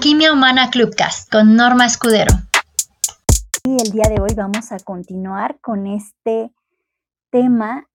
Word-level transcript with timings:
Alquimia 0.00 0.32
Humana 0.32 0.70
Clubcast 0.70 1.30
con 1.30 1.56
Norma 1.56 1.84
Escudero. 1.84 2.32
Y 3.64 3.76
el 3.82 3.92
día 3.92 4.04
de 4.08 4.18
hoy 4.18 4.30
vamos 4.34 4.72
a 4.72 4.78
continuar 4.78 5.60
con 5.60 5.86
este 5.86 6.54
tema 7.28 7.86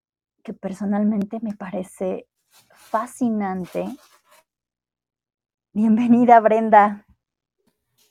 que 0.44 0.52
personalmente 0.52 1.40
me 1.42 1.56
parece 1.56 2.28
fascinante. 2.70 3.88
Bienvenida, 5.72 6.38
Brenda. 6.38 7.04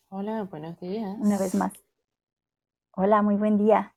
Hola, 0.09 0.43
buenos 0.43 0.77
días. 0.81 1.15
Una 1.17 1.37
vez 1.37 1.55
más. 1.55 1.71
Hola, 2.91 3.21
muy 3.21 3.37
buen 3.37 3.57
día. 3.57 3.95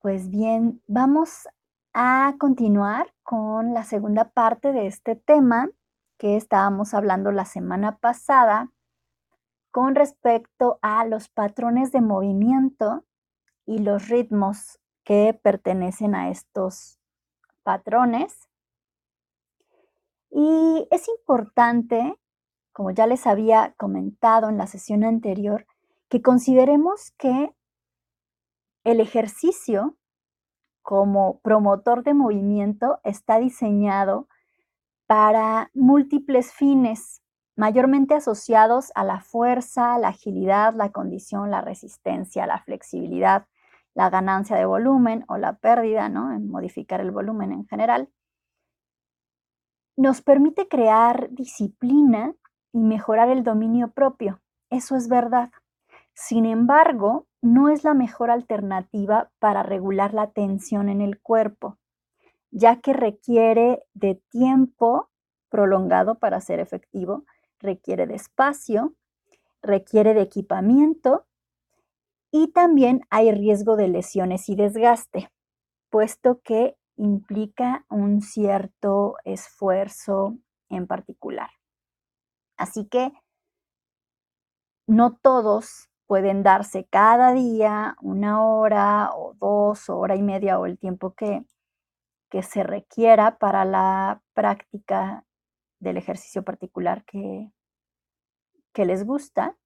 Pues 0.00 0.30
bien, 0.30 0.82
vamos 0.88 1.46
a 1.94 2.34
continuar 2.40 3.14
con 3.22 3.72
la 3.72 3.84
segunda 3.84 4.30
parte 4.30 4.72
de 4.72 4.88
este 4.88 5.14
tema 5.14 5.68
que 6.18 6.36
estábamos 6.36 6.92
hablando 6.94 7.32
la 7.32 7.44
semana 7.44 7.98
pasada 7.98 8.70
con 9.70 9.94
respecto 9.94 10.78
a 10.82 11.04
los 11.06 11.28
patrones 11.28 11.92
de 11.92 12.00
movimiento 12.00 13.04
y 13.64 13.78
los 13.78 14.08
ritmos 14.08 14.80
que 15.04 15.38
pertenecen 15.42 16.14
a 16.14 16.30
estos 16.30 16.98
patrones. 17.62 18.48
Y 20.30 20.88
es 20.90 21.08
importante, 21.08 22.18
como 22.72 22.90
ya 22.90 23.06
les 23.06 23.26
había 23.26 23.74
comentado 23.78 24.48
en 24.48 24.58
la 24.58 24.66
sesión 24.66 25.04
anterior, 25.04 25.66
que 26.08 26.22
consideremos 26.22 27.12
que 27.12 27.54
el 28.84 29.00
ejercicio 29.00 29.96
como 30.82 31.40
promotor 31.40 32.02
de 32.02 32.14
movimiento 32.14 33.00
está 33.04 33.38
diseñado 33.38 34.28
para 35.08 35.70
múltiples 35.72 36.52
fines, 36.52 37.22
mayormente 37.56 38.14
asociados 38.14 38.92
a 38.94 39.04
la 39.04 39.20
fuerza, 39.20 39.98
la 39.98 40.08
agilidad, 40.08 40.74
la 40.74 40.92
condición, 40.92 41.50
la 41.50 41.62
resistencia, 41.62 42.46
la 42.46 42.58
flexibilidad, 42.58 43.46
la 43.94 44.10
ganancia 44.10 44.56
de 44.56 44.66
volumen 44.66 45.24
o 45.26 45.38
la 45.38 45.54
pérdida, 45.54 46.10
¿no? 46.10 46.32
En 46.32 46.50
modificar 46.50 47.00
el 47.00 47.10
volumen 47.10 47.52
en 47.52 47.66
general. 47.66 48.10
Nos 49.96 50.20
permite 50.20 50.68
crear 50.68 51.28
disciplina 51.30 52.34
y 52.72 52.80
mejorar 52.80 53.30
el 53.30 53.42
dominio 53.42 53.90
propio. 53.90 54.42
Eso 54.68 54.94
es 54.94 55.08
verdad. 55.08 55.50
Sin 56.12 56.44
embargo, 56.44 57.26
no 57.40 57.70
es 57.70 57.82
la 57.82 57.94
mejor 57.94 58.30
alternativa 58.30 59.30
para 59.38 59.62
regular 59.62 60.12
la 60.12 60.32
tensión 60.32 60.90
en 60.90 61.00
el 61.00 61.18
cuerpo, 61.18 61.78
ya 62.50 62.80
que 62.80 62.92
requiere 62.92 63.82
de 63.94 64.16
tiempo 64.30 65.10
prolongado 65.48 66.18
para 66.18 66.40
ser 66.40 66.60
efectivo, 66.60 67.24
requiere 67.58 68.06
de 68.06 68.14
espacio, 68.14 68.94
requiere 69.62 70.14
de 70.14 70.22
equipamiento 70.22 71.26
y 72.30 72.48
también 72.48 73.02
hay 73.10 73.32
riesgo 73.32 73.76
de 73.76 73.88
lesiones 73.88 74.48
y 74.48 74.54
desgaste, 74.56 75.30
puesto 75.90 76.40
que 76.42 76.76
implica 76.96 77.84
un 77.88 78.20
cierto 78.20 79.16
esfuerzo 79.24 80.36
en 80.68 80.86
particular. 80.86 81.50
Así 82.56 82.86
que 82.86 83.12
no 84.86 85.16
todos 85.16 85.88
pueden 86.06 86.42
darse 86.42 86.86
cada 86.86 87.32
día 87.32 87.96
una 88.00 88.42
hora 88.42 89.10
o 89.14 89.34
dos, 89.34 89.88
hora 89.88 90.16
y 90.16 90.22
media 90.22 90.58
o 90.58 90.66
el 90.66 90.78
tiempo 90.78 91.14
que, 91.14 91.44
que 92.28 92.42
se 92.42 92.62
requiera 92.62 93.38
para 93.38 93.64
la 93.64 94.22
práctica 94.34 95.24
del 95.80 95.96
ejercicio 95.96 96.42
particular 96.42 97.04
que, 97.04 97.50
que 98.72 98.84
les 98.84 99.04
gusta. 99.04 99.56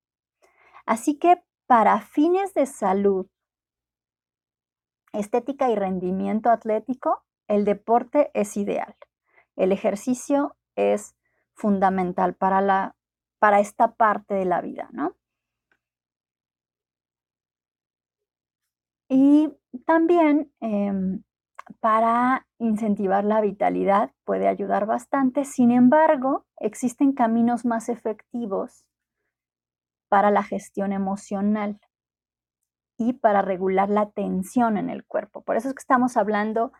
Así 0.85 1.17
que 1.17 1.43
para 1.65 2.01
fines 2.01 2.53
de 2.53 2.65
salud, 2.65 3.27
estética 5.13 5.69
y 5.69 5.75
rendimiento 5.75 6.49
atlético, 6.49 7.23
el 7.47 7.65
deporte 7.65 8.31
es 8.33 8.57
ideal. 8.57 8.95
El 9.55 9.71
ejercicio 9.71 10.55
es 10.75 11.15
fundamental 11.53 12.35
para, 12.35 12.61
la, 12.61 12.95
para 13.39 13.59
esta 13.59 13.93
parte 13.93 14.33
de 14.33 14.45
la 14.45 14.61
vida, 14.61 14.89
¿no? 14.91 15.15
Y 19.09 19.49
también 19.85 20.51
em, 20.59 21.23
para 21.79 22.47
incentivar 22.59 23.23
la 23.23 23.41
vitalidad 23.41 24.11
puede 24.25 24.47
ayudar 24.47 24.85
bastante. 24.85 25.45
Sin 25.45 25.71
embargo, 25.71 26.45
existen 26.57 27.13
caminos 27.13 27.65
más 27.65 27.89
efectivos 27.89 28.85
para 30.09 30.31
la 30.31 30.43
gestión 30.43 30.93
emocional 30.93 31.79
y 32.97 33.13
para 33.13 33.41
regular 33.41 33.89
la 33.89 34.11
tensión 34.11 34.77
en 34.77 34.89
el 34.89 35.05
cuerpo. 35.05 35.41
Por 35.41 35.57
eso 35.57 35.69
es 35.69 35.73
que 35.73 35.81
estamos 35.81 36.17
hablando 36.17 36.71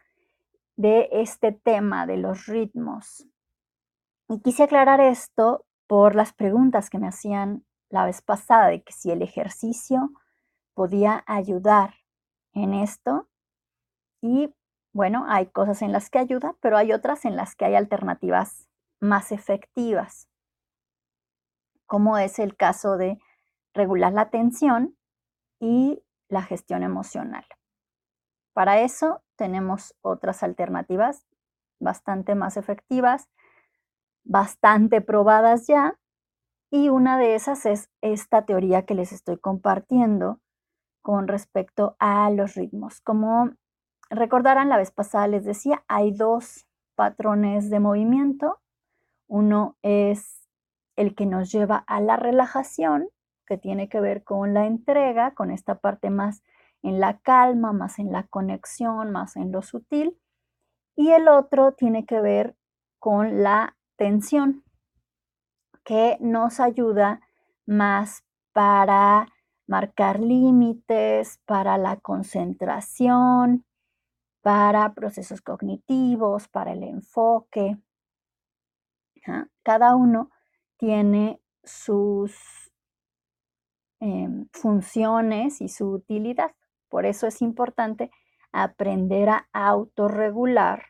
de 0.76 1.10
este 1.12 1.52
tema 1.52 2.06
de 2.06 2.18
los 2.18 2.46
ritmos. 2.46 3.28
Y 4.30 4.40
quise 4.42 4.64
aclarar 4.64 5.00
esto 5.02 5.66
por 5.88 6.16
las 6.16 6.34
preguntas 6.34 6.90
que 6.90 7.00
me 7.00 7.08
hacían 7.08 7.66
la 7.90 8.06
vez 8.06 8.22
pasada 8.22 8.68
de 8.68 8.84
que 8.84 8.94
si 8.94 9.12
el 9.12 9.22
ejercicio 9.22 10.12
podía 10.74 11.24
ayudar 11.28 11.94
en 12.54 12.74
esto. 12.74 13.28
Y 14.22 14.54
bueno, 14.94 15.26
hay 15.28 15.48
cosas 15.48 15.82
en 15.82 15.92
las 15.92 16.10
que 16.10 16.20
ayuda, 16.20 16.56
pero 16.62 16.78
hay 16.78 16.94
otras 16.94 17.26
en 17.26 17.36
las 17.36 17.56
que 17.56 17.66
hay 17.66 17.76
alternativas 17.76 18.70
más 19.00 19.32
efectivas, 19.32 20.30
como 21.86 22.18
es 22.18 22.40
el 22.40 22.56
caso 22.56 22.98
de 22.98 23.20
regular 23.74 24.14
la 24.14 24.30
tensión 24.30 24.96
y 25.60 26.04
la 26.30 26.44
gestión 26.44 26.84
emocional. 26.84 27.46
Para 28.54 28.80
eso 28.80 29.24
tenemos 29.36 29.96
otras 30.02 30.44
alternativas 30.44 31.26
bastante 31.80 32.36
más 32.36 32.56
efectivas, 32.56 33.30
bastante 34.24 35.02
probadas 35.02 35.68
ya, 35.68 36.00
y 36.72 36.90
una 36.90 37.18
de 37.18 37.36
esas 37.36 37.66
es 37.66 37.90
esta 38.02 38.46
teoría 38.46 38.86
que 38.86 38.96
les 38.96 39.12
estoy 39.12 39.38
compartiendo, 39.38 40.40
con 41.04 41.28
respecto 41.28 41.96
a 42.00 42.32
los 42.32 42.56
ritmos. 42.56 43.02
Como 43.02 43.52
recordarán 44.14 44.70
la 44.70 44.78
vez 44.78 44.92
pasada, 44.92 45.28
les 45.28 45.46
decía, 45.46 45.84
hay 45.88 46.12
dos 46.12 46.66
patrones 46.96 47.70
de 47.70 47.80
movimiento. 47.80 48.60
Uno 49.28 49.78
es 49.82 50.48
el 50.96 51.16
que 51.16 51.26
nos 51.26 51.52
lleva 51.52 51.84
a 51.88 52.00
la 52.00 52.18
relajación, 52.18 53.10
que 53.46 53.58
tiene 53.58 53.90
que 53.90 54.00
ver 54.00 54.24
con 54.24 54.54
la 54.54 54.66
entrega, 54.66 55.34
con 55.34 55.52
esta 55.52 55.76
parte 55.76 56.10
más 56.10 56.44
en 56.82 57.00
la 57.00 57.18
calma, 57.20 57.74
más 57.74 58.00
en 58.00 58.12
la 58.12 58.24
conexión, 58.24 59.12
más 59.12 59.36
en 59.36 59.52
lo 59.52 59.62
sutil. 59.62 60.18
Y 60.96 61.12
el 61.12 61.28
otro 61.28 61.74
tiene 61.74 62.06
que 62.06 62.22
ver 62.22 62.56
con 63.00 63.42
la 63.44 63.76
tensión, 63.96 64.64
que 65.84 66.18
nos 66.22 66.60
ayuda 66.60 67.22
más 67.66 68.24
para 68.54 69.28
marcar 69.68 70.20
límites 70.20 71.40
para 71.46 71.78
la 71.78 71.98
concentración, 71.98 73.66
para 74.44 74.94
procesos 74.94 75.42
cognitivos, 75.42 76.50
para 76.50 76.74
el 76.74 76.84
enfoque. 76.84 77.78
Cada 79.64 79.96
uno 79.96 80.30
tiene 80.78 81.42
sus 81.64 82.36
em, 84.02 84.50
funciones 84.52 85.62
y 85.62 85.70
su 85.70 85.90
utilidad. 85.90 86.52
Por 86.90 87.06
eso 87.06 87.26
es 87.26 87.42
importante 87.42 88.12
aprender 88.52 89.30
a 89.30 89.48
autorregular 89.54 90.88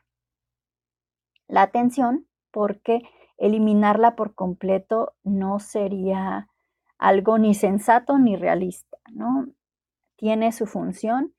la 1.48 1.62
atención 1.62 2.28
porque 2.50 3.04
eliminarla 3.38 4.16
por 4.16 4.34
completo 4.34 5.14
no 5.24 5.60
sería 5.60 6.50
algo 6.98 7.38
ni 7.38 7.54
sensato 7.54 8.18
ni 8.18 8.36
realista, 8.36 8.98
¿no? 9.12 9.46
Tiene 10.16 10.52
su 10.52 10.66
función 10.66 11.36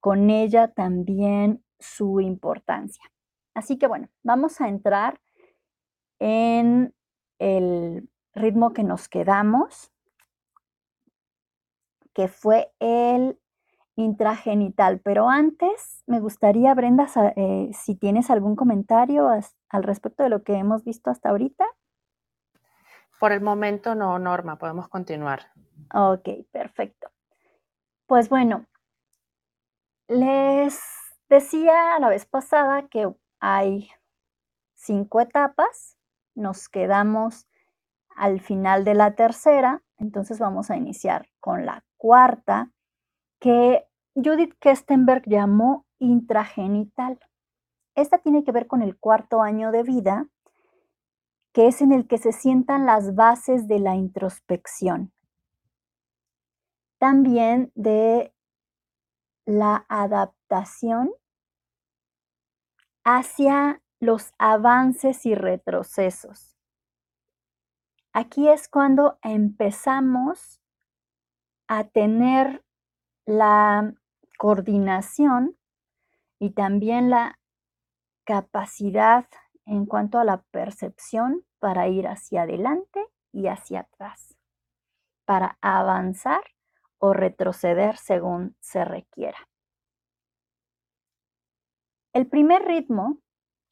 con 0.00 0.30
ella 0.30 0.68
también 0.68 1.62
su 1.78 2.20
importancia. 2.20 3.04
Así 3.54 3.78
que 3.78 3.86
bueno, 3.86 4.08
vamos 4.22 4.60
a 4.60 4.68
entrar 4.68 5.20
en 6.18 6.94
el 7.38 8.08
ritmo 8.34 8.72
que 8.72 8.84
nos 8.84 9.08
quedamos, 9.08 9.92
que 12.12 12.28
fue 12.28 12.72
el 12.78 13.38
intragenital. 13.96 15.00
Pero 15.00 15.28
antes 15.28 16.02
me 16.06 16.20
gustaría, 16.20 16.74
Brenda, 16.74 17.06
eh, 17.36 17.70
si 17.72 17.94
tienes 17.94 18.30
algún 18.30 18.56
comentario 18.56 19.28
al 19.28 19.82
respecto 19.82 20.22
de 20.22 20.30
lo 20.30 20.42
que 20.42 20.54
hemos 20.54 20.84
visto 20.84 21.10
hasta 21.10 21.30
ahorita. 21.30 21.64
Por 23.18 23.32
el 23.32 23.42
momento 23.42 23.94
no, 23.94 24.18
Norma, 24.18 24.56
podemos 24.56 24.88
continuar. 24.88 25.52
Ok, 25.92 26.28
perfecto. 26.50 27.10
Pues 28.06 28.28
bueno, 28.28 28.66
les 30.10 30.76
decía 31.28 31.98
la 32.00 32.08
vez 32.08 32.26
pasada 32.26 32.88
que 32.88 33.08
hay 33.38 33.88
cinco 34.74 35.20
etapas 35.20 35.96
nos 36.34 36.68
quedamos 36.68 37.46
al 38.16 38.40
final 38.40 38.84
de 38.84 38.94
la 38.94 39.14
tercera, 39.14 39.82
entonces 39.98 40.40
vamos 40.40 40.70
a 40.70 40.76
iniciar 40.76 41.28
con 41.38 41.64
la 41.64 41.84
cuarta, 41.96 42.70
que 43.38 43.86
Judith 44.14 44.54
Kestenberg 44.58 45.22
llamó 45.26 45.86
intragenital. 45.98 47.18
Esta 47.94 48.18
tiene 48.18 48.42
que 48.42 48.52
ver 48.52 48.66
con 48.66 48.82
el 48.82 48.98
cuarto 48.98 49.42
año 49.42 49.70
de 49.70 49.84
vida, 49.84 50.26
que 51.52 51.68
es 51.68 51.80
en 51.82 51.92
el 51.92 52.08
que 52.08 52.18
se 52.18 52.32
sientan 52.32 52.84
las 52.84 53.14
bases 53.14 53.68
de 53.68 53.78
la 53.78 53.94
introspección. 53.94 55.12
También 56.98 57.70
de 57.74 58.34
la 59.50 59.84
adaptación 59.88 61.12
hacia 63.02 63.82
los 63.98 64.32
avances 64.38 65.26
y 65.26 65.34
retrocesos. 65.34 66.56
Aquí 68.12 68.48
es 68.48 68.68
cuando 68.68 69.18
empezamos 69.22 70.60
a 71.66 71.82
tener 71.82 72.64
la 73.26 73.92
coordinación 74.38 75.58
y 76.38 76.50
también 76.50 77.10
la 77.10 77.40
capacidad 78.22 79.26
en 79.66 79.84
cuanto 79.84 80.20
a 80.20 80.24
la 80.24 80.42
percepción 80.52 81.44
para 81.58 81.88
ir 81.88 82.06
hacia 82.06 82.42
adelante 82.42 83.04
y 83.32 83.48
hacia 83.48 83.80
atrás, 83.80 84.36
para 85.24 85.58
avanzar 85.60 86.44
o 87.00 87.12
retroceder 87.12 87.96
según 87.96 88.54
se 88.60 88.84
requiera. 88.84 89.48
El 92.12 92.28
primer 92.28 92.62
ritmo 92.62 93.18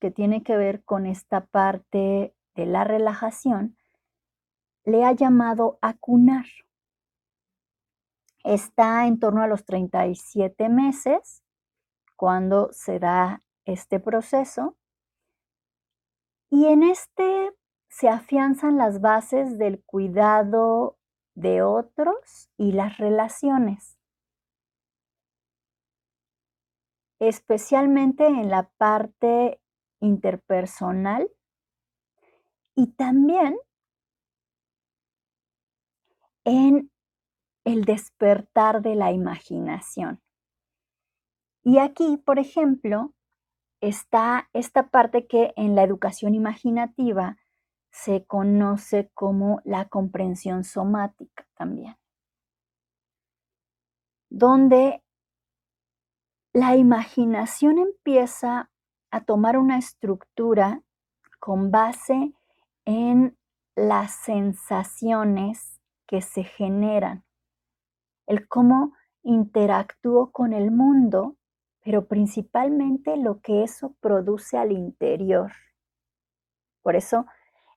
que 0.01 0.11
tiene 0.11 0.43
que 0.43 0.57
ver 0.57 0.83
con 0.85 1.07
esta 1.07 1.47
parte 1.47 2.35
de 2.55 2.67
la 2.67 2.85
relajación 2.85 3.77
le 4.85 5.05
ha 5.05 5.13
llamado 5.13 5.79
acunar. 5.83 6.47
Está 8.45 9.07
en 9.07 9.19
torno 9.19 9.43
a 9.43 9.47
los 9.47 9.65
37 9.65 10.69
meses 10.69 11.43
cuando 12.17 12.73
se 12.73 12.99
da 12.99 13.43
este 13.65 14.01
proceso 14.01 14.77
y 16.49 16.67
en 16.67 16.83
este 16.83 17.55
se 17.89 18.09
afianzan 18.09 18.79
las 18.79 19.01
bases 19.01 19.59
del 19.59 19.83
cuidado 19.85 20.98
de 21.39 21.63
otros 21.63 22.51
y 22.57 22.73
las 22.73 22.99
relaciones, 22.99 23.97
especialmente 27.21 28.27
en 28.27 28.49
la 28.49 28.69
parte 28.77 29.61
interpersonal 30.01 31.31
y 32.75 32.89
también 32.89 33.57
en 36.45 36.91
el 37.65 37.85
despertar 37.85 38.83
de 38.83 38.97
la 38.97 39.13
imaginación. 39.13 40.21
Y 41.63 41.79
aquí, 41.79 42.17
por 42.17 42.41
ejemplo, 42.41 43.15
está 43.81 44.49
esta 44.53 44.89
parte 44.89 45.29
que 45.29 45.53
en 45.57 45.77
la 45.77 45.85
educación 45.85 46.35
imaginativa 46.35 47.37
se 47.91 48.25
conoce 48.25 49.11
como 49.15 49.61
la 49.65 49.89
comprensión 49.89 50.65
somática 50.65 51.47
también, 51.55 51.97
donde 54.31 55.03
la 56.53 56.77
imaginación 56.77 57.79
empieza 57.79 58.71
a 59.11 59.25
tomar 59.25 59.59
una 59.59 59.79
estructura 59.79 60.83
con 61.41 61.71
base 61.71 62.33
en 62.85 63.37
las 63.75 64.13
sensaciones 64.13 65.81
que 66.07 66.21
se 66.21 66.45
generan, 66.45 67.25
el 68.27 68.49
cómo 68.49 68.95
interactúo 69.23 70.31
con 70.31 70.53
el 70.53 70.71
mundo 70.71 71.39
pero 71.89 72.07
principalmente 72.07 73.17
lo 73.17 73.41
que 73.41 73.63
eso 73.63 73.95
produce 74.01 74.59
al 74.59 74.73
interior. 74.73 75.53
Por 76.83 76.97
eso, 76.97 77.25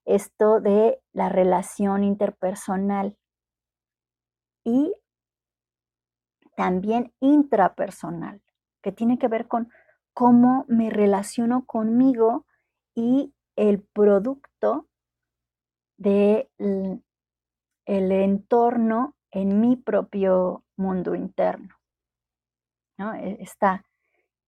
esto 0.06 0.60
de 0.60 1.02
la 1.14 1.30
relación 1.30 2.04
interpersonal 2.04 3.18
y 4.64 4.94
también 6.56 7.14
intrapersonal, 7.20 8.42
que 8.82 8.92
tiene 8.92 9.18
que 9.18 9.28
ver 9.28 9.48
con 9.48 9.70
cómo 10.14 10.66
me 10.68 10.90
relaciono 10.90 11.66
conmigo 11.66 12.46
y 12.96 13.34
el 13.56 13.82
producto 13.82 14.88
del 15.98 16.50
el 17.86 18.12
entorno 18.12 19.16
en 19.32 19.60
mi 19.60 19.76
propio 19.76 20.64
mundo 20.76 21.16
interno. 21.16 21.76
¿no? 22.98 23.14
E, 23.14 23.38
Está 23.42 23.84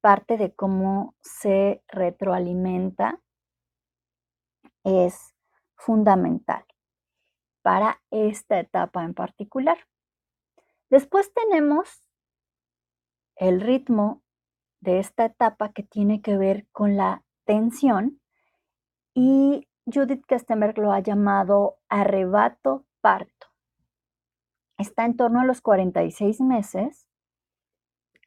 parte 0.01 0.37
de 0.37 0.53
cómo 0.53 1.15
se 1.21 1.81
retroalimenta 1.87 3.21
es 4.83 5.32
fundamental 5.85 6.65
para 7.61 8.01
esta 8.09 8.59
etapa 8.59 9.03
en 9.03 9.13
particular. 9.13 9.77
Después 10.89 11.33
tenemos 11.33 12.09
el 13.35 13.59
ritmo 13.59 14.21
de 14.79 14.99
esta 14.99 15.25
etapa 15.25 15.73
que 15.73 15.83
tiene 15.83 16.21
que 16.21 16.37
ver 16.37 16.67
con 16.71 16.95
la 16.95 17.23
tensión 17.45 18.21
y 19.13 19.67
Judith 19.85 20.25
Kestenberg 20.25 20.77
lo 20.77 20.93
ha 20.93 20.99
llamado 20.99 21.77
arrebato 21.89 22.85
parto. 23.01 23.47
Está 24.77 25.05
en 25.05 25.17
torno 25.17 25.41
a 25.41 25.45
los 25.45 25.61
46 25.61 26.41
meses 26.41 27.07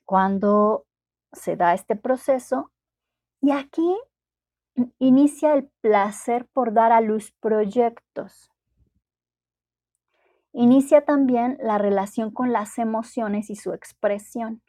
cuando 0.04 0.86
se 1.32 1.56
da 1.56 1.74
este 1.74 1.96
proceso 1.96 2.70
y 3.40 3.50
aquí 3.50 3.96
inicia 4.98 5.54
el 5.54 5.68
placer 5.80 6.46
por 6.52 6.72
dar 6.72 6.92
a 6.92 7.00
luz 7.00 7.32
proyectos. 7.40 8.50
Inicia 10.52 11.04
también 11.04 11.58
la 11.60 11.78
relación 11.78 12.30
con 12.30 12.52
las 12.52 12.78
emociones 12.78 13.50
y 13.50 13.56
su 13.56 13.72
expresión. 13.72 14.62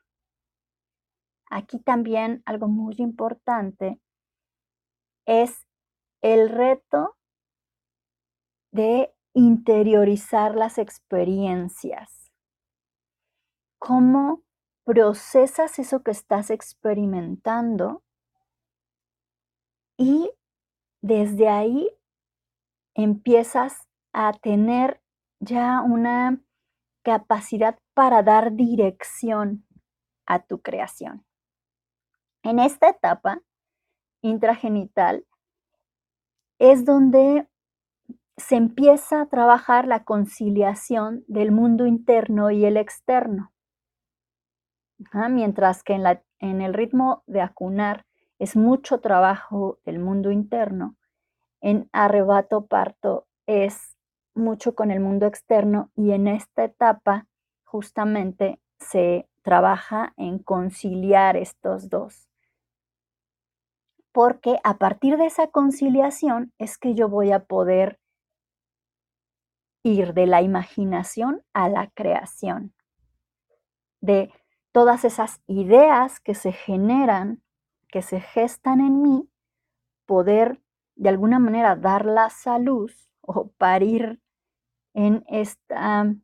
Aquí 1.50 1.80
también 1.80 2.44
algo 2.46 2.68
muy 2.68 2.96
importante 2.98 4.02
es 5.26 5.66
el 6.22 6.50
reto 6.50 7.16
de 8.72 9.14
interiorizar 9.34 10.56
las 10.56 10.78
experiencias. 10.78 12.32
¿Cómo 13.80 14.44
procesas 14.84 15.80
eso 15.80 16.02
que 16.02 16.12
estás 16.12 16.50
experimentando 16.50 18.04
y 19.98 20.32
desde 21.02 21.50
ahí 21.50 21.90
empiezas 22.96 23.88
a 24.14 24.34
tener 24.34 25.02
ya 25.40 25.82
una 25.82 26.42
capacidad 27.04 27.78
para 27.94 28.24
dar 28.24 28.54
dirección 28.54 29.66
a 30.26 30.40
tu 30.40 30.62
creación. 30.62 31.26
En 32.44 32.60
esta 32.60 32.90
etapa 32.90 33.42
intragenital 34.22 35.26
es 36.60 36.86
donde 36.86 37.48
se 38.38 38.56
empieza 38.56 39.22
a 39.22 39.26
trabajar 39.28 39.88
la 39.88 40.04
conciliación 40.04 41.24
del 41.28 41.52
mundo 41.52 41.86
interno 41.86 42.52
y 42.52 42.66
el 42.66 42.78
externo 42.78 43.52
mientras 45.30 45.84
que 45.84 45.94
en, 45.94 46.04
la, 46.04 46.24
en 46.40 46.62
el 46.62 46.74
ritmo 46.74 47.24
de 47.28 47.42
acunar 47.42 48.06
es 48.40 48.56
mucho 48.56 49.00
trabajo 49.00 49.80
el 49.86 50.00
mundo 50.00 50.32
interno, 50.32 50.96
en 51.62 51.90
arrebato 51.92 52.68
parto 52.68 53.28
es 53.46 53.98
mucho 54.36 54.76
con 54.76 54.92
el 54.92 55.00
mundo 55.00 55.26
externo 55.26 55.92
y 55.96 56.12
en 56.12 56.28
esta 56.28 56.64
etapa 56.64 57.28
justamente 57.64 58.60
se 58.80 59.28
trabaja 59.42 60.14
en 60.18 60.40
conciliar 60.40 61.36
estos 61.38 61.90
dos. 61.90 62.30
Porque 64.12 64.58
a 64.64 64.78
partir 64.78 65.18
de 65.18 65.26
esa 65.26 65.48
conciliación 65.48 66.54
es 66.58 66.78
que 66.78 66.94
yo 66.94 67.10
voy 67.10 67.32
a 67.32 67.46
poder 67.46 68.00
ir 69.84 70.14
de 70.14 70.28
la 70.28 70.42
imaginación 70.42 71.44
a 71.54 71.70
la 71.70 71.90
creación, 71.92 72.74
de 74.02 74.32
todas 74.72 75.06
esas 75.06 75.42
ideas 75.48 76.20
que 76.20 76.36
se 76.36 76.52
generan, 76.52 77.42
que 77.90 78.02
se 78.02 78.20
gestan 78.20 78.82
en 78.82 79.02
mí, 79.02 79.30
poder 80.06 80.62
de 80.96 81.10
alguna 81.10 81.40
manera 81.40 81.76
darlas 81.76 82.48
a 82.48 82.60
luz 82.60 83.10
o 83.22 83.50
parir 83.58 84.22
en 84.94 85.24
esta 85.28 86.16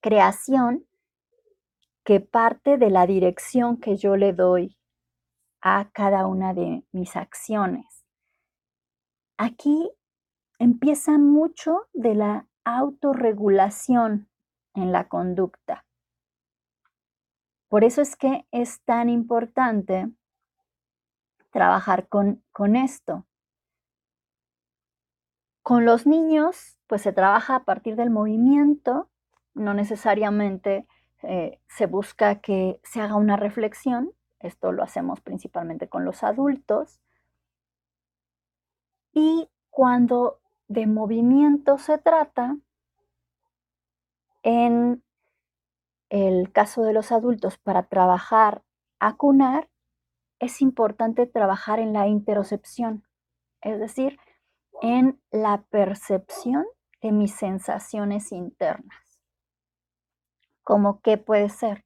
creación 0.00 0.86
que 2.04 2.20
parte 2.20 2.78
de 2.78 2.90
la 2.90 3.06
dirección 3.06 3.78
que 3.78 3.96
yo 3.96 4.16
le 4.16 4.32
doy 4.32 4.78
a 5.60 5.90
cada 5.92 6.26
una 6.26 6.54
de 6.54 6.84
mis 6.92 7.16
acciones. 7.16 8.06
Aquí 9.36 9.90
empieza 10.58 11.18
mucho 11.18 11.88
de 11.92 12.14
la 12.14 12.48
autorregulación 12.64 14.28
en 14.74 14.92
la 14.92 15.08
conducta. 15.08 15.84
Por 17.68 17.84
eso 17.84 18.00
es 18.00 18.16
que 18.16 18.46
es 18.50 18.82
tan 18.84 19.08
importante 19.08 20.10
trabajar 21.50 22.08
con, 22.08 22.42
con 22.52 22.76
esto. 22.76 23.26
Con 25.62 25.84
los 25.84 26.06
niños, 26.06 26.78
pues 26.86 27.02
se 27.02 27.12
trabaja 27.12 27.56
a 27.56 27.64
partir 27.64 27.96
del 27.96 28.10
movimiento, 28.10 29.10
no 29.54 29.74
necesariamente 29.74 30.86
eh, 31.22 31.60
se 31.68 31.86
busca 31.86 32.40
que 32.40 32.80
se 32.84 33.00
haga 33.00 33.16
una 33.16 33.36
reflexión, 33.36 34.12
esto 34.40 34.72
lo 34.72 34.82
hacemos 34.82 35.20
principalmente 35.20 35.88
con 35.88 36.04
los 36.04 36.22
adultos. 36.22 37.00
Y 39.12 39.48
cuando 39.70 40.40
de 40.68 40.86
movimiento 40.86 41.78
se 41.78 41.98
trata, 41.98 42.56
en 44.42 45.02
el 46.10 46.52
caso 46.52 46.82
de 46.82 46.92
los 46.92 47.10
adultos, 47.10 47.58
para 47.58 47.82
trabajar 47.84 48.62
acunar, 49.00 49.68
es 50.40 50.62
importante 50.62 51.26
trabajar 51.26 51.80
en 51.80 51.92
la 51.92 52.06
interocepción, 52.06 53.04
es 53.60 53.78
decir, 53.78 54.18
en 54.82 55.20
la 55.30 55.62
percepción 55.70 56.64
de 57.02 57.12
mis 57.12 57.34
sensaciones 57.34 58.32
internas. 58.32 59.20
¿Como 60.62 61.00
qué 61.00 61.18
puede 61.18 61.48
ser? 61.48 61.84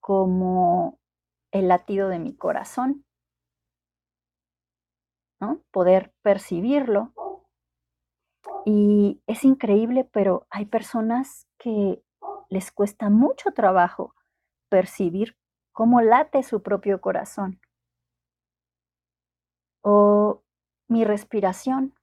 Como 0.00 0.98
el 1.50 1.68
latido 1.68 2.08
de 2.08 2.18
mi 2.18 2.36
corazón, 2.36 3.04
¿no? 5.40 5.62
Poder 5.70 6.14
percibirlo. 6.22 7.12
Y 8.64 9.20
es 9.26 9.44
increíble, 9.44 10.04
pero 10.04 10.46
hay 10.50 10.66
personas 10.66 11.48
que 11.58 12.02
les 12.48 12.70
cuesta 12.70 13.10
mucho 13.10 13.50
trabajo 13.52 14.14
percibir 14.68 15.36
cómo 15.72 16.00
late 16.00 16.42
su 16.42 16.62
propio 16.62 17.00
corazón 17.00 17.60
o 19.82 20.42
mi 20.88 21.04
respiración 21.04 21.94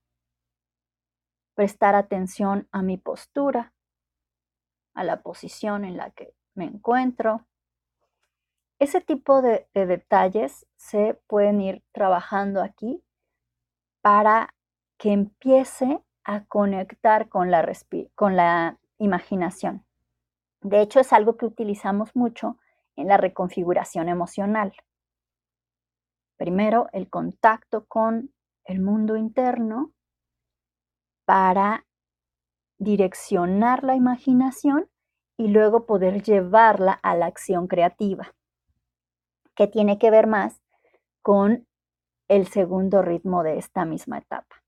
prestar 1.56 1.96
atención 1.96 2.70
a 2.72 2.82
mi 2.82 2.96
postura, 2.96 3.74
a 4.94 5.04
la 5.04 5.22
posición 5.22 5.84
en 5.84 5.98
la 5.98 6.12
que 6.12 6.34
me 6.56 6.64
encuentro. 6.64 7.46
Ese 8.80 9.02
tipo 9.02 9.42
de, 9.42 9.68
detalles 9.74 10.66
se 10.78 11.20
pueden 11.28 11.60
ir 11.60 11.84
trabajando 11.92 12.62
aquí 12.62 13.04
para 14.02 14.56
que 14.98 15.12
empiece 15.12 16.02
a 16.24 16.46
conectar 16.46 17.28
con 17.28 17.52
la, 17.52 17.70
con 18.16 18.38
la 18.38 18.80
imaginación. 18.98 19.84
De 20.62 20.82
hecho, 20.82 21.00
es 21.00 21.12
algo 21.12 21.36
que 21.36 21.46
utilizamos 21.46 22.16
mucho 22.16 22.58
en 22.96 23.08
la 23.08 23.18
reconfiguración 23.18 24.08
emocional. 24.08 24.74
Primero, 26.40 26.88
el 26.94 27.10
contacto 27.10 27.86
con 27.86 28.34
el 28.64 28.80
mundo 28.80 29.18
interno 29.18 29.92
para 31.26 31.86
direccionar 32.78 33.84
la 33.84 33.96
imaginación 33.96 34.90
y 35.38 35.50
luego 35.50 35.86
poder 35.86 36.24
llevarla 36.24 36.94
a 36.94 37.14
la 37.16 37.26
acción 37.26 37.68
creativa, 37.68 38.34
que 39.54 39.68
tiene 39.68 40.00
que 40.00 40.12
ver 40.12 40.28
más 40.28 40.62
con 41.22 41.68
el 42.30 42.48
segundo 42.48 43.02
ritmo 43.02 43.44
de 43.44 43.58
esta 43.58 43.84
misma 43.84 44.20
etapa. 44.20 44.64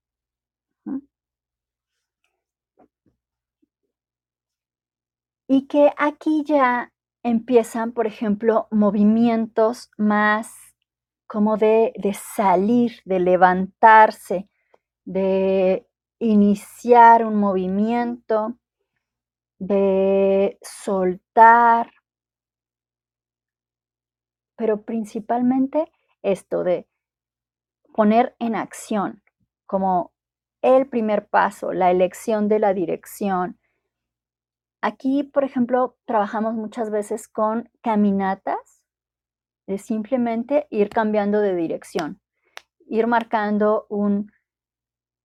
Y 5.48 5.68
que 5.68 5.94
aquí 5.98 6.44
ya 6.46 6.92
empiezan, 7.24 7.94
por 7.94 8.08
ejemplo, 8.08 8.68
movimientos 8.72 9.90
más 9.98 10.71
como 11.32 11.56
de, 11.56 11.94
de 11.96 12.14
salir, 12.14 13.02
de 13.06 13.22
levantarse, 13.22 14.50
de 15.06 15.88
iniciar 16.20 17.26
un 17.26 17.38
movimiento, 17.38 18.58
de 19.58 20.58
soltar, 20.62 21.90
pero 24.58 24.82
principalmente 24.84 25.90
esto 26.22 26.66
de 26.66 26.90
poner 27.94 28.36
en 28.40 28.58
acción 28.58 29.24
como 29.66 30.12
el 30.62 30.90
primer 30.90 31.30
paso, 31.30 31.72
la 31.72 31.92
elección 31.92 32.50
de 32.50 32.60
la 32.60 32.74
dirección. 32.74 33.58
Aquí, 34.82 35.24
por 35.24 35.46
ejemplo, 35.46 35.96
trabajamos 36.04 36.56
muchas 36.56 36.92
veces 36.92 37.30
con 37.30 37.70
caminatas, 37.82 38.81
de 39.72 39.78
simplemente 39.78 40.68
ir 40.70 40.90
cambiando 40.90 41.40
de 41.40 41.56
dirección, 41.56 42.20
ir 42.88 43.08
marcando 43.08 43.86
un 43.88 44.30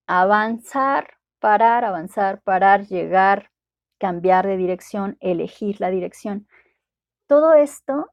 avanzar, 0.06 1.14
parar, 1.40 1.84
avanzar, 1.84 2.40
parar, 2.42 2.86
llegar, 2.86 3.50
cambiar 3.98 4.46
de 4.46 4.56
dirección, 4.56 5.16
elegir 5.18 5.80
la 5.80 5.90
dirección. 5.90 6.46
Todo 7.26 7.54
esto 7.54 8.12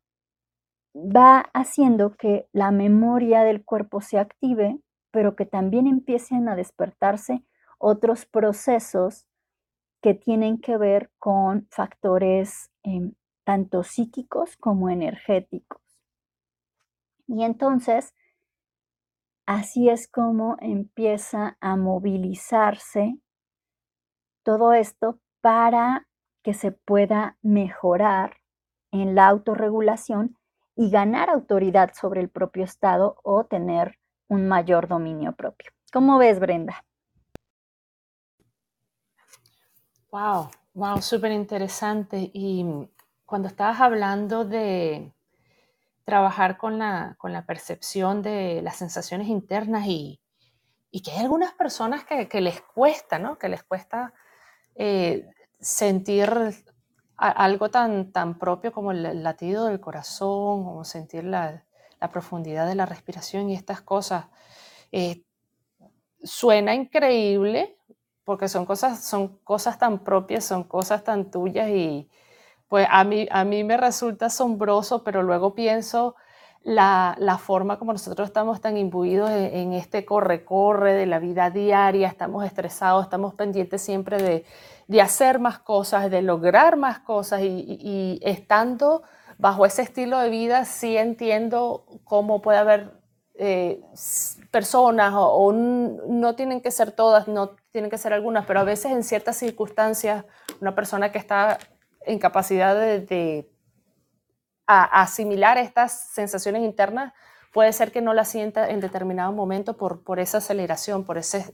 va 0.96 1.42
haciendo 1.54 2.16
que 2.16 2.48
la 2.52 2.72
memoria 2.72 3.44
del 3.44 3.64
cuerpo 3.64 4.02
se 4.02 4.18
active, 4.18 4.80
pero 5.12 5.36
que 5.36 5.46
también 5.46 5.86
empiecen 5.86 6.50
a 6.50 6.56
despertarse 6.56 7.44
otros 7.78 8.26
procesos 8.26 9.28
que 10.02 10.16
tienen 10.16 10.58
que 10.58 10.78
ver 10.78 11.12
con 11.20 11.68
factores 11.70 12.72
em, 12.82 13.14
tanto 13.44 13.84
psíquicos 13.84 14.58
como 14.58 14.90
energéticos. 14.90 15.83
Y 17.28 17.44
entonces 17.44 18.14
Así 19.46 19.90
es 19.90 20.08
como 20.08 20.56
empieza 20.62 21.58
a 21.60 21.76
movilizarse 21.76 23.20
todo 24.44 24.72
esto 24.72 25.20
para 25.42 26.08
que 26.44 26.54
se 26.54 26.72
pueda 26.72 27.38
mejorar 27.42 28.38
en 28.92 29.16
la 29.16 29.28
autorregulación 29.28 30.38
y 30.76 30.90
ganar 30.90 31.30
autoridad 31.30 31.92
sobre 31.94 32.22
el 32.22 32.30
propio 32.30 32.64
estado 32.64 33.18
o 33.24 33.44
tener 33.44 34.00
un 34.30 34.48
mayor 34.48 34.88
dominio 34.88 35.34
propio. 35.34 35.72
¿Cómo 35.92 36.18
ves, 36.18 36.40
Brenda? 36.40 36.86
Wow, 40.10 40.50
wow, 40.74 41.02
súper 41.02 41.34
interesante. 41.34 42.32
Y 42.34 42.66
cuando 43.26 43.50
estabas 43.50 43.82
hablando 43.82 44.46
de, 44.46 45.13
trabajar 46.06 46.58
con 46.58 46.80
la, 46.80 47.16
con 47.18 47.34
la 47.34 47.46
percepción 47.46 48.22
de 48.22 48.62
las 48.62 48.78
sensaciones 48.78 49.28
internas 49.28 49.88
y, 49.88 50.20
y 50.92 51.02
que 51.02 51.12
hay 51.12 51.20
algunas 51.20 51.54
personas 51.54 52.04
que, 52.06 52.42
les 52.42 52.62
cuesta, 52.62 53.20
¿no? 53.20 53.38
Que 53.38 53.50
les 53.50 53.64
cuesta 53.64 54.14
eh, 54.76 55.28
sentir 55.60 56.30
algo 57.16 57.70
tan, 57.70 58.12
tan 58.12 58.38
propio 58.38 58.72
como 58.72 58.92
el 58.92 59.24
latido 59.24 59.66
del 59.66 59.80
corazón, 59.80 60.66
o 60.68 60.84
sentir 60.84 61.24
la, 61.24 61.64
la 62.02 62.12
profundidad 62.12 62.68
de 62.68 62.76
la 62.76 62.86
respiración 62.86 63.50
y 63.50 63.56
estas 63.56 63.82
cosas. 63.82 64.26
Eh, 64.92 65.24
suena 66.22 66.76
increíble 66.76 67.78
porque 68.26 68.48
son 68.50 68.66
cosas, 68.66 69.04
son 69.04 69.38
cosas 69.40 69.78
tan 69.78 70.04
propias, 70.04 70.44
son 70.44 70.64
cosas 70.64 71.04
tan 71.04 71.32
tuyas 71.32 71.70
y, 71.70 72.10
pues 72.74 72.88
a 72.90 73.04
mí, 73.04 73.28
a 73.30 73.44
mí 73.44 73.64
me 73.64 73.78
resulta 73.78 74.26
asombroso, 74.26 75.04
pero 75.04 75.22
luego 75.22 75.54
pienso 75.54 76.16
la, 76.64 77.16
la 77.20 77.38
forma 77.38 77.78
como 77.78 77.94
nosotros 77.94 78.28
estamos 78.28 78.62
tan 78.62 78.78
imbuidos 78.78 79.30
en, 79.30 79.74
este 79.74 80.06
corre-corre 80.06 80.94
de 80.94 81.06
la 81.06 81.20
vida 81.20 81.52
diaria, 81.52 82.08
estamos 82.08 82.44
estresados, 82.44 83.04
estamos 83.04 83.36
pendientes 83.36 83.80
siempre 83.80 84.18
de, 84.18 84.46
de 84.88 85.02
hacer 85.02 85.38
más 85.38 85.60
cosas, 85.60 86.10
de 86.10 86.24
lograr 86.24 86.76
más 86.76 86.98
cosas 86.98 87.42
y, 87.44 88.20
estando 88.24 89.04
bajo 89.38 89.68
ese 89.68 89.84
estilo 89.84 90.18
de 90.18 90.32
vida 90.32 90.66
sí 90.66 90.98
entiendo 90.98 91.86
cómo 92.04 92.42
puede 92.42 92.58
haber 92.58 93.04
eh, 93.36 93.84
personas 94.50 95.14
o, 95.16 95.54
no 95.54 96.34
tienen 96.34 96.60
que 96.60 96.72
ser 96.72 96.92
todas, 96.92 97.28
no 97.28 97.52
tienen 97.72 97.92
que 97.92 98.00
ser 98.00 98.14
algunas, 98.14 98.48
pero 98.48 98.62
a 98.62 98.64
veces 98.64 98.94
en 98.94 99.04
ciertas 99.04 99.38
circunstancias 99.38 100.26
una 100.60 100.74
persona 100.74 101.12
que 101.12 101.20
está 101.20 101.60
en 102.06 102.20
capacidad 102.20 102.76
de, 102.76 103.50
asimilar 104.66 105.58
estas 105.58 106.10
sensaciones 106.14 106.64
internas, 106.64 107.14
puede 107.52 107.74
ser 107.74 107.92
que 107.92 108.02
no 108.02 108.14
la 108.14 108.26
sienta 108.26 108.70
en 108.70 108.80
determinado 108.80 109.32
momento 109.32 109.78
por, 109.78 110.04
por 110.04 110.20
esa 110.20 110.40
aceleración, 110.40 111.04
por 111.04 111.18
esa 111.18 111.46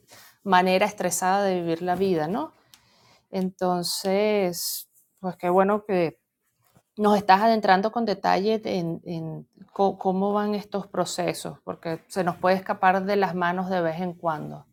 manera 0.44 0.86
estresada 0.86 1.44
de 1.44 1.56
vivir 1.62 1.82
la 1.82 1.96
vida, 1.96 2.28
¿no? 2.28 2.54
Entonces, 3.32 4.90
pues 5.20 5.36
qué 5.36 5.50
bueno 5.50 5.84
que 5.86 6.20
nos 6.98 7.18
estás 7.18 7.42
adentrando 7.42 7.92
con 7.92 8.06
detalle 8.06 8.62
en, 8.64 9.02
en 9.06 9.48
cómo 9.74 10.34
van 10.34 10.56
estos 10.56 10.88
procesos, 10.88 11.60
porque 11.64 12.04
se 12.08 12.24
nos 12.24 12.36
puede 12.38 12.58
escapar 12.58 13.06
de 13.06 13.16
las 13.16 13.36
manos 13.36 13.70
de 13.70 13.82
vez 13.82 14.00
en 14.02 14.14
cuando. 14.14 14.69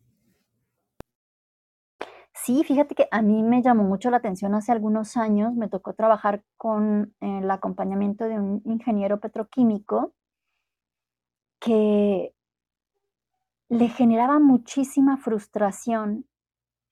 Sí, 2.47 2.63
fíjate 2.63 2.95
que 2.95 3.09
a 3.11 3.21
mí 3.21 3.43
me 3.43 3.61
llamó 3.61 3.83
mucho 3.83 4.09
la 4.09 4.15
atención 4.15 4.55
hace 4.55 4.71
algunos 4.71 5.17
años, 5.17 5.53
me 5.53 5.67
tocó 5.67 5.93
trabajar 5.93 6.45
con 6.55 7.13
el 7.19 7.51
acompañamiento 7.51 8.23
de 8.23 8.39
un 8.39 8.61
ingeniero 8.63 9.19
petroquímico 9.19 10.13
que 11.59 12.33
le 13.67 13.89
generaba 13.89 14.39
muchísima 14.39 15.17
frustración 15.17 16.25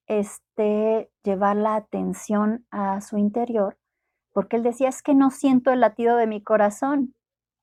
este, 0.08 1.10
llevar 1.24 1.56
la 1.56 1.78
atención 1.78 2.66
a 2.70 3.00
su 3.00 3.18
interior, 3.18 3.78
porque 4.34 4.58
él 4.58 4.64
decía, 4.64 4.90
es 4.90 5.02
que 5.02 5.16
no 5.16 5.32
siento 5.32 5.72
el 5.72 5.80
latido 5.80 6.18
de 6.18 6.28
mi 6.28 6.44
corazón. 6.44 7.16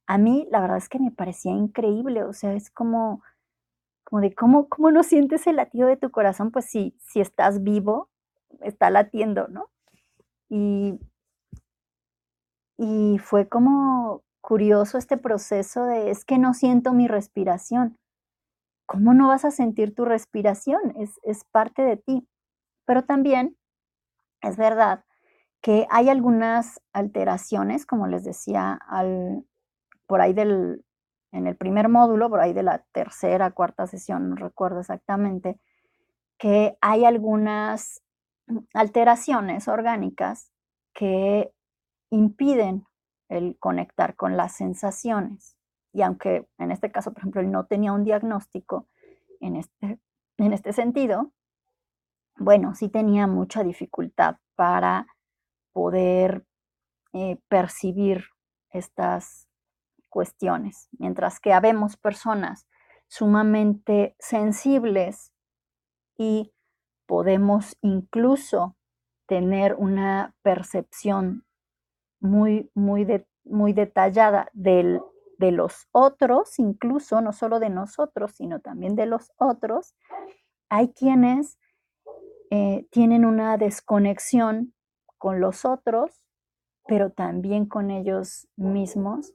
A 0.07 0.17
mí, 0.17 0.49
la 0.51 0.63
verdad 0.63 0.79
es 0.79 0.89
que 0.89 0.99
me 0.99 1.11
parecía 1.11 1.53
increíble, 1.53 2.25
o 2.25 2.33
sea, 2.33 2.55
es 2.55 2.71
como, 2.71 3.23
como 4.13 4.21
de 4.21 4.35
cómo, 4.35 4.69
cómo 4.69 4.91
no 4.91 5.05
sientes 5.05 5.47
el 5.47 5.57
latido 5.57 5.89
de 5.89 5.97
tu 5.97 6.11
corazón, 6.11 6.51
pues 6.51 6.67
si, 6.67 6.95
estás 7.15 7.63
vivo, 7.63 8.11
está 8.61 8.91
latiendo, 8.91 9.49
¿no? 9.49 9.71
Y, 10.51 11.01
y 12.77 13.17
fue 13.21 13.49
como 13.49 14.23
curioso 14.43 14.99
este 14.99 15.17
proceso 15.17 15.87
de, 15.87 16.11
es 16.11 16.27
que 16.27 16.37
no 16.37 16.53
siento 16.53 16.93
mi 16.93 17.09
respiración. 17.09 17.97
¿Cómo 18.85 19.15
no 19.15 19.29
vas 19.29 19.47
a 19.47 19.51
sentir 19.51 19.95
tu 19.95 20.05
respiración? 20.05 20.93
Es, 20.99 21.19
es 21.23 21.45
parte 21.45 21.81
de 21.81 21.97
ti. 21.97 22.29
Pero 22.85 23.05
también 23.05 23.57
es 24.43 24.59
verdad 24.59 25.07
que 25.63 25.87
hay 25.89 26.11
algunas 26.11 26.83
alteraciones, 26.93 27.87
como 27.87 28.07
les 28.09 28.25
decía, 28.25 28.79
al, 28.89 29.47
por 30.07 30.21
ahí 30.21 30.35
del, 30.35 30.85
en 31.33 31.47
el 31.47 31.57
primer 31.57 31.89
módulo, 31.89 32.29
por 32.29 32.41
ahí 32.41 32.53
de 32.53 32.63
la 32.63 32.85
tercera, 32.93 33.51
cuarta 33.51 33.87
sesión, 33.87 34.31
no 34.31 34.37
recuerdo 34.37 34.81
exactamente, 34.81 35.59
que 36.39 36.77
hay 36.81 37.05
algunas 37.05 38.03
alteraciones 38.75 39.67
orgánicas 39.67 40.51
que 40.93 41.53
impiden 42.11 42.85
el 43.29 43.57
conectar 43.59 44.15
con 44.15 44.37
las 44.37 44.55
sensaciones. 44.55 45.57
Y 45.93 46.03
aunque 46.03 46.47
en 46.59 46.71
este 46.71 46.91
caso, 46.93 47.13
por 47.13 47.21
ejemplo, 47.21 47.41
él 47.41 47.51
no 47.51 47.67
tenía 47.67 47.93
un 47.93 48.05
diagnóstico 48.05 48.89
en 49.41 49.57
este, 49.57 49.99
en 50.37 50.53
este 50.53 50.73
sentido, 50.73 51.33
bueno, 52.37 52.75
sí 52.75 52.89
tenía 52.89 53.27
mucha 53.27 53.63
dificultad 53.63 54.37
para 54.55 55.07
poder 55.73 56.45
eh, 57.13 57.39
percibir 57.49 58.25
estas 58.71 59.49
cuestiones, 60.13 60.89
mientras 60.99 61.41
que 61.41 61.55
habemos 61.55 61.97
personas 61.97 62.69
sumamente 63.09 64.15
sensibles 64.21 65.33
y 66.17 66.53
podemos 67.07 67.77
incluso 67.81 68.77
tener 69.27 69.75
una 69.75 70.35
percepción 70.43 71.47
muy, 72.21 72.71
muy, 72.75 73.07
muy 73.45 73.73
detallada 73.73 74.51
del, 74.53 75.01
de 75.39 75.51
los 75.51 75.89
otros, 75.93 76.59
incluso 76.59 77.23
no 77.23 77.33
solo 77.33 77.59
de 77.59 77.71
nosotros, 77.71 78.33
sino 78.33 78.61
también 78.61 78.95
de 78.95 79.07
los 79.07 79.33
otros. 79.39 79.95
Hay 80.69 80.93
quienes 80.93 81.59
eh, 82.51 82.87
tienen 82.91 83.25
una 83.25 83.57
desconexión 83.57 84.75
con 85.17 85.41
los 85.41 85.65
otros, 85.65 86.23
pero 86.87 87.11
también 87.11 87.65
con 87.65 87.91
ellos 87.91 88.49
mismos 88.57 89.33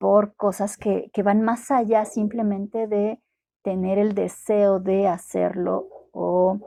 por 0.00 0.34
cosas 0.34 0.76
que, 0.76 1.12
van 1.22 1.42
más 1.42 1.70
allá 1.70 2.04
simplemente 2.04 2.88
de 2.88 3.20
tener 3.62 3.98
el 3.98 4.14
deseo 4.14 4.80
de 4.80 5.06
hacerlo 5.06 5.86
o, 6.12 6.58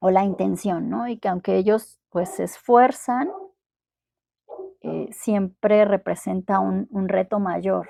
la 0.00 0.24
intención, 0.24 0.90
¿no? 0.90 1.06
Y 1.06 1.18
que 1.18 1.28
aunque 1.28 1.56
ellos 1.56 2.00
pues 2.10 2.30
se 2.30 2.42
esfuerzan, 2.42 3.30
eh, 4.80 5.08
siempre 5.12 5.84
representa 5.84 6.58
un, 6.58 6.88
reto 7.08 7.38
mayor. 7.38 7.88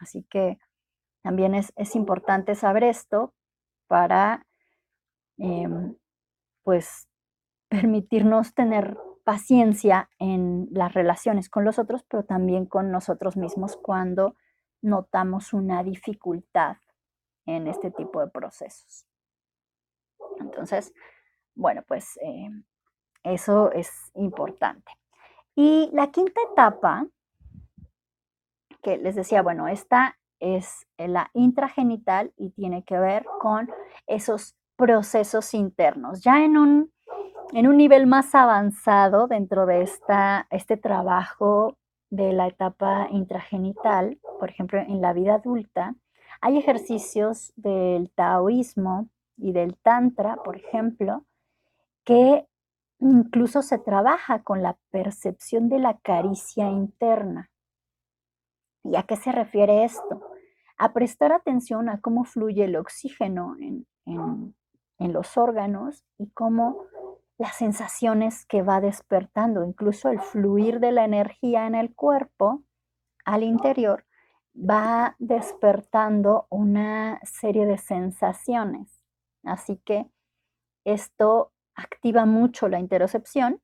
Así 0.00 0.24
que 0.30 0.58
también 1.22 1.54
es, 1.54 1.70
es 1.76 1.94
importante 1.96 2.54
saber 2.54 2.84
esto 2.84 3.34
para 3.88 4.46
Em, 5.38 5.96
pues 6.62 7.08
permitirnos 7.68 8.54
tener 8.54 8.96
paciencia 9.24 10.10
en 10.18 10.68
las 10.70 10.94
relaciones 10.94 11.48
con 11.48 11.64
los 11.64 11.78
otros, 11.78 12.04
pero 12.08 12.24
también 12.24 12.66
con 12.66 12.90
nosotros 12.90 13.36
mismos 13.36 13.76
cuando 13.76 14.36
notamos 14.80 15.52
una 15.52 15.82
dificultad 15.82 16.76
en 17.46 17.66
este 17.66 17.90
tipo 17.90 18.20
de 18.20 18.28
procesos. 18.28 19.06
Entonces, 20.40 20.92
bueno, 21.54 21.82
pues 21.86 22.18
eh, 22.22 22.50
eso 23.22 23.70
es 23.72 23.90
importante. 24.14 24.92
Y 25.54 25.90
la 25.92 26.10
quinta 26.10 26.40
etapa, 26.50 27.06
que 28.82 28.98
les 28.98 29.14
decía, 29.14 29.42
bueno, 29.42 29.68
esta 29.68 30.18
es 30.40 30.86
la 30.98 31.30
intragenital 31.34 32.32
y 32.36 32.50
tiene 32.50 32.84
que 32.84 32.98
ver 32.98 33.24
con 33.40 33.70
esos 34.06 34.56
procesos 34.76 35.54
internos. 35.54 36.22
Ya 36.22 36.44
en 36.44 36.56
un, 36.56 36.91
en 37.52 37.66
un 37.66 37.76
nivel 37.76 38.06
más 38.06 38.34
avanzado 38.34 39.26
dentro 39.26 39.66
de 39.66 39.82
esta, 39.82 40.46
este 40.50 40.76
trabajo 40.76 41.76
de 42.10 42.32
la 42.32 42.46
etapa 42.46 43.08
intragenital, 43.10 44.18
por 44.38 44.50
ejemplo, 44.50 44.80
en 44.80 45.00
la 45.00 45.12
vida 45.12 45.34
adulta, 45.34 45.94
hay 46.40 46.58
ejercicios 46.58 47.52
del 47.56 48.10
taoísmo 48.10 49.08
y 49.36 49.52
del 49.52 49.76
tantra, 49.76 50.36
por 50.36 50.56
ejemplo, 50.56 51.24
que 52.04 52.46
incluso 52.98 53.62
se 53.62 53.78
trabaja 53.78 54.42
con 54.42 54.62
la 54.62 54.76
percepción 54.90 55.68
de 55.68 55.78
la 55.78 55.98
caricia 55.98 56.68
interna. 56.68 57.50
¿Y 58.84 58.96
a 58.96 59.04
qué 59.04 59.16
se 59.16 59.32
refiere 59.32 59.84
esto? 59.84 60.20
A 60.78 60.92
prestar 60.92 61.32
atención 61.32 61.88
a 61.88 62.00
cómo 62.00 62.24
fluye 62.24 62.64
el 62.64 62.76
oxígeno 62.76 63.56
en, 63.60 63.86
en 64.04 65.12
los 65.12 65.36
órganos 65.36 66.04
y 66.18 66.28
cómo 66.30 66.84
las 67.38 67.56
sensaciones 67.56 68.46
que 68.46 68.62
va 68.62 68.80
despertando, 68.80 69.64
incluso 69.64 70.10
el 70.10 70.20
fluir 70.20 70.80
de 70.80 70.92
la 70.92 71.04
energía 71.04 71.66
en 71.66 71.74
el 71.74 71.94
cuerpo 71.94 72.62
al 73.24 73.42
interior, 73.42 74.04
va 74.56 75.16
despertando 75.18 76.46
una 76.50 77.20
serie 77.24 77.66
de 77.66 77.78
sensaciones. 77.78 79.02
Así 79.44 79.78
que 79.84 80.06
esto 80.84 81.52
activa 81.74 82.26
mucho 82.26 82.68
la 82.68 82.78
interocepción 82.78 83.60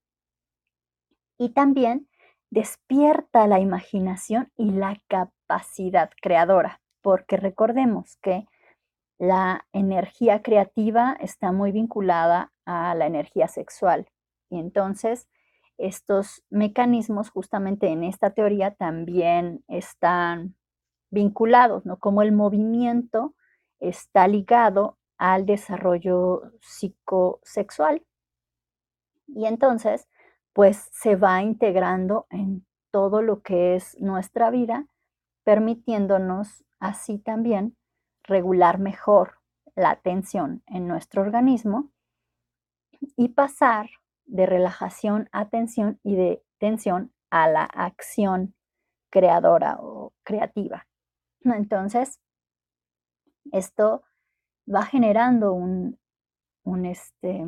y 1.36 1.50
también 1.50 2.08
despierta 2.50 3.46
la 3.46 3.60
imaginación 3.60 4.50
y 4.56 4.70
la 4.70 5.00
capacidad 5.08 6.10
creadora, 6.20 6.80
porque 7.02 7.36
recordemos 7.36 8.16
que 8.22 8.46
la 9.18 9.66
energía 9.72 10.42
creativa 10.42 11.16
está 11.20 11.52
muy 11.52 11.72
vinculada 11.72 12.52
a 12.68 12.94
la 12.94 13.06
energía 13.06 13.48
sexual. 13.48 14.10
Y 14.50 14.58
entonces 14.58 15.26
estos 15.78 16.44
mecanismos 16.50 17.30
justamente 17.30 17.88
en 17.88 18.04
esta 18.04 18.30
teoría 18.30 18.74
también 18.74 19.64
están 19.68 20.54
vinculados, 21.10 21.86
¿no? 21.86 21.98
Como 21.98 22.20
el 22.20 22.32
movimiento 22.32 23.34
está 23.80 24.28
ligado 24.28 24.98
al 25.16 25.46
desarrollo 25.46 26.42
psicosexual. 26.60 28.04
Y 29.28 29.46
entonces, 29.46 30.06
pues 30.52 30.90
se 30.92 31.16
va 31.16 31.42
integrando 31.42 32.26
en 32.28 32.66
todo 32.90 33.22
lo 33.22 33.40
que 33.40 33.76
es 33.76 33.98
nuestra 33.98 34.50
vida, 34.50 34.86
permitiéndonos 35.44 36.64
así 36.80 37.18
también 37.18 37.76
regular 38.24 38.78
mejor 38.78 39.38
la 39.74 39.96
tensión 39.96 40.62
en 40.66 40.86
nuestro 40.86 41.22
organismo 41.22 41.90
y 43.16 43.28
pasar 43.28 43.90
de 44.26 44.46
relajación 44.46 45.28
a 45.32 45.48
tensión 45.48 45.98
y 46.02 46.16
de 46.16 46.42
tensión 46.58 47.12
a 47.30 47.48
la 47.48 47.64
acción 47.64 48.54
creadora 49.10 49.76
o 49.80 50.12
creativa. 50.22 50.86
Entonces, 51.42 52.20
esto 53.52 54.02
va 54.72 54.84
generando 54.84 55.52
un, 55.52 55.98
este, 56.84 57.44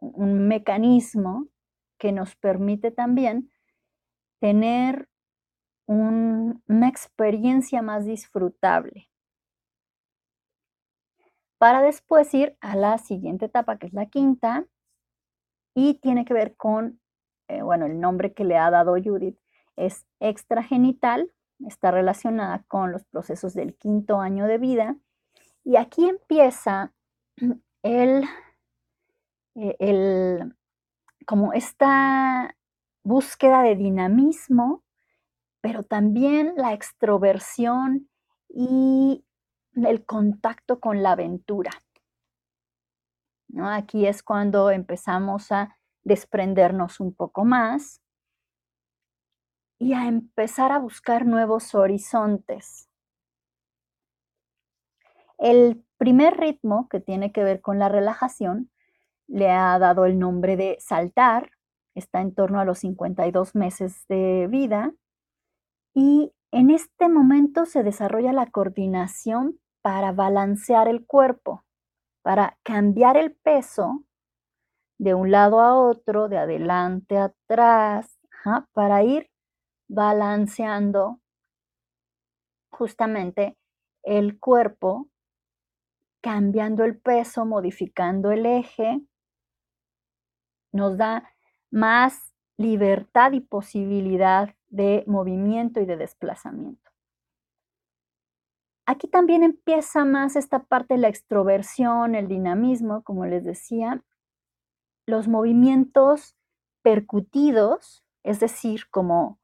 un 0.00 0.48
mecanismo 0.48 1.48
que 1.98 2.12
nos 2.12 2.36
permite 2.36 2.90
también 2.90 3.50
tener 4.40 5.08
una 5.86 6.88
experiencia 6.88 7.80
más 7.80 8.04
disfrutable 8.04 9.08
para 11.58 11.82
después 11.82 12.32
ir 12.34 12.56
a 12.60 12.76
la 12.76 12.98
siguiente 12.98 13.46
etapa, 13.46 13.78
que 13.78 13.86
es 13.86 13.92
la 13.92 14.06
quinta, 14.06 14.66
y 15.74 15.94
tiene 15.94 16.24
que 16.24 16.34
ver 16.34 16.56
con, 16.56 17.00
eh, 17.48 17.62
bueno, 17.62 17.86
el 17.86 18.00
nombre 18.00 18.32
que 18.32 18.44
le 18.44 18.56
ha 18.56 18.70
dado 18.70 18.96
Judith 19.02 19.38
es 19.76 20.06
extragenital, 20.20 21.30
está 21.66 21.90
relacionada 21.90 22.64
con 22.68 22.92
los 22.92 23.04
procesos 23.04 23.54
del 23.54 23.76
quinto 23.76 24.20
año 24.20 24.46
de 24.46 24.58
vida, 24.58 24.96
y 25.64 25.76
aquí 25.76 26.08
empieza 26.08 26.92
el 27.82 28.24
eh, 29.60 29.76
el, 29.80 30.54
como 31.26 31.52
esta 31.52 32.56
búsqueda 33.02 33.62
de 33.62 33.74
dinamismo, 33.74 34.84
pero 35.60 35.82
también 35.82 36.52
la 36.56 36.74
extroversión 36.74 38.08
y 38.48 39.24
el 39.74 40.04
contacto 40.04 40.80
con 40.80 41.02
la 41.02 41.12
aventura. 41.12 41.70
¿no? 43.48 43.68
Aquí 43.70 44.06
es 44.06 44.22
cuando 44.22 44.70
empezamos 44.70 45.52
a 45.52 45.76
desprendernos 46.04 47.00
un 47.00 47.14
poco 47.14 47.44
más 47.44 48.00
y 49.78 49.92
a 49.92 50.06
empezar 50.06 50.72
a 50.72 50.78
buscar 50.78 51.26
nuevos 51.26 51.74
horizontes. 51.74 52.88
El 55.38 55.84
primer 55.98 56.36
ritmo 56.36 56.88
que 56.88 57.00
tiene 57.00 57.32
que 57.32 57.44
ver 57.44 57.60
con 57.60 57.78
la 57.78 57.88
relajación 57.88 58.70
le 59.28 59.50
ha 59.50 59.78
dado 59.78 60.06
el 60.06 60.18
nombre 60.18 60.56
de 60.56 60.78
saltar, 60.80 61.50
está 61.94 62.20
en 62.20 62.34
torno 62.34 62.60
a 62.60 62.64
los 62.64 62.78
52 62.78 63.54
meses 63.54 64.06
de 64.08 64.46
vida 64.48 64.92
y 65.94 66.32
en 66.50 66.70
este 66.70 67.08
momento 67.08 67.66
se 67.66 67.82
desarrolla 67.82 68.32
la 68.32 68.46
coordinación 68.46 69.60
para 69.82 70.12
balancear 70.12 70.88
el 70.88 71.06
cuerpo, 71.06 71.64
para 72.22 72.58
cambiar 72.62 73.16
el 73.16 73.34
peso 73.34 74.04
de 74.98 75.14
un 75.14 75.30
lado 75.30 75.60
a 75.60 75.74
otro, 75.76 76.28
de 76.28 76.38
adelante 76.38 77.16
a 77.16 77.24
atrás, 77.24 78.18
para 78.72 79.02
ir 79.02 79.30
balanceando 79.88 81.20
justamente 82.70 83.56
el 84.02 84.38
cuerpo, 84.38 85.08
cambiando 86.22 86.84
el 86.84 86.98
peso, 86.98 87.44
modificando 87.44 88.30
el 88.30 88.46
eje, 88.46 89.00
nos 90.72 90.96
da 90.96 91.30
más 91.70 92.34
libertad 92.56 93.32
y 93.32 93.40
posibilidad 93.40 94.54
de 94.68 95.04
movimiento 95.06 95.80
y 95.80 95.86
de 95.86 95.96
desplazamiento. 95.96 96.90
Aquí 98.86 99.06
también 99.06 99.42
empieza 99.42 100.06
más 100.06 100.34
esta 100.34 100.60
parte 100.60 100.94
de 100.94 101.00
la 101.00 101.08
extroversión, 101.08 102.14
el 102.14 102.26
dinamismo, 102.26 103.02
como 103.02 103.26
les 103.26 103.44
decía, 103.44 104.02
los 105.04 105.28
movimientos 105.28 106.36
percutidos, 106.82 108.02
es 108.22 108.40
decir, 108.40 108.88
como 108.90 109.38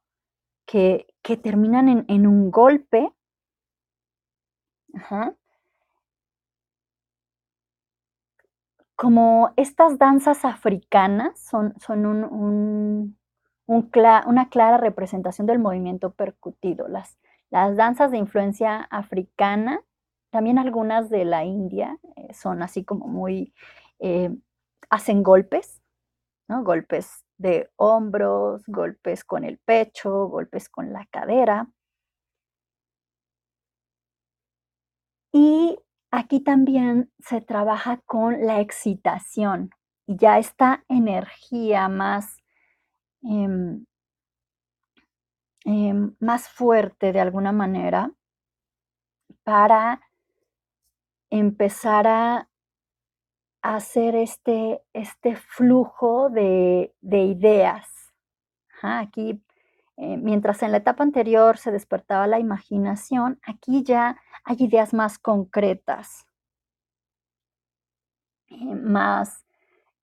que, 0.65 1.07
terminan 1.43 2.05
en, 2.07 2.27
un 2.27 2.49
golpe. 2.49 3.13
Como 8.95 9.53
estas 9.57 9.99
danzas 9.99 10.43
africanas 10.43 11.39
son, 11.39 11.73
son 11.79 12.05
un, 12.05 13.17
una 13.67 14.49
clara 14.49 14.77
representación 14.77 15.47
del 15.47 15.59
movimiento 15.59 16.11
percutido. 16.11 16.87
Las, 16.87 17.17
las 17.49 17.75
danzas 17.75 18.11
de 18.11 18.17
influencia 18.17 18.87
africana, 18.91 19.81
también 20.31 20.57
algunas 20.59 21.09
de 21.09 21.25
la 21.25 21.45
India, 21.45 21.97
eh, 22.15 22.33
son 22.33 22.61
así 22.61 22.83
como 22.83 23.07
muy, 23.07 23.53
eh, 23.99 24.29
hacen 24.89 25.23
golpes, 25.23 25.81
¿no? 26.47 26.63
golpes 26.63 27.23
de 27.37 27.69
hombros, 27.75 28.63
golpes 28.67 29.23
con 29.23 29.43
el 29.43 29.57
pecho, 29.59 30.27
golpes 30.27 30.69
con 30.69 30.93
la 30.93 31.05
cadera. 31.11 31.67
Y 35.33 35.77
aquí 36.11 36.39
también 36.39 37.11
se 37.19 37.41
trabaja 37.41 38.01
con 38.05 38.45
la 38.45 38.61
excitación 38.61 39.71
y 40.07 40.17
ya 40.17 40.37
esta 40.39 40.83
energía 40.87 41.89
más 41.89 42.37
Em, 43.27 43.83
em, 45.65 46.15
más 46.19 46.47
fuerte 46.47 47.11
de 47.11 47.19
alguna 47.19 47.51
manera 47.51 48.11
para 49.43 49.99
empezar 51.31 52.05
a 52.07 52.47
hacer 53.63 54.15
este, 54.15 54.83
este 54.93 55.35
flujo 55.35 56.29
de, 56.29 56.93
ideas. 57.01 57.89
aquí, 58.83 59.41
eh, 59.97 60.17
mientras 60.17 60.61
en 60.61 60.71
la 60.71 60.77
etapa 60.77 61.01
anterior 61.03 61.57
se 61.57 61.71
despertaba 61.71 62.27
la 62.27 62.39
imaginación, 62.39 63.39
aquí 63.41 63.83
ya 63.83 64.21
hay 64.43 64.57
ideas 64.59 64.93
más 64.93 65.17
concretas, 65.17 66.27
eh, 68.49 68.75
más 68.75 69.43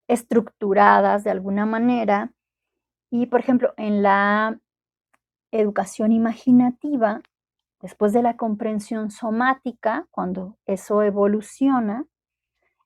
estructuradas 0.07 1.23
de 1.23 1.31
alguna 1.31 1.65
manera 1.65 2.33
y, 3.15 3.27
por 3.27 3.41
ejemplo, 3.41 3.75
en 3.77 4.01
la 4.01 4.59
educación 5.51 6.11
imaginativa, 6.11 7.21
después 7.79 8.11
de 8.11 8.23
la 8.23 8.37
comprensión 8.37 9.11
somática, 9.11 10.07
cuando 10.09 10.57
eso 10.65 11.03
evoluciona, 11.03 12.07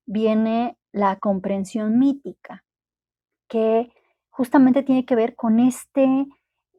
viene 0.06 0.78
la 0.92 1.16
comprensión 1.16 1.98
mítica, 1.98 2.66
que 3.48 3.90
justamente 4.30 4.84
tiene 4.84 5.06
que 5.06 5.16
ver 5.16 5.34
con 5.34 5.62
este 5.62 6.28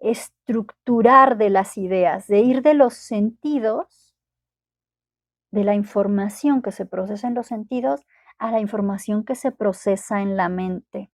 estructurar 0.02 1.38
de 1.38 1.48
las 1.48 1.78
ideas, 1.78 2.26
de 2.26 2.40
ir 2.40 2.60
de 2.60 2.74
los 2.74 2.92
sentidos, 2.92 4.14
de 5.52 5.64
la 5.64 5.74
información 5.74 6.60
que 6.60 6.70
se 6.70 6.84
procesa 6.84 7.28
en 7.28 7.34
los 7.34 7.46
sentidos, 7.46 8.06
a 8.36 8.50
la 8.50 8.60
información 8.60 9.24
que 9.24 9.34
se 9.34 9.52
procesa 9.52 10.20
en 10.20 10.36
la 10.36 10.50
mente. 10.50 11.10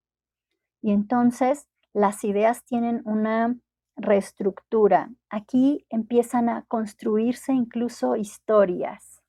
Y 0.83 0.90
entonces 0.90 1.68
las 1.94 2.24
ideas 2.24 2.64
tienen 2.64 3.00
una 3.07 3.57
reestructura. 3.96 5.11
Aquí 5.30 5.87
empiezan 5.88 6.48
a 6.48 6.64
construirse 6.66 7.52
incluso 7.52 8.16
historias 8.16 9.22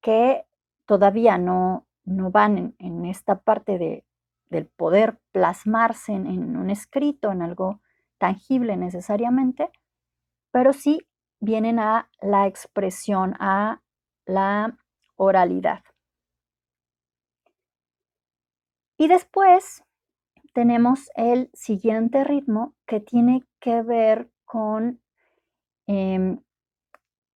que 0.00 0.46
todavía 0.86 1.36
no, 1.36 1.86
no 2.04 2.30
van 2.30 2.74
en, 2.78 3.04
esta 3.04 3.40
parte 3.40 3.76
de, 3.76 4.04
del 4.48 4.66
poder 4.66 5.18
plasmarse 5.32 6.12
en, 6.12 6.26
en 6.26 6.56
un 6.56 6.70
escrito, 6.70 7.30
en 7.30 7.42
algo 7.42 7.80
tangible 8.18 8.76
necesariamente, 8.76 9.70
pero 10.52 10.72
sí 10.72 11.06
vienen 11.40 11.78
a 11.80 12.08
la 12.22 12.46
expresión, 12.46 13.34
a 13.40 13.82
la 14.24 14.78
oralidad. 15.16 15.82
Y 18.98 19.08
después 19.08 19.84
tenemos 20.54 21.10
el 21.16 21.50
siguiente 21.52 22.24
ritmo 22.24 22.74
que 22.86 23.00
tiene 23.00 23.42
que 23.60 23.82
ver 23.82 24.30
con, 24.46 25.02
em, 25.86 26.40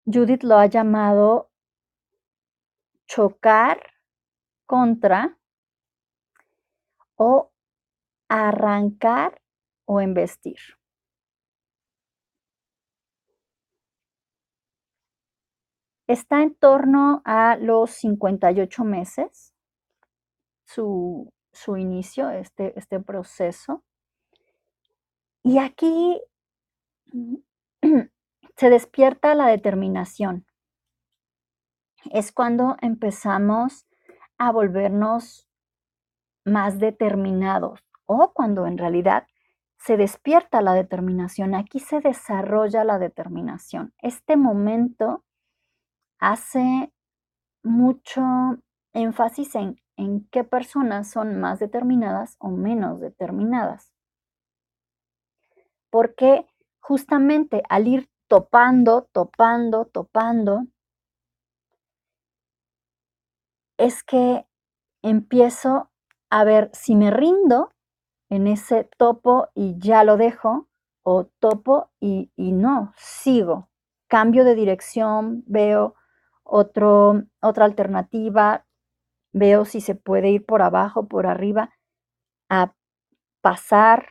Judith 0.06 0.42
lo 0.42 0.56
ha 0.56 0.66
llamado 0.66 1.50
chocar 3.06 3.78
contra 4.64 5.36
o 7.16 7.50
arrancar 8.28 9.42
o 9.84 10.00
embestir. 10.00 10.58
Está 16.06 16.42
en 16.42 16.54
torno 16.54 17.22
a 17.24 17.56
los 17.56 17.90
58 17.90 18.84
meses. 18.84 19.52
Su, 20.64 21.32
su 21.52 21.76
inicio, 21.76 22.30
este, 22.30 22.78
este 22.78 23.00
proceso. 23.00 23.82
Y 25.42 25.58
aquí 25.58 26.20
se 28.56 28.70
despierta 28.70 29.34
la 29.34 29.46
determinación. 29.46 30.46
Es 32.10 32.32
cuando 32.32 32.76
empezamos 32.80 33.86
a 34.38 34.52
volvernos 34.52 35.46
más 36.44 36.78
determinados 36.78 37.80
o 38.06 38.32
cuando 38.32 38.66
en 38.66 38.78
realidad 38.78 39.26
se 39.78 39.96
despierta 39.96 40.60
la 40.60 40.74
determinación. 40.74 41.54
Aquí 41.54 41.80
se 41.80 42.00
desarrolla 42.00 42.84
la 42.84 42.98
determinación. 42.98 43.94
Este 43.98 44.36
momento 44.36 45.24
hace 46.18 46.92
mucho 47.62 48.22
énfasis 48.92 49.54
en 49.54 50.28
qué 50.30 50.44
personas 50.44 51.10
son 51.10 51.40
más 51.40 51.58
determinadas 51.58 52.36
o 52.38 52.48
menos 52.48 53.00
determinadas. 53.00 53.92
Porque 55.90 56.46
justamente 56.80 57.62
al 57.68 57.88
ir 57.88 58.10
topando, 58.28 59.08
topando, 59.12 59.86
topando, 59.86 60.66
es 63.76 64.02
que 64.02 64.46
empiezo 65.02 65.90
a 66.28 66.44
ver 66.44 66.70
si 66.72 66.94
me 66.94 67.10
rindo 67.10 67.72
en 68.28 68.46
ese 68.46 68.84
topo 68.96 69.48
y 69.54 69.78
ya 69.78 70.04
lo 70.04 70.16
dejo, 70.16 70.68
o 71.02 71.24
topo 71.24 71.90
y, 71.98 72.30
no, 72.36 72.92
sigo, 72.96 73.68
cambio 74.06 74.44
de 74.44 74.54
dirección, 74.54 75.42
veo 75.46 75.94
otro, 76.44 77.22
otra 77.40 77.64
alternativa, 77.64 78.66
veo 79.32 79.64
si 79.64 79.80
se 79.80 79.94
puede 79.94 80.30
ir 80.30 80.44
por 80.44 80.62
abajo, 80.62 81.08
por 81.08 81.26
arriba, 81.26 81.70
a 82.48 82.74
pasar 83.40 84.10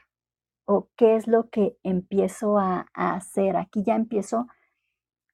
o 0.65 0.89
qué 0.95 1.15
es 1.15 1.27
lo 1.27 1.49
que 1.49 1.77
empiezo 1.83 2.57
a, 2.57 2.87
hacer. 2.93 3.57
Aquí 3.57 3.83
ya 3.83 3.95
empiezo 3.95 4.47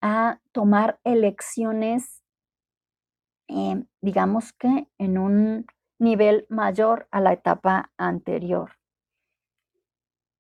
a 0.02 0.40
tomar 0.52 1.00
elecciones, 1.04 2.24
em, 3.48 3.88
digamos 4.02 4.54
que 4.54 4.88
en 4.98 5.18
un 5.18 5.66
nivel 6.00 6.46
mayor 6.50 7.08
a 7.12 7.22
la 7.22 7.34
etapa 7.34 7.92
anterior. 7.98 8.72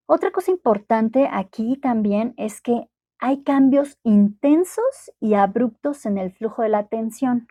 Otra 0.06 0.30
cosa 0.32 0.50
importante 0.50 1.28
aquí 1.30 1.76
también 1.76 2.34
es 2.36 2.60
que 2.60 2.88
hay 3.18 3.42
cambios 3.42 3.98
intensos 4.02 5.12
y 5.18 5.34
abruptos 5.34 6.04
en 6.04 6.18
el 6.18 6.30
flujo 6.32 6.62
de 6.62 6.68
la 6.68 6.78
atención, 6.78 7.48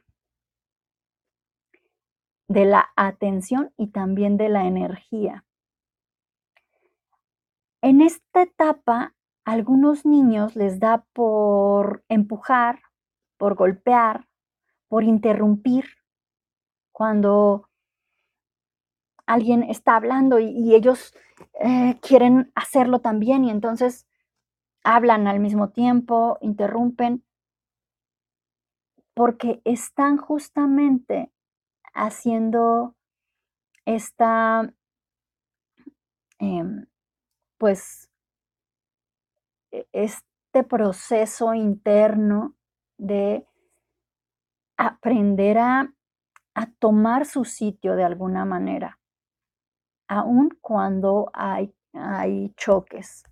de 2.53 2.65
la 2.65 2.91
atención 2.95 3.73
y 3.77 3.87
también 3.87 4.37
de 4.37 4.47
la 4.47 4.65
energía. 4.65 5.43
En 7.81 7.99
esta 7.99 8.43
etapa, 8.43 9.15
a 9.43 9.51
algunos 9.51 10.05
niños 10.05 10.55
les 10.55 10.79
da 10.79 11.03
por 11.13 12.05
empujar, 12.07 12.79
por 13.37 13.55
golpear, 13.55 14.27
por 14.87 15.03
interrumpir 15.03 15.85
cuando 16.91 17.67
alguien 19.25 19.63
está 19.63 19.95
hablando 19.95 20.37
y, 20.37 20.75
ellos 20.75 21.15
eh, 21.59 21.99
quieren 22.01 22.51
hacerlo 22.53 22.99
también 22.99 23.45
y 23.45 23.49
entonces 23.49 24.07
hablan 24.83 25.25
al 25.27 25.39
mismo 25.39 25.69
tiempo, 25.69 26.37
interrumpen, 26.41 27.23
porque 29.15 29.59
están 29.65 30.17
justamente 30.17 31.32
haciendo 31.93 32.95
esta, 33.85 34.73
em, 36.39 36.85
pues, 37.57 38.09
e, 39.71 39.87
este 39.91 40.63
proceso 40.67 41.53
interno 41.53 42.55
de 42.97 43.45
aprender 44.77 45.57
a, 45.57 45.93
a 46.55 46.71
tomar 46.79 47.25
su 47.25 47.45
sitio 47.45 47.95
de 47.95 48.03
alguna 48.03 48.45
manera, 48.45 48.99
aun 50.07 50.49
cuando 50.61 51.29
hay, 51.33 51.73
hay 51.93 52.53
choques. 52.55 53.23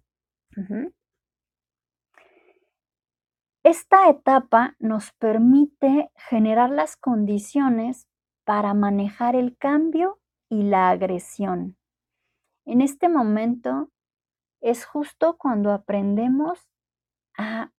Esta 3.63 4.09
etapa 4.09 4.75
nos 4.79 5.11
permite 5.13 6.11
generar 6.15 6.71
las 6.71 6.97
condiciones 6.97 8.07
para 8.43 8.73
manejar 8.73 9.35
el 9.35 9.57
cambio 9.57 10.19
y 10.49 10.63
la 10.63 10.89
agresión. 10.89 11.77
En 12.65 12.81
este 12.81 13.09
momento 13.09 13.91
es 14.59 14.85
justo 14.85 15.37
cuando 15.37 15.71
aprendemos 15.71 16.69
a 17.37 17.71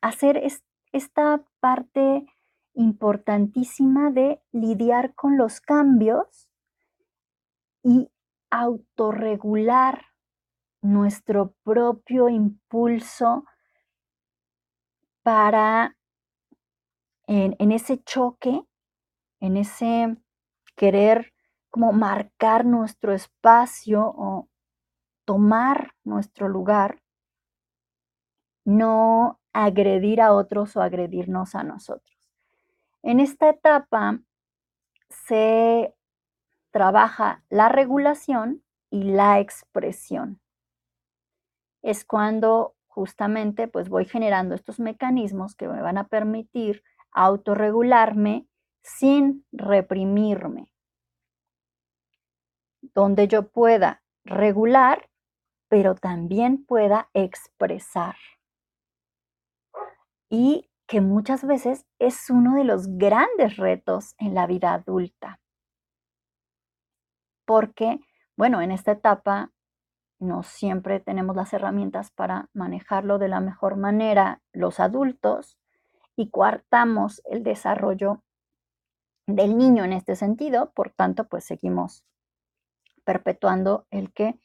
hacer 0.00 0.42
esta 0.92 1.44
parte 1.60 2.26
importantísima 2.74 4.10
de 4.10 4.42
lidiar 4.52 5.14
con 5.14 5.36
los 5.36 5.60
cambios 5.60 6.48
y 7.82 8.10
autorregular 8.50 10.06
nuestro 10.82 11.54
propio 11.62 12.28
impulso 12.28 13.44
para 15.22 15.96
en, 17.26 17.72
ese 17.72 18.02
choque, 18.02 18.66
en 19.42 19.56
ese 19.56 20.16
querer 20.76 21.34
como 21.68 21.92
marcar 21.92 22.64
nuestro 22.64 23.12
espacio 23.12 24.14
o 24.16 24.48
tomar 25.24 25.94
nuestro 26.04 26.48
lugar, 26.48 27.02
no 28.64 29.40
agredir 29.52 30.20
a 30.20 30.32
otros 30.32 30.76
o 30.76 30.80
agredirnos 30.80 31.56
a 31.56 31.64
nosotros. 31.64 32.16
En 33.02 33.18
esta 33.18 33.48
etapa 33.50 34.20
se 35.08 35.92
trabaja 36.70 37.42
la 37.48 37.68
regulación 37.68 38.62
y 38.90 39.02
la 39.02 39.40
expresión. 39.40 40.40
Es 41.82 42.04
cuando 42.04 42.76
justamente 42.86 43.66
pues 43.66 43.88
voy 43.88 44.04
generando 44.04 44.54
estos 44.54 44.78
mecanismos 44.78 45.56
que 45.56 45.66
me 45.66 45.82
van 45.82 45.98
a 45.98 46.06
permitir 46.06 46.84
autorregularme 47.10 48.46
sin 48.82 49.46
reprimirme. 49.52 50.72
Donde 52.94 53.28
yo 53.28 53.48
pueda 53.48 54.02
regular, 54.24 55.08
pero 55.68 55.94
también 55.94 56.64
pueda 56.64 57.08
expresar. 57.14 58.16
Y 60.28 60.68
que 60.86 61.00
muchas 61.00 61.46
veces 61.46 61.86
es 61.98 62.28
uno 62.28 62.56
de 62.56 62.64
los 62.64 62.86
grandes 62.98 63.56
retos 63.56 64.14
en 64.18 64.34
la 64.34 64.46
vida 64.46 64.74
adulta. 64.74 65.40
Porque, 67.46 68.00
bueno, 68.36 68.60
en 68.60 68.72
esta 68.72 68.92
etapa 68.92 69.52
no 70.18 70.42
siempre 70.42 71.00
tenemos 71.00 71.34
las 71.34 71.52
herramientas 71.52 72.10
para 72.10 72.48
manejarlo 72.52 73.18
de 73.18 73.28
la 73.28 73.40
mejor 73.40 73.76
manera 73.76 74.40
los 74.52 74.80
adultos 74.80 75.58
y 76.14 76.30
coartamos 76.30 77.22
el 77.24 77.42
desarrollo 77.42 78.22
del 79.26 79.56
niño 79.56 79.84
en 79.84 79.92
este 79.92 80.16
sentido, 80.16 80.72
por 80.74 80.90
tanto, 80.90 81.28
pues 81.28 81.44
seguimos 81.44 82.04
perpetuando 83.04 83.86
el 83.90 84.12
que 84.12 84.38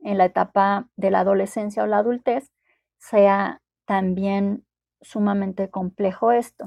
en 0.00 0.18
la 0.18 0.24
etapa 0.24 0.88
de 0.96 1.10
la 1.10 1.20
adolescencia 1.20 1.82
o 1.82 1.86
la 1.86 1.98
adultez 1.98 2.50
sea 2.98 3.62
también 3.84 4.64
sumamente 5.00 5.70
complejo 5.70 6.32
esto. 6.32 6.66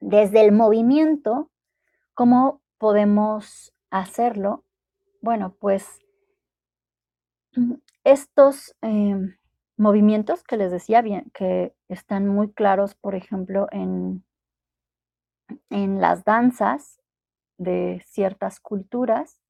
Desde 0.00 0.42
el 0.42 0.52
movimiento, 0.52 1.50
¿cómo 2.14 2.62
podemos 2.78 3.72
hacerlo? 3.90 4.64
Bueno, 5.20 5.54
pues 5.58 6.00
estos 8.04 8.74
em, 8.80 9.36
movimientos 9.76 10.42
que 10.42 10.56
les 10.56 10.70
decía 10.70 11.02
bien, 11.02 11.30
que 11.34 11.74
están 11.88 12.26
muy 12.28 12.52
claros, 12.52 12.94
por 12.94 13.14
ejemplo, 13.14 13.66
en, 13.72 14.24
en 15.70 16.00
las 16.00 16.24
danzas 16.24 17.00
de 17.58 18.02
ciertas 18.06 18.60
culturas, 18.60 19.40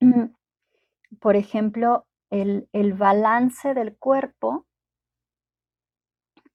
por 1.20 1.36
ejemplo, 1.36 2.06
el, 2.30 2.68
el 2.72 2.94
balance 2.94 3.74
del 3.74 3.96
cuerpo 3.96 4.66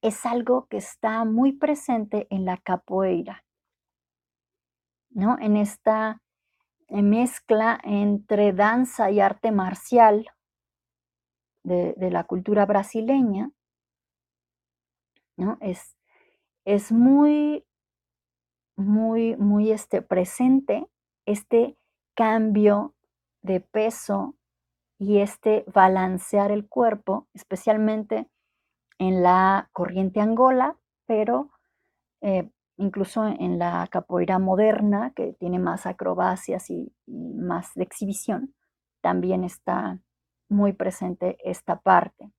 es 0.02 0.24
algo 0.26 0.66
que 0.66 0.76
está 0.76 1.24
muy 1.24 1.52
presente 1.52 2.26
en 2.30 2.44
la 2.44 2.56
capoeira, 2.58 3.44
¿no? 5.10 5.38
En 5.40 5.56
esta 5.56 6.22
mezcla 6.88 7.78
entre 7.84 8.52
danza 8.52 9.10
y 9.10 9.20
arte 9.20 9.52
marcial 9.52 10.26
de, 11.64 11.94
la 12.10 12.24
cultura 12.24 12.64
brasileña, 12.64 13.50
¿no? 15.36 15.58
Es, 15.60 15.96
es 16.64 16.90
muy, 16.92 17.66
muy, 18.78 19.36
muy 19.36 19.72
este, 19.72 20.00
presente 20.00 20.86
este 21.26 21.76
cambio 22.14 22.94
de 23.42 23.60
peso 23.60 24.34
y 24.98 25.18
este 25.18 25.64
balancear 25.72 26.50
el 26.50 26.66
cuerpo, 26.66 27.28
especialmente 27.34 28.28
en 28.98 29.22
la 29.22 29.68
corriente 29.72 30.20
angola, 30.20 30.76
pero 31.06 31.50
eh, 32.20 32.50
incluso 32.76 33.26
en 33.26 33.58
la 33.58 33.86
capoeira 33.90 34.38
moderna, 34.38 35.12
que 35.14 35.34
tiene 35.34 35.58
más 35.58 35.86
acrobacias 35.86 36.70
y, 36.70 36.92
más 37.06 37.74
de 37.74 37.82
exhibición, 37.82 38.54
también 39.00 39.44
está 39.44 39.98
muy 40.48 40.72
presente 40.72 41.36
esta 41.44 41.80
parte. 41.80 42.32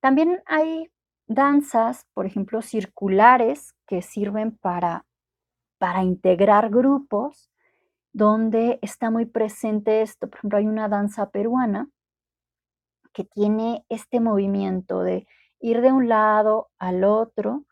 También 0.00 0.42
hay 0.46 0.90
danzas, 1.26 2.06
por 2.14 2.26
ejemplo, 2.26 2.62
circulares 2.62 3.74
que 3.86 4.02
sirven 4.02 4.56
para, 4.56 5.04
para 5.78 6.02
integrar 6.02 6.70
grupos, 6.70 7.50
donde 8.12 8.78
está 8.82 9.10
muy 9.10 9.26
presente 9.26 10.02
esto. 10.02 10.28
Por 10.28 10.38
ejemplo, 10.38 10.58
hay 10.58 10.66
una 10.66 10.88
danza 10.88 11.30
peruana 11.30 11.88
que 13.12 13.24
tiene 13.24 13.84
este 13.88 14.20
movimiento 14.20 15.02
de 15.02 15.26
ir 15.60 15.80
de 15.80 15.92
un 15.92 16.08
lado 16.08 16.70
al 16.78 17.04
otro 17.04 17.64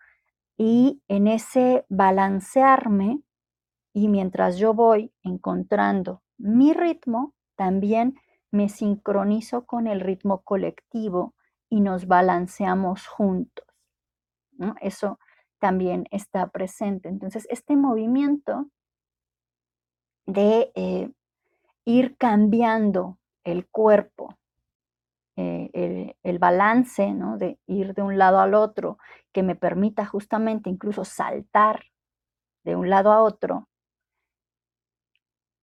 y 0.57 1.03
en 1.09 1.27
ese 1.27 1.85
balancearme 1.89 3.21
y 3.93 4.09
mientras 4.09 4.59
yo 4.59 4.75
voy 4.75 5.13
encontrando 5.23 6.23
mi 6.39 6.73
ritmo, 6.73 7.35
también 7.55 8.19
me 8.51 8.69
sincronizo 8.69 9.67
con 9.67 9.87
el 9.87 10.01
ritmo 10.01 10.43
colectivo 10.43 11.35
y 11.69 11.81
nos 11.81 12.07
balanceamos 12.07 13.07
juntos. 13.07 13.67
Eso 14.81 15.19
también 15.67 16.07
está 16.13 16.47
presente. 16.47 17.09
Entonces, 17.09 17.45
este 17.51 17.75
movimiento 17.75 18.67
de 20.25 20.71
eh, 20.77 21.11
ir 21.85 22.17
cambiando 22.17 23.19
el 23.43 23.67
cuerpo, 23.67 24.39
eh, 25.35 26.15
el, 26.23 26.39
balance, 26.39 27.13
¿no? 27.13 27.37
de 27.37 27.59
ir 27.67 27.95
de 27.95 28.03
un 28.03 28.17
lado 28.17 28.39
al 28.39 28.55
otro, 28.55 28.99
que 29.33 29.43
me 29.43 29.57
permita 29.57 30.07
justamente 30.07 30.71
incluso 30.71 31.05
saltar 31.05 31.83
de 32.63 32.77
un 32.77 32.89
lado 32.89 33.11
a 33.11 33.21
otro, 33.25 33.67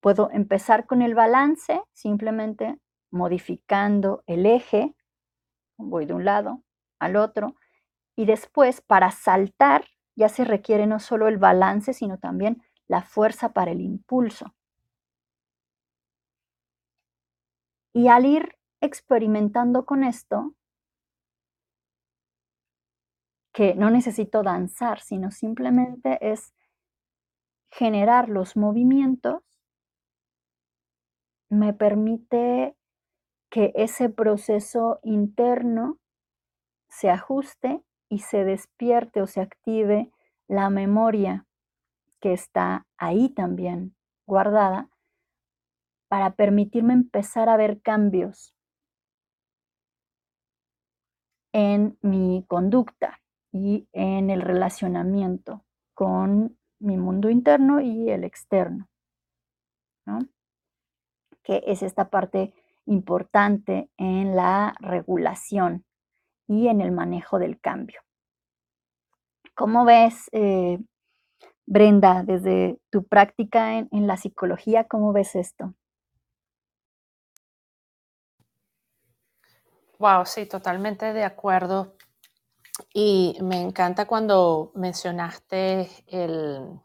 puedo 0.02 0.30
empezar 0.32 0.86
con 0.86 1.02
el 1.02 1.16
balance 1.16 1.82
simplemente 1.94 2.78
modificando 3.10 4.22
el 4.28 4.46
eje, 4.48 4.94
voy 5.78 6.06
de 6.06 6.14
un 6.14 6.26
lado 6.26 6.62
al 7.00 7.16
otro, 7.16 7.56
y 8.18 8.26
después 8.26 8.82
para 8.82 9.12
saltar 9.12 9.86
ya 10.16 10.30
se 10.30 10.46
requiere 10.46 10.88
no 10.88 11.00
solo 11.00 11.28
el 11.28 11.38
balance, 11.38 11.94
sino 11.94 12.18
también 12.18 12.62
la 12.88 13.02
fuerza 13.02 13.54
para 13.54 13.72
el 13.72 13.82
impulso. 13.82 14.54
Y 17.94 18.08
al 18.08 18.26
ir 18.26 18.58
experimentando 18.82 19.86
con 19.86 20.04
esto, 20.04 20.56
que 23.54 23.76
no 23.76 23.92
necesito 23.92 24.42
danzar, 24.42 25.00
sino 25.00 25.30
simplemente 25.30 26.18
es 26.32 26.54
generar 27.72 28.30
los 28.30 28.58
movimientos, 28.58 29.44
me 31.50 31.74
permite 31.74 32.76
que 33.52 33.72
ese 33.76 34.10
proceso 34.10 35.00
interno 35.04 36.00
se 36.90 37.12
ajuste 37.12 37.84
y 38.14 38.20
se 38.20 38.44
despierte 38.44 39.24
o 39.24 39.28
se 39.28 39.42
active 39.42 40.12
la 40.48 40.70
memoria 40.70 41.48
que 42.22 42.32
está 42.32 42.86
ahí 42.96 43.30
también 43.30 43.96
guardada 44.28 44.92
para 46.10 46.36
permitirme 46.36 46.94
empezar 46.94 47.50
a 47.50 47.58
ver 47.58 47.82
cambios 47.82 48.56
en 51.54 51.98
mi 52.04 52.46
conducta 52.48 53.20
y 53.52 53.88
en 53.94 54.30
el 54.30 54.42
relacionamiento 54.42 55.66
con 55.96 56.56
mi 56.78 56.98
mundo 56.98 57.32
interno 57.32 57.82
y 57.82 58.12
el 58.12 58.24
externo, 58.24 58.90
que 61.42 61.64
es 61.66 61.82
esta 61.82 62.12
parte 62.12 62.54
importante 62.86 63.90
en 63.98 64.36
la 64.36 64.76
regulación 64.82 65.84
y 66.48 66.68
en 66.68 66.80
el 66.80 66.92
manejo 66.92 67.40
del 67.40 67.60
cambio. 67.60 68.03
¿Cómo 69.56 69.86
ves, 69.86 70.30
eh, 70.32 70.80
Brenda, 71.66 72.24
desde 72.24 72.80
tu 72.90 73.04
práctica 73.04 73.78
en, 73.78 74.08
la 74.08 74.18
psicología, 74.18 74.86
cómo 74.86 75.14
ves 75.14 75.36
esto? 75.36 75.74
Wow, 80.00 80.26
sí, 80.26 80.48
totalmente 80.48 81.14
de 81.14 81.24
acuerdo. 81.24 81.96
Y 82.94 83.38
me 83.42 83.62
encanta 83.62 84.06
cuando 84.06 84.72
mencionaste 84.74 85.90
el, 86.08 86.82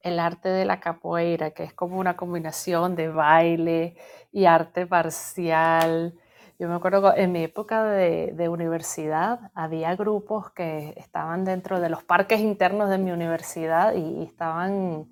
el 0.00 0.18
arte 0.18 0.48
de 0.48 0.64
la 0.64 0.80
capoeira, 0.80 1.52
que 1.52 1.62
es 1.62 1.72
como 1.72 1.98
una 1.98 2.16
combinación 2.16 2.96
de 2.96 3.08
baile 3.08 3.96
y 4.32 4.46
arte 4.46 4.86
marcial. 4.86 6.18
Yo 6.62 6.68
me 6.68 6.76
acuerdo 6.76 7.12
en 7.16 7.32
mi 7.32 7.42
época 7.42 7.82
de, 7.82 8.34
de, 8.36 8.48
universidad 8.48 9.50
había 9.52 9.96
grupos 9.96 10.52
que 10.52 10.94
estaban 10.96 11.44
dentro 11.44 11.80
de 11.80 11.88
los 11.88 12.04
parques 12.04 12.38
internos 12.38 12.88
de 12.88 12.98
mi 12.98 13.10
universidad 13.10 13.96
y, 13.96 14.22
estaban 14.22 15.08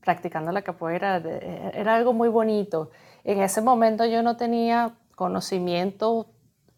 practicando 0.00 0.50
la 0.50 0.62
capoeira. 0.62 1.16
Era 1.18 1.94
algo 1.94 2.14
muy 2.14 2.30
bonito. 2.30 2.90
En 3.22 3.42
ese 3.42 3.60
momento 3.60 4.06
yo 4.06 4.22
no 4.22 4.38
tenía 4.38 4.94
conocimiento 5.14 6.28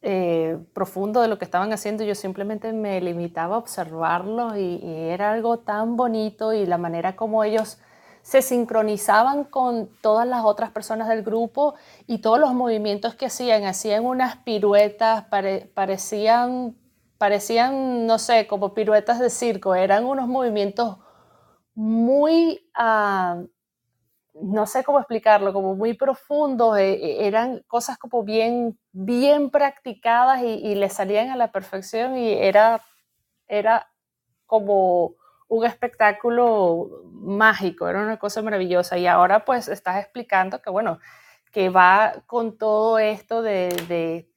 eh, 0.03 0.59
profundo 0.72 1.20
de 1.20 1.29
lo 1.29 1.38
que 1.38 1.44
estaban 1.44 1.72
haciendo, 1.72 2.03
yo 2.03 2.16
simplemente 2.16 2.72
me 2.72 3.00
limitaba 3.00 3.55
a 3.55 3.59
observarlo 3.59 4.57
y, 4.59 4.81
era 4.83 5.31
algo 5.31 5.61
tan 5.61 5.94
bonito 5.94 6.53
y 6.53 6.66
la 6.66 6.79
manera 6.79 7.14
como 7.14 7.44
ellos 7.44 7.79
se 8.24 8.40
sincronizaban 8.40 9.44
con 9.44 9.90
todas 10.00 10.26
las 10.26 10.46
otras 10.46 10.70
personas 10.70 11.08
del 11.08 11.22
grupo 11.22 11.74
y 12.06 12.18
todos 12.18 12.40
los 12.40 12.54
movimientos 12.54 13.14
que 13.14 13.26
hacían, 13.26 13.64
hacían 13.64 14.06
unas 14.06 14.38
piruetas, 14.38 15.26
parecían, 15.74 16.74
parecían, 17.18 18.06
no 18.06 18.18
sé, 18.18 18.46
como 18.46 18.72
piruetas 18.72 19.20
de 19.20 19.28
circo, 19.28 19.74
eran 19.74 20.06
unos 20.06 20.26
movimientos 20.26 20.96
muy 21.74 22.66
ah, 22.74 23.42
no 24.40 24.66
sé 24.66 24.84
cómo 24.84 25.00
explicarlo, 25.00 25.52
como 25.52 25.74
muy 25.76 25.92
profundos, 25.92 26.78
eh, 26.78 26.94
eh, 26.94 27.26
eran 27.26 27.62
cosas 27.66 27.98
como 27.98 28.24
bien, 28.24 28.78
bien 28.92 29.50
practicadas 29.50 30.42
y, 30.42 30.46
y, 30.46 30.74
le 30.76 30.88
salían 30.88 31.28
a 31.28 31.37
la 31.37 31.52
perfección 31.52 32.16
y 32.16 32.32
era, 32.32 32.80
era 33.48 33.87
como 34.46 35.14
un 35.48 35.64
espectáculo 35.64 37.02
mágico, 37.12 37.88
era 37.88 38.02
una 38.02 38.18
cosa 38.18 38.42
maravillosa. 38.42 38.98
Y 38.98 39.07
ahora 39.07 39.44
pues 39.44 39.68
estás 39.68 40.02
explicando 40.02 40.61
que 40.61 40.70
bueno, 40.70 40.98
que 41.54 41.70
va 41.70 42.24
con 42.26 42.59
todo 42.59 42.98
esto 42.98 43.42
de, 43.42 44.28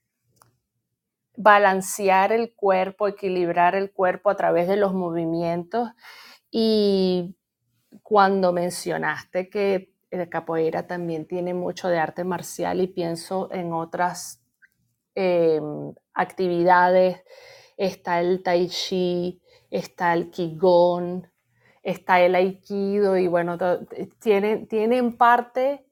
balancear 1.39 2.31
el 2.31 2.53
cuerpo, 2.53 3.07
equilibrar 3.07 3.75
el 3.75 3.91
cuerpo 3.91 4.31
a 4.31 4.35
través 4.35 4.67
de 4.67 4.75
los 4.75 4.93
movimientos 4.93 5.89
y 6.49 7.35
cuando 8.01 8.53
mencionaste 8.53 9.49
que 9.49 9.93
el 10.09 10.29
capoeira 10.29 10.87
también 10.87 11.27
tiene 11.27 11.53
mucho 11.53 11.89
de 11.89 11.99
arte 11.99 12.23
marcial 12.23 12.81
y 12.81 12.87
pienso 12.87 13.49
en 13.51 13.71
otras 13.73 14.41
em, 15.13 15.93
actividades, 16.13 17.23
está 17.77 18.19
el 18.19 18.41
tai 18.41 18.67
chi, 18.67 19.39
está 19.69 20.13
el 20.13 20.29
qigong, 20.29 21.27
está 21.83 22.19
el 22.21 22.35
aikido 22.35 23.17
y 23.17 23.27
bueno, 23.27 23.57
tienen, 24.19 24.67
tienen 24.67 25.17
parte 25.17 25.85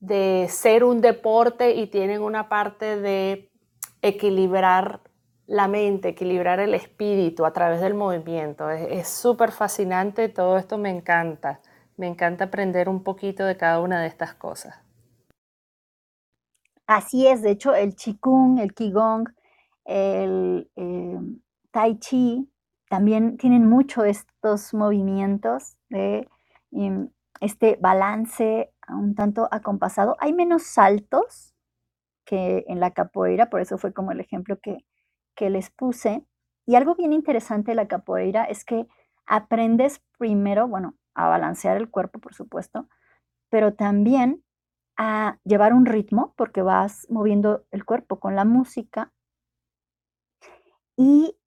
de 0.00 0.46
ser 0.48 0.82
un 0.82 1.00
deporte 1.00 1.74
y 1.74 1.86
tienen 1.86 2.22
una 2.22 2.48
parte 2.48 2.96
de 3.00 3.50
equilibrar 4.00 5.00
la 5.46 5.68
mente, 5.68 6.08
equilibrar 6.08 6.60
el 6.60 6.74
espíritu 6.74 7.44
a 7.44 7.52
través 7.52 7.80
del 7.80 7.94
movimiento. 7.94 8.70
Es 8.70 9.08
súper 9.08 9.52
fascinante, 9.52 10.28
todo 10.28 10.56
esto 10.56 10.78
me 10.78 10.90
encanta. 10.90 11.60
Me 11.96 12.08
encanta 12.08 12.44
aprender 12.44 12.88
un 12.88 13.02
poquito 13.02 13.44
de 13.44 13.56
cada 13.56 13.80
una 13.80 14.00
de 14.00 14.08
estas 14.08 14.34
cosas. 14.34 14.82
Así 16.86 17.26
es, 17.26 17.42
de 17.42 17.50
hecho, 17.52 17.74
el 17.74 17.94
Qigong, 17.94 18.58
el 18.58 18.74
Qigong, 18.74 19.28
el 19.84 20.70
eh, 20.74 21.18
Tai 21.70 21.98
Chi 21.98 22.51
también 22.92 23.38
tienen 23.38 23.66
mucho 23.66 24.04
estos 24.04 24.74
movimientos 24.74 25.78
de 25.88 26.28
em, 26.72 27.08
este 27.40 27.78
balance 27.80 28.70
un 28.86 29.14
tanto 29.14 29.48
acompasado. 29.50 30.14
Hay 30.20 30.34
menos 30.34 30.64
saltos 30.64 31.54
que 32.26 32.66
en 32.68 32.80
la 32.80 32.90
capoeira, 32.90 33.48
por 33.48 33.62
eso 33.62 33.78
fue 33.78 33.94
como 33.94 34.12
el 34.12 34.20
ejemplo 34.20 34.58
que, 34.60 34.84
que 35.34 35.48
les 35.48 35.70
puse. 35.70 36.26
Y 36.66 36.74
algo 36.74 36.94
bien 36.94 37.14
interesante 37.14 37.70
de 37.70 37.76
la 37.76 37.88
capoeira 37.88 38.44
es 38.44 38.62
que 38.62 38.86
aprendes 39.24 40.02
primero, 40.18 40.68
bueno, 40.68 40.94
a 41.14 41.28
balancear 41.28 41.78
el 41.78 41.88
cuerpo, 41.88 42.18
por 42.18 42.34
supuesto, 42.34 42.90
pero 43.48 43.72
también 43.72 44.44
a 44.98 45.38
llevar 45.44 45.72
un 45.72 45.86
ritmo, 45.86 46.34
porque 46.36 46.60
vas 46.60 47.06
moviendo 47.08 47.64
el 47.70 47.86
cuerpo 47.86 48.20
con 48.20 48.36
la 48.36 48.44
música, 48.44 49.10
y 50.94 51.38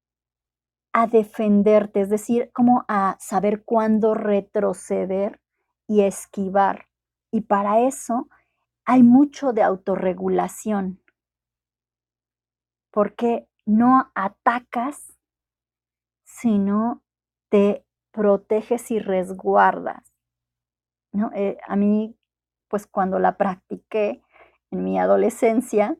a 0.98 1.08
defenderte, 1.08 2.00
es 2.00 2.10
decir, 2.10 2.52
como 2.54 2.86
a 2.88 3.18
saber 3.20 3.66
cuándo 3.66 4.14
retroceder 4.14 5.42
y 5.90 6.04
esquivar. 6.04 6.88
Y 7.32 7.42
para 7.42 7.82
eso 7.82 8.30
hay 8.86 9.04
mucho 9.04 9.52
de 9.52 9.62
autorregulación, 9.62 11.02
porque 12.92 13.46
no 13.66 14.10
atacas, 14.16 15.20
sino 16.24 17.04
te 17.50 17.86
proteges 18.12 18.90
y 18.90 19.00
resguardas. 19.00 20.14
¿no? 21.12 21.30
Eh, 21.36 21.58
a 21.68 21.76
mí, 21.76 22.18
pues 22.70 22.88
cuando 22.88 23.20
la 23.20 23.36
practiqué 23.36 24.24
en 24.72 24.86
mi 24.86 24.98
adolescencia, 24.98 25.98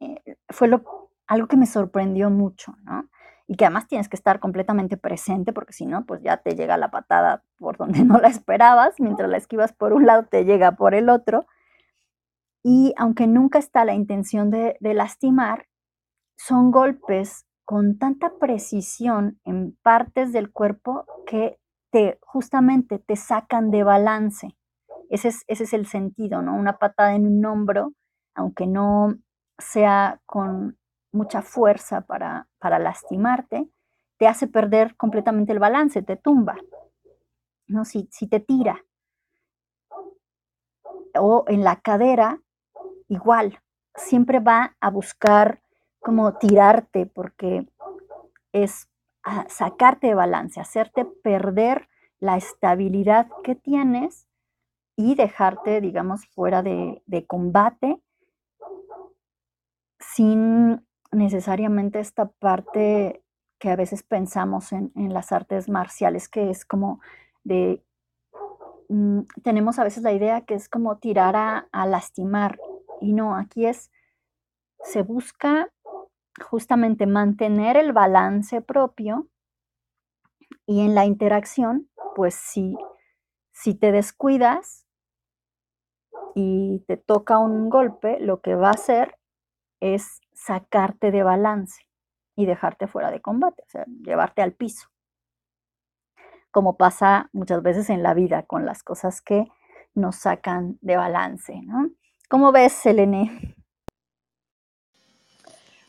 eh, 0.00 0.20
fue 0.48 0.66
lo, 0.66 1.12
algo 1.28 1.46
que 1.46 1.56
me 1.56 1.66
sorprendió 1.66 2.28
mucho, 2.28 2.74
¿no? 2.82 3.08
Y 3.52 3.54
que 3.54 3.66
además 3.66 3.86
tienes 3.86 4.08
que 4.08 4.16
estar 4.16 4.40
completamente 4.40 4.96
presente 4.96 5.52
porque 5.52 5.74
si 5.74 5.84
no, 5.84 6.06
pues 6.06 6.22
ya 6.22 6.38
te 6.38 6.54
llega 6.54 6.78
la 6.78 6.90
patada 6.90 7.44
por 7.58 7.76
donde 7.76 8.02
no 8.04 8.16
la 8.18 8.28
esperabas, 8.28 8.98
mientras 8.98 9.28
la 9.28 9.36
esquivas 9.36 9.74
por 9.74 9.92
un 9.92 10.06
lado, 10.06 10.24
te 10.24 10.46
llega 10.46 10.72
por 10.72 10.94
el 10.94 11.10
otro. 11.10 11.44
Y 12.62 12.94
aunque 12.96 13.26
nunca 13.26 13.58
está 13.58 13.84
la 13.84 13.92
intención 13.92 14.50
de, 14.50 14.78
de 14.80 14.94
lastimar, 14.94 15.66
son 16.38 16.70
golpes 16.70 17.44
con 17.66 17.98
tanta 17.98 18.38
precisión 18.40 19.38
en 19.44 19.76
partes 19.82 20.32
del 20.32 20.50
cuerpo 20.50 21.04
que 21.26 21.58
te 21.90 22.18
justamente 22.22 23.00
te 23.00 23.16
sacan 23.16 23.70
de 23.70 23.82
balance. 23.82 24.56
Ese 25.10 25.28
es, 25.28 25.44
ese 25.46 25.64
es 25.64 25.74
el 25.74 25.84
sentido, 25.84 26.40
¿no? 26.40 26.54
Una 26.56 26.78
patada 26.78 27.14
en 27.14 27.26
un 27.26 27.44
hombro, 27.44 27.92
aunque 28.34 28.66
no 28.66 29.14
sea 29.58 30.22
con 30.24 30.78
mucha 31.12 31.42
fuerza 31.42 32.02
para, 32.02 32.48
para 32.58 32.78
lastimarte, 32.78 33.68
te 34.18 34.26
hace 34.26 34.46
perder 34.46 34.96
completamente 34.96 35.52
el 35.52 35.58
balance, 35.58 36.02
te 36.02 36.16
tumba, 36.16 36.56
¿no? 37.66 37.84
Si, 37.84 38.08
si 38.10 38.26
te 38.26 38.40
tira. 38.40 38.84
O 41.14 41.44
en 41.48 41.62
la 41.64 41.80
cadera, 41.80 42.40
igual, 43.08 43.60
siempre 43.94 44.40
va 44.40 44.76
a 44.80 44.90
buscar 44.90 45.62
como 46.00 46.36
tirarte 46.38 47.06
porque 47.06 47.66
es 48.52 48.88
sacarte 49.48 50.08
de 50.08 50.14
balance, 50.14 50.60
hacerte 50.60 51.04
perder 51.04 51.88
la 52.18 52.36
estabilidad 52.36 53.28
que 53.44 53.54
tienes 53.54 54.28
y 54.96 55.14
dejarte, 55.14 55.80
digamos, 55.80 56.26
fuera 56.26 56.62
de, 56.62 57.02
combate 57.26 58.00
sin 59.98 60.86
necesariamente 61.12 62.00
esta 62.00 62.26
parte 62.26 63.22
que 63.58 63.70
a 63.70 63.76
veces 63.76 64.02
pensamos 64.02 64.72
en, 64.72 64.90
las 64.94 65.30
artes 65.30 65.68
marciales, 65.68 66.28
que 66.28 66.50
es 66.50 66.64
como 66.64 67.00
de, 67.44 67.84
mm, 68.88 69.20
tenemos 69.44 69.78
a 69.78 69.84
veces 69.84 70.02
la 70.02 70.12
idea 70.12 70.40
que 70.40 70.54
es 70.54 70.68
como 70.68 70.98
tirar 70.98 71.36
a, 71.36 71.68
a 71.70 71.86
lastimar, 71.86 72.58
y 73.00 73.12
no, 73.12 73.36
aquí 73.36 73.66
es, 73.66 73.90
se 74.82 75.02
busca 75.02 75.70
justamente 76.40 77.06
mantener 77.06 77.76
el 77.76 77.92
balance 77.92 78.62
propio 78.62 79.28
y 80.66 80.80
en 80.80 80.94
la 80.94 81.04
interacción, 81.04 81.90
pues 82.14 82.34
si, 82.34 82.76
si 83.52 83.74
te 83.74 83.92
descuidas 83.92 84.86
y 86.34 86.84
te 86.86 86.96
toca 86.96 87.38
un 87.38 87.68
golpe, 87.68 88.18
lo 88.18 88.40
que 88.40 88.54
va 88.54 88.68
a 88.68 88.72
hacer 88.72 89.18
es 89.80 90.21
sacarte 90.34 91.10
de 91.10 91.22
balance 91.22 91.82
y 92.36 92.46
dejarte 92.46 92.86
fuera 92.86 93.10
de 93.10 93.20
combate, 93.20 93.62
o 93.66 93.70
sea, 93.70 93.84
llevarte 94.02 94.42
al 94.42 94.52
piso. 94.52 94.88
Como 96.50 96.76
pasa 96.76 97.30
muchas 97.32 97.62
veces 97.62 97.90
en 97.90 98.02
la 98.02 98.14
vida 98.14 98.44
con 98.44 98.66
las 98.66 98.82
cosas 98.82 99.22
que 99.22 99.46
nos 99.94 100.16
sacan 100.16 100.78
de 100.80 100.96
balance, 100.96 101.60
¿no? 101.62 101.90
¿Cómo 102.28 102.52
ves, 102.52 102.72
Selene? 102.72 103.56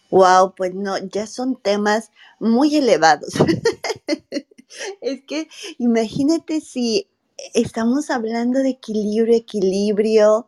Wow, 0.10 0.54
pues 0.56 0.76
no, 0.76 0.98
ya 0.98 1.26
son 1.26 1.56
temas 1.56 2.12
muy 2.40 2.76
elevados. 2.76 3.34
es 5.02 5.24
que 5.26 5.48
imagínate 5.80 6.62
si 6.62 7.10
estamos 7.54 8.10
hablando 8.10 8.60
de 8.60 8.70
equilibrio, 8.70 9.36
equilibrio. 9.36 10.48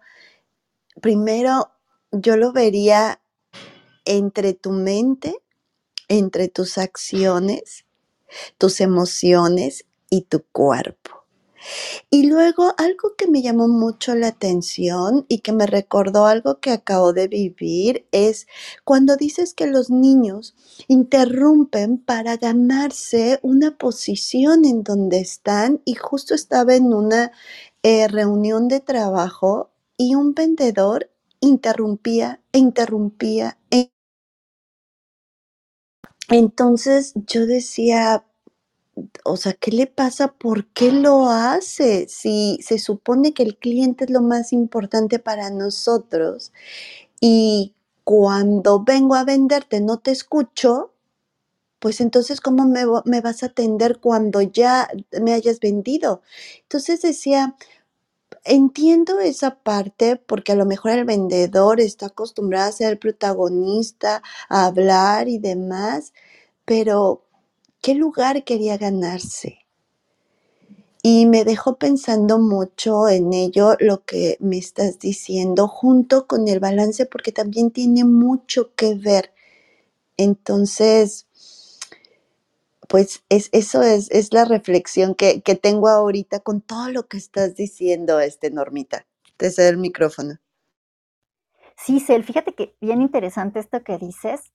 Primero, 1.01 1.71
yo 2.11 2.37
lo 2.37 2.51
vería 2.51 3.19
entre 4.05 4.53
tu 4.53 4.71
mente, 4.71 5.37
entre 6.07 6.47
tus 6.49 6.77
acciones, 6.77 7.85
tus 8.57 8.81
emociones 8.81 9.85
y 10.09 10.23
tu 10.23 10.43
cuerpo. 10.51 11.11
Y 12.09 12.27
luego 12.27 12.73
algo 12.77 13.15
que 13.17 13.27
me 13.27 13.41
llamó 13.41 13.67
mucho 13.67 14.15
la 14.15 14.27
atención 14.27 15.25
y 15.27 15.39
que 15.39 15.51
me 15.51 15.67
recordó 15.67 16.25
algo 16.25 16.59
que 16.59 16.71
acabo 16.71 17.13
de 17.13 17.27
vivir 17.27 18.07
es 18.11 18.47
cuando 18.85 19.17
dices 19.17 19.53
que 19.53 19.67
los 19.67 19.89
niños 19.89 20.55
interrumpen 20.87 21.97
para 21.97 22.37
ganarse 22.37 23.39
una 23.43 23.77
posición 23.77 24.65
en 24.65 24.83
donde 24.83 25.19
están 25.19 25.81
y 25.85 25.95
justo 25.95 26.35
estaba 26.35 26.75
en 26.75 26.93
una 26.93 27.31
eh, 27.83 28.07
reunión 28.07 28.67
de 28.67 28.79
trabajo 28.79 29.71
y 29.97 30.15
un 30.15 30.33
vendedor 30.35 31.11
interrumpía 31.41 32.41
e 32.53 32.59
interrumpía. 32.59 33.57
E 33.71 33.91
entonces 36.29 37.13
yo 37.27 37.45
decía, 37.45 38.25
o 39.23 39.37
sea, 39.37 39.53
¿qué 39.53 39.71
le 39.71 39.87
pasa? 39.87 40.29
¿Por 40.33 40.67
qué 40.67 40.91
lo 40.91 41.29
hace? 41.29 42.07
Si 42.07 42.59
se 42.61 42.79
supone 42.79 43.33
que 43.33 43.43
el 43.43 43.57
cliente 43.57 44.05
es 44.05 44.09
lo 44.09 44.21
más 44.21 44.53
importante 44.53 45.19
para 45.19 45.49
nosotros 45.49 46.53
y 47.19 47.73
cuando 48.03 48.83
vengo 48.83 49.15
a 49.15 49.23
venderte 49.25 49.81
no 49.81 49.99
te 49.99 50.11
escucho, 50.11 50.93
pues 51.79 52.01
entonces 52.01 52.41
¿cómo 52.41 52.65
me, 52.65 53.21
vas 53.21 53.43
a 53.43 53.47
atender 53.47 53.99
cuando 53.99 54.41
ya 54.41 54.87
me 55.21 55.33
hayas 55.33 55.59
vendido? 55.59 56.21
Entonces 56.63 57.01
decía, 57.01 57.55
entiendo 58.43 59.19
esa 59.19 59.55
parte 59.55 60.15
porque 60.17 60.51
a 60.51 60.55
lo 60.55 60.65
mejor 60.65 60.91
el 60.91 61.05
vendedor 61.05 61.79
está 61.79 62.07
acostumbrado 62.07 62.69
a 62.69 62.71
ser 62.71 62.91
el 62.91 62.99
protagonista, 62.99 64.21
a 64.49 64.65
hablar 64.65 65.27
y 65.27 65.39
demás, 65.39 66.13
pero 66.65 67.23
qué 67.81 67.95
lugar 67.95 68.43
quería 68.43 68.77
ganarse. 68.77 69.59
Y 71.01 71.27
me 71.27 71.43
dejó 71.43 71.75
pensando 71.75 72.39
mucho 72.39 73.07
en 73.07 73.31
ello 73.31 73.75
lo 73.79 74.03
que 74.05 74.37
me 74.39 74.57
estás 74.57 74.97
diciendo, 74.97 75.67
junto 75.67 76.25
con 76.25 76.47
el 76.47 76.59
balance, 76.59 77.05
porque 77.05 77.31
también 77.31 77.69
tiene 77.69 78.03
mucho 78.03 78.73
que 78.75 78.95
ver. 78.95 79.31
Entonces, 80.17 81.27
pues 82.87 83.23
es, 83.29 83.49
eso 83.51 83.81
es, 83.81 84.09
es 84.11 84.33
la 84.33 84.45
reflexión 84.45 85.15
que, 85.15 85.41
que, 85.41 85.55
tengo 85.55 85.89
ahorita 85.89 86.39
con 86.39 86.61
todo 86.61 86.89
lo 86.89 87.07
que 87.07 87.17
estás 87.17 87.55
diciendo, 87.55 88.19
este 88.19 88.51
Normita. 88.51 89.05
Te 89.37 89.51
cedo 89.51 89.69
el 89.69 89.77
micrófono. 89.77 90.39
Sí, 91.77 91.99
Cel, 91.99 92.23
fíjate 92.23 92.53
que 92.53 92.75
bien 92.81 93.01
interesante 93.01 93.59
esto 93.59 93.83
que 93.83 93.97
dices. 93.97 94.53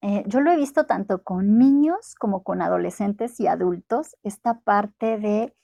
Eh, 0.00 0.24
yo 0.26 0.40
lo 0.40 0.50
he 0.50 0.56
visto 0.56 0.86
tanto 0.86 1.22
con 1.22 1.58
niños 1.58 2.14
como 2.18 2.42
con 2.42 2.60
adolescentes 2.60 3.38
y 3.38 3.46
adultos, 3.46 4.16
esta 4.24 4.60
parte 4.60 5.18
de 5.18 5.54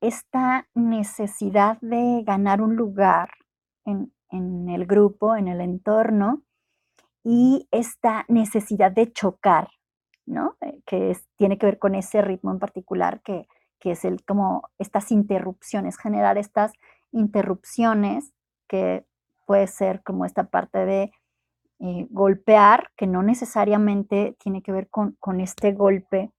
esta 0.00 0.68
necesidad 0.74 1.78
de 1.80 2.22
ganar 2.24 2.62
un 2.62 2.76
lugar 2.76 3.30
en, 3.84 4.10
el 4.30 4.86
grupo, 4.86 5.36
en 5.36 5.48
el 5.48 5.60
entorno, 5.60 6.42
y 7.22 7.68
esta 7.70 8.24
necesidad 8.28 8.90
de 8.90 9.12
chocar, 9.12 9.68
¿no? 10.26 10.56
Eh, 10.60 10.80
que 10.86 11.16
tiene 11.36 11.58
que 11.58 11.66
ver 11.66 11.78
con 11.78 11.94
ese 11.94 12.22
ritmo 12.22 12.50
en 12.50 12.58
particular, 12.58 13.20
que, 13.22 13.46
que 13.80 13.92
es 13.92 14.04
el, 14.04 14.24
como 14.24 14.68
estas 14.78 15.12
interrupciones, 15.12 15.98
generar 15.98 16.38
estas 16.38 16.72
interrupciones 17.12 18.32
que 18.68 19.06
puede 19.46 19.66
ser 19.66 20.02
como 20.02 20.24
esta 20.24 20.44
parte 20.44 20.84
de 20.84 21.12
eh, 21.80 22.06
golpear, 22.10 22.90
que 22.96 23.06
no 23.06 23.22
necesariamente 23.22 24.36
tiene 24.38 24.62
que 24.62 24.72
ver 24.72 24.88
con, 24.88 25.40
este 25.40 25.72
golpe 25.72 26.30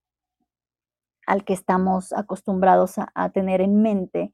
al 1.27 1.43
que 1.43 1.53
estamos 1.53 2.13
acostumbrados 2.13 2.95
a, 2.97 3.29
tener 3.29 3.61
en 3.61 3.81
mente, 3.81 4.33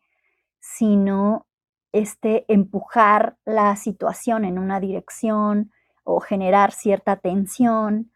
sino 0.60 1.48
este 1.92 2.46
empujar 2.48 3.38
la 3.46 3.76
situación 3.76 4.46
en 4.46 4.60
una 4.60 4.80
dirección 4.80 5.72
o 6.04 6.20
generar 6.20 6.72
cierta 6.72 7.18
tensión, 7.18 8.12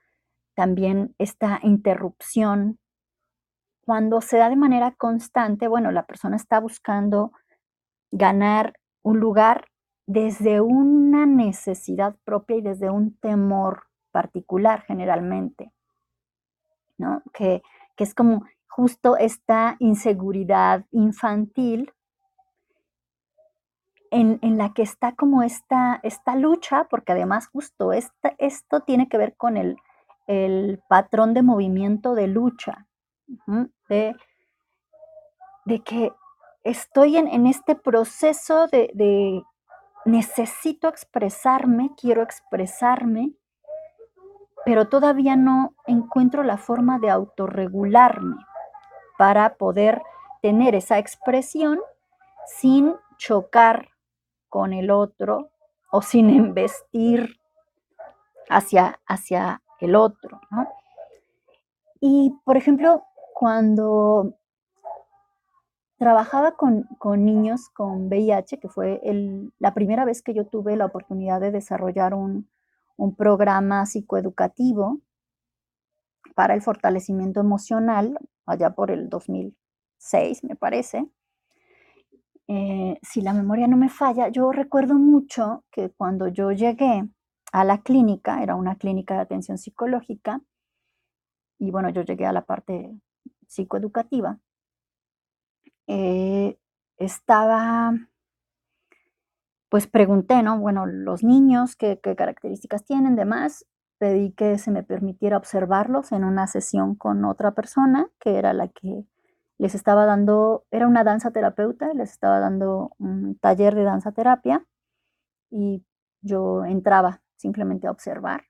también 0.56 1.14
esta 1.20 1.60
interrupción. 1.62 2.80
Cuando 3.86 4.22
se 4.22 4.38
da 4.38 4.49
de 4.49 4.56
manera 4.56 4.91
constante, 4.95 5.68
bueno, 5.68 5.91
la 5.91 6.08
persona 6.08 6.36
está 6.36 6.60
buscando 6.60 7.32
ganar 8.12 8.74
un 9.03 9.20
lugar 9.20 9.68
desde 10.08 10.62
una 10.62 11.26
necesidad 11.26 12.16
propia 12.24 12.58
y 12.58 12.62
desde 12.62 12.89
un 12.89 13.16
temor 13.18 13.84
particular 14.12 14.84
generalmente, 14.84 15.72
¿no? 16.97 17.22
Que, 17.34 17.62
es 17.97 18.14
como 18.14 18.45
justo 18.68 19.16
esta 19.16 19.78
inseguridad 19.80 20.86
infantil 20.91 21.93
en, 24.12 24.58
la 24.58 24.74
que 24.74 24.82
está 24.82 25.16
como 25.16 25.43
esta, 25.43 26.01
esta 26.03 26.36
lucha, 26.36 26.88
porque 26.89 27.14
además 27.14 27.47
justo 27.47 27.91
esto 27.93 28.80
tiene 28.82 29.08
que 29.08 29.18
ver 29.18 29.36
con 29.38 29.56
el, 29.56 29.78
patrón 30.88 31.34
de 31.34 31.43
movimiento 31.43 32.15
de 32.15 32.28
lucha, 32.28 32.88
de, 33.89 34.15
que 35.84 36.11
estoy 36.63 37.17
en, 37.17 37.47
este 37.47 37.76
proceso 37.76 38.67
de, 38.67 39.43
necesito 40.05 40.88
expresarme, 40.88 41.91
quiero 41.99 42.21
expresarme, 42.21 43.34
pero 44.65 44.88
todavía 44.88 45.36
no 45.36 45.76
encuentro 45.86 46.43
la 46.43 46.57
forma 46.57 46.97
de 46.97 47.11
autorregularme 47.11 48.38
para 49.17 49.55
poder 49.55 50.01
tener 50.41 50.76
esa 50.76 50.97
expresión 50.97 51.80
sin 52.47 52.95
chocar 53.17 53.89
con 54.49 54.73
el 54.73 54.89
otro 54.89 55.51
o 55.91 56.01
sin 56.01 56.30
embestir 56.32 57.39
hacia, 58.49 58.99
hacia 59.07 59.61
el 59.86 59.95
otro. 59.95 60.41
Y, 61.99 62.36
por 62.43 62.57
ejemplo, 62.57 63.03
cuando 63.33 64.36
trabajaba 65.97 66.55
con, 66.55 66.88
niños 67.25 67.69
con 67.69 68.07
VIH, 68.07 68.59
que 68.59 68.69
fue 68.69 69.01
la 69.59 69.73
primera 69.73 70.05
vez 70.05 70.21
que 70.21 70.33
yo 70.33 70.45
tuve 70.45 70.75
la 70.75 70.86
oportunidad 70.86 71.39
de 71.39 71.51
desarrollar 71.51 72.13
un, 72.13 72.49
un 72.97 73.15
programa 73.15 73.86
psicoeducativo 73.86 74.99
para 76.36 76.53
el 76.53 76.61
fortalecimiento 76.61 77.39
emocional, 77.39 78.19
allá 78.45 78.71
por 78.71 78.91
el 78.91 79.09
2006, 79.09 80.43
me 80.43 80.55
parece. 80.55 81.07
Eh, 82.47 82.99
si 83.01 83.21
la 83.21 83.33
memoria 83.33 83.67
no 83.67 83.77
me 83.77 83.89
falla, 83.89 84.27
yo 84.29 84.51
recuerdo 84.51 84.95
mucho 84.95 85.63
que 85.71 85.89
cuando 85.89 86.27
yo 86.27 86.51
llegué 86.51 87.07
a 87.56 87.64
la 87.64 87.82
clínica, 87.82 88.43
era 88.43 88.56
una 88.56 88.76
clínica 88.76 89.14
de 89.16 89.22
atención 89.22 89.58
psicológica, 89.58 90.41
y 91.58 91.72
bueno, 91.72 91.89
yo 91.89 92.01
llegué 92.01 92.26
a 92.26 92.34
la 92.34 92.43
parte 92.43 92.99
psicoeducativa, 93.47 94.39
eh, 95.88 96.60
estaba, 96.97 97.93
pues 99.70 99.88
pregunté, 99.88 100.43
¿no? 100.43 100.60
Bueno, 100.60 100.86
los 100.86 101.24
niños, 101.24 101.78
¿qué, 101.78 102.01
qué 102.03 102.18
características 102.18 102.84
tienen? 102.84 103.16
Demás, 103.16 103.66
pedí 103.99 104.34
que 104.34 104.58
se 104.58 104.72
me 104.72 104.84
permitiera 104.84 105.38
observarlos 105.38 106.12
en 106.12 106.26
una 106.26 106.47
sesión 106.47 106.93
con 106.95 107.24
otra 107.24 107.51
persona, 107.51 108.10
que 108.20 108.38
era 108.38 108.51
la 108.51 108.68
que 108.68 109.06
les 109.60 109.76
estaba 109.76 110.06
dando, 110.06 110.66
era 110.72 110.88
una 110.88 111.06
danza 111.06 111.32
terapeuta, 111.32 111.93
les 111.93 112.12
estaba 112.12 112.41
dando 112.41 112.91
un 112.99 113.38
taller 113.39 113.76
de 113.76 113.84
danza 113.84 114.12
terapia 114.12 114.66
y 115.49 115.86
yo 116.22 116.66
entraba 116.66 117.22
simplemente 117.38 117.88
a 117.88 117.91
observar. 117.91 118.45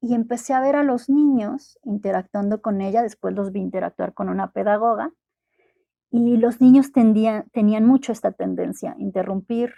Y 0.00 0.14
empecé 0.14 0.54
a 0.54 0.60
ver 0.60 0.76
a 0.76 0.84
los 0.84 1.08
niños 1.08 1.78
interactuando 1.82 2.62
con 2.62 2.80
ella, 2.80 3.02
después 3.02 3.34
los 3.34 3.52
vi 3.52 3.60
interactuar 3.60 4.14
con 4.14 4.28
una 4.28 4.52
pedagoga 4.52 5.12
y 6.10 6.36
los 6.36 6.60
niños 6.60 6.92
tenían 6.92 7.84
mucho 7.84 8.12
esta 8.12 8.32
tendencia, 8.32 8.94
interrumpir, 8.98 9.74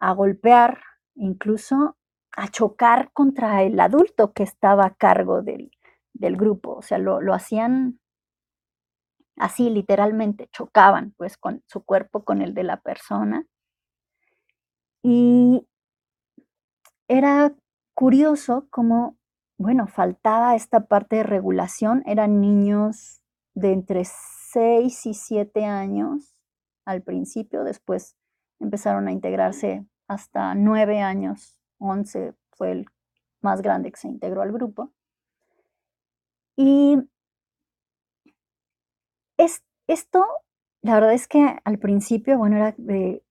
a 0.00 0.12
golpear, 0.12 0.80
incluso 1.14 1.96
a 2.36 2.48
chocar 2.48 3.12
contra 3.12 3.62
el 3.62 3.78
adulto 3.80 4.32
que 4.32 4.42
estaba 4.42 4.86
a 4.86 4.94
cargo 4.94 5.42
del, 5.42 5.70
del 6.12 6.36
grupo. 6.36 6.74
O 6.76 6.82
sea, 6.82 6.98
lo, 6.98 7.20
lo 7.20 7.32
hacían 7.32 8.00
así 9.36 9.70
literalmente, 9.70 10.48
chocaban 10.52 11.12
pues 11.16 11.36
con 11.36 11.62
su 11.66 11.84
cuerpo 11.84 12.24
con 12.24 12.42
el 12.42 12.54
de 12.54 12.64
la 12.64 12.80
persona. 12.80 13.46
Y 15.02 15.66
era 17.08 17.54
curioso 17.94 18.66
cómo, 18.70 19.16
bueno, 19.58 19.86
faltaba 19.86 20.54
esta 20.54 20.86
parte 20.86 21.16
de 21.16 21.22
regulación. 21.22 22.02
Eran 22.06 22.40
niños 22.40 23.22
de 23.54 23.72
entre 23.72 24.04
6 24.04 25.06
y 25.06 25.14
7 25.14 25.64
años 25.64 26.40
al 26.84 27.02
principio, 27.02 27.64
después 27.64 28.16
empezaron 28.60 29.08
a 29.08 29.12
integrarse 29.12 29.86
hasta 30.06 30.54
9 30.54 31.00
años, 31.00 31.58
11 31.78 32.34
fue 32.52 32.72
el 32.72 32.86
más 33.40 33.62
grande 33.62 33.90
que 33.90 33.98
se 33.98 34.08
integró 34.08 34.42
al 34.42 34.52
grupo. 34.52 34.92
Y 36.56 36.98
es, 39.38 39.64
esto, 39.88 40.24
la 40.82 40.94
verdad 40.94 41.14
es 41.14 41.26
que 41.26 41.58
al 41.64 41.78
principio, 41.78 42.38
bueno, 42.38 42.56
era 42.56 42.74
de, 42.76 43.23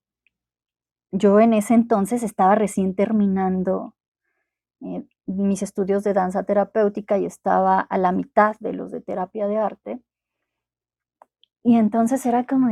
yo 1.13 1.39
en 1.39 1.53
ese 1.53 1.75
entonces 1.75 2.23
estaba 2.23 2.55
recién 2.55 2.95
terminando 2.95 3.95
eh, 4.81 5.05
mis 5.27 5.61
estudios 5.61 6.03
de 6.03 6.13
danza 6.13 6.43
terapéutica 6.43 7.19
y 7.19 7.25
estaba 7.25 7.79
a 7.79 7.97
la 7.99 8.11
mitad 8.11 8.55
de 8.59 8.73
los 8.73 8.91
de 8.91 8.99
terapia 8.99 9.47
de 9.47 9.57
arte. 9.57 10.01
Y 11.63 11.77
entonces 11.77 12.25
era 12.25 12.45
como 12.45 12.67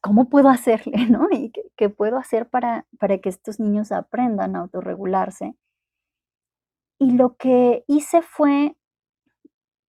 ¿cómo 0.00 0.28
puedo 0.28 0.48
hacerle, 0.48 1.06
no? 1.10 1.28
¿Y 1.32 1.50
qué, 1.50 1.62
qué 1.76 1.88
puedo 1.90 2.18
hacer 2.18 2.48
para, 2.48 2.86
para 3.00 3.18
que 3.18 3.28
estos 3.28 3.58
niños 3.58 3.90
aprendan 3.90 4.54
a 4.54 4.60
autorregularse? 4.60 5.56
Y 7.00 7.12
lo 7.12 7.36
que 7.36 7.84
hice 7.88 8.22
fue 8.22 8.76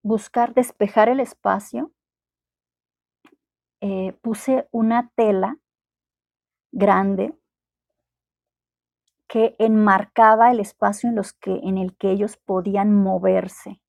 buscar 0.01 0.55
despejar 0.55 1.09
el 1.09 1.19
espacio. 1.19 1.91
Eh, 3.81 4.17
puse 4.21 4.67
una 4.71 5.11
tela 5.15 5.59
grande 6.71 7.35
que 9.33 9.55
enmarcaba 9.57 10.51
el 10.51 10.59
espacio 10.59 11.09
en, 11.09 11.15
los 11.15 11.33
que, 11.33 11.55
en 11.63 11.79
el 11.79 11.97
que 11.97 12.11
ellos 12.11 12.37
podían 12.37 12.93
moverse. 12.93 13.81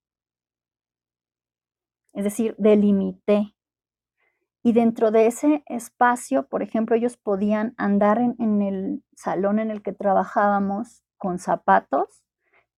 Es 2.13 2.23
decir, 2.23 2.55
delimité. 2.57 3.53
Y 4.63 4.73
dentro 4.73 5.11
de 5.11 5.27
ese 5.27 5.63
espacio, 5.67 6.47
por 6.47 6.63
ejemplo, 6.63 6.95
ellos 6.95 7.17
podían 7.17 7.75
andar 7.77 8.17
en, 8.17 8.63
el 8.63 9.03
salón 9.15 9.59
en 9.59 9.69
el 9.69 9.83
que 9.83 9.93
trabajábamos 9.93 11.03
con 11.15 11.37
zapatos, 11.37 12.23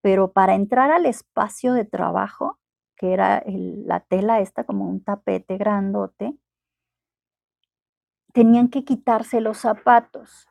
pero 0.02 0.34
para 0.34 0.54
entrar 0.54 0.92
al 0.92 1.06
espacio 1.06 1.72
de 1.72 1.86
trabajo, 1.86 2.60
que 2.98 3.14
era 3.14 3.46
la 3.48 4.02
tela 4.02 4.42
esta 4.42 4.66
como 4.66 4.90
un 4.90 5.02
tapete 5.02 5.56
grandote, 5.56 6.38
tenían 8.34 8.68
que 8.68 8.84
quitarse 8.84 9.40
los 9.40 9.60
zapatos. 9.60 10.50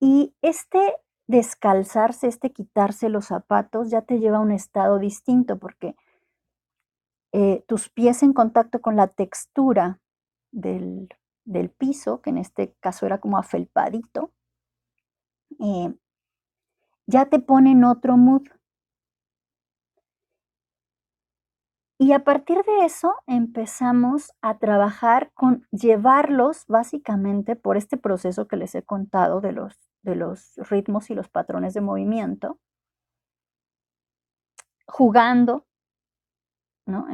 Y 0.00 0.34
este 0.42 0.78
descalzarse, 1.26 2.26
este 2.26 2.52
quitarse 2.52 3.08
los 3.08 3.26
zapatos, 3.26 3.90
ya 3.90 4.02
te 4.02 4.18
lleva 4.18 4.38
a 4.38 4.40
un 4.40 4.52
estado 4.52 4.98
distinto 4.98 5.58
porque 5.58 5.94
eh, 7.32 7.62
tus 7.68 7.90
pies 7.90 8.22
en 8.22 8.32
contacto 8.32 8.80
con 8.80 8.96
la 8.96 9.08
textura 9.08 10.00
del, 10.50 11.08
del, 11.44 11.70
piso, 11.70 12.22
que 12.22 12.30
en 12.30 12.38
este 12.38 12.74
caso 12.80 13.04
era 13.04 13.18
como 13.18 13.36
afelpadito, 13.36 14.32
eh, 15.60 15.94
ya 17.06 17.26
te 17.26 17.38
pone 17.38 17.72
en 17.72 17.84
otro 17.84 18.16
mood. 18.16 18.48
Y 22.00 22.12
a 22.12 22.22
partir 22.24 22.62
de 22.64 22.86
eso 22.86 23.14
empezamos 23.26 24.32
a 24.40 24.58
trabajar 24.58 25.32
con 25.34 25.66
llevarlos 25.72 26.64
básicamente 26.68 27.56
por 27.56 27.76
este 27.76 27.96
proceso 27.96 28.46
que 28.46 28.56
les 28.56 28.74
he 28.74 28.82
contado 28.82 29.40
de 29.40 29.52
los, 29.52 29.87
de 30.02 30.16
los 30.16 30.54
ritmos 30.56 31.10
y 31.10 31.14
los 31.14 31.28
patrones 31.28 31.74
de 31.74 31.80
movimiento, 31.80 32.58
jugando, 34.86 35.66
¿no? 36.86 37.06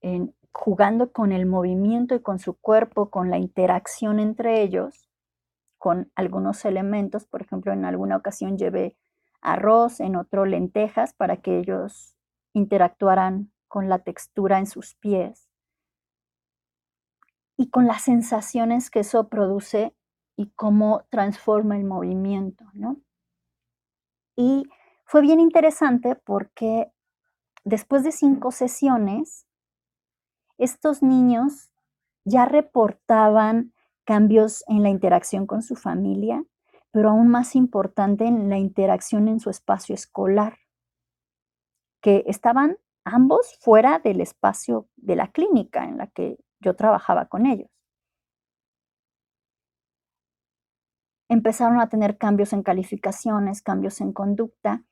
En, 0.00 0.34
jugando 0.52 1.12
con 1.12 1.32
el 1.32 1.46
movimiento 1.46 2.14
y 2.14 2.22
con 2.22 2.38
su 2.38 2.54
cuerpo, 2.54 3.10
con 3.10 3.30
la 3.30 3.38
interacción 3.38 4.18
entre 4.18 4.62
ellos, 4.62 5.08
con 5.78 6.10
algunos 6.14 6.64
elementos. 6.64 7.26
Por 7.26 7.42
ejemplo, 7.42 7.72
en 7.72 7.84
alguna 7.84 8.16
ocasión 8.16 8.58
llevé 8.58 8.96
arroz, 9.40 10.00
en 10.00 10.16
otro 10.16 10.44
lentejas, 10.44 11.14
para 11.14 11.38
que 11.38 11.58
ellos 11.58 12.16
interactuaran 12.52 13.52
con 13.68 13.88
la 13.88 14.00
textura 14.00 14.58
en 14.58 14.66
sus 14.66 14.94
pies 14.96 15.48
y 17.56 17.70
con 17.70 17.86
las 17.86 18.02
sensaciones 18.02 18.90
que 18.90 19.00
eso 19.00 19.28
produce 19.28 19.94
y 20.40 20.46
cómo 20.56 21.04
transforma 21.10 21.76
el 21.76 21.84
movimiento, 21.84 22.64
¿no? 22.72 22.96
Y 24.36 24.64
fue 25.04 25.20
bien 25.20 25.38
interesante 25.38 26.16
porque 26.16 26.90
después 27.62 28.04
de 28.04 28.10
cinco 28.10 28.50
sesiones, 28.50 29.46
estos 30.56 31.02
niños 31.02 31.70
ya 32.24 32.46
reportaban 32.46 33.74
cambios 34.04 34.64
en 34.66 34.82
la 34.82 34.88
interacción 34.88 35.46
con 35.46 35.60
su 35.60 35.76
familia, 35.76 36.42
pero 36.90 37.10
aún 37.10 37.28
más 37.28 37.54
importante 37.54 38.24
en 38.24 38.48
la 38.48 38.56
interacción 38.56 39.28
en 39.28 39.40
su 39.40 39.50
espacio 39.50 39.94
escolar, 39.94 40.56
que 42.00 42.24
estaban 42.26 42.78
ambos 43.04 43.58
fuera 43.60 43.98
del 43.98 44.22
espacio 44.22 44.88
de 44.96 45.16
la 45.16 45.30
clínica 45.30 45.84
en 45.84 45.98
la 45.98 46.06
que 46.06 46.38
yo 46.60 46.76
trabajaba 46.76 47.26
con 47.26 47.44
ellos. 47.44 47.79
Empezaron 51.30 51.80
a 51.80 51.88
tener 51.88 52.18
cambios 52.18 52.52
en 52.52 52.64
calificaciones, 52.64 53.62
cambios 53.62 54.00
en 54.00 54.12
conducta, 54.12 54.82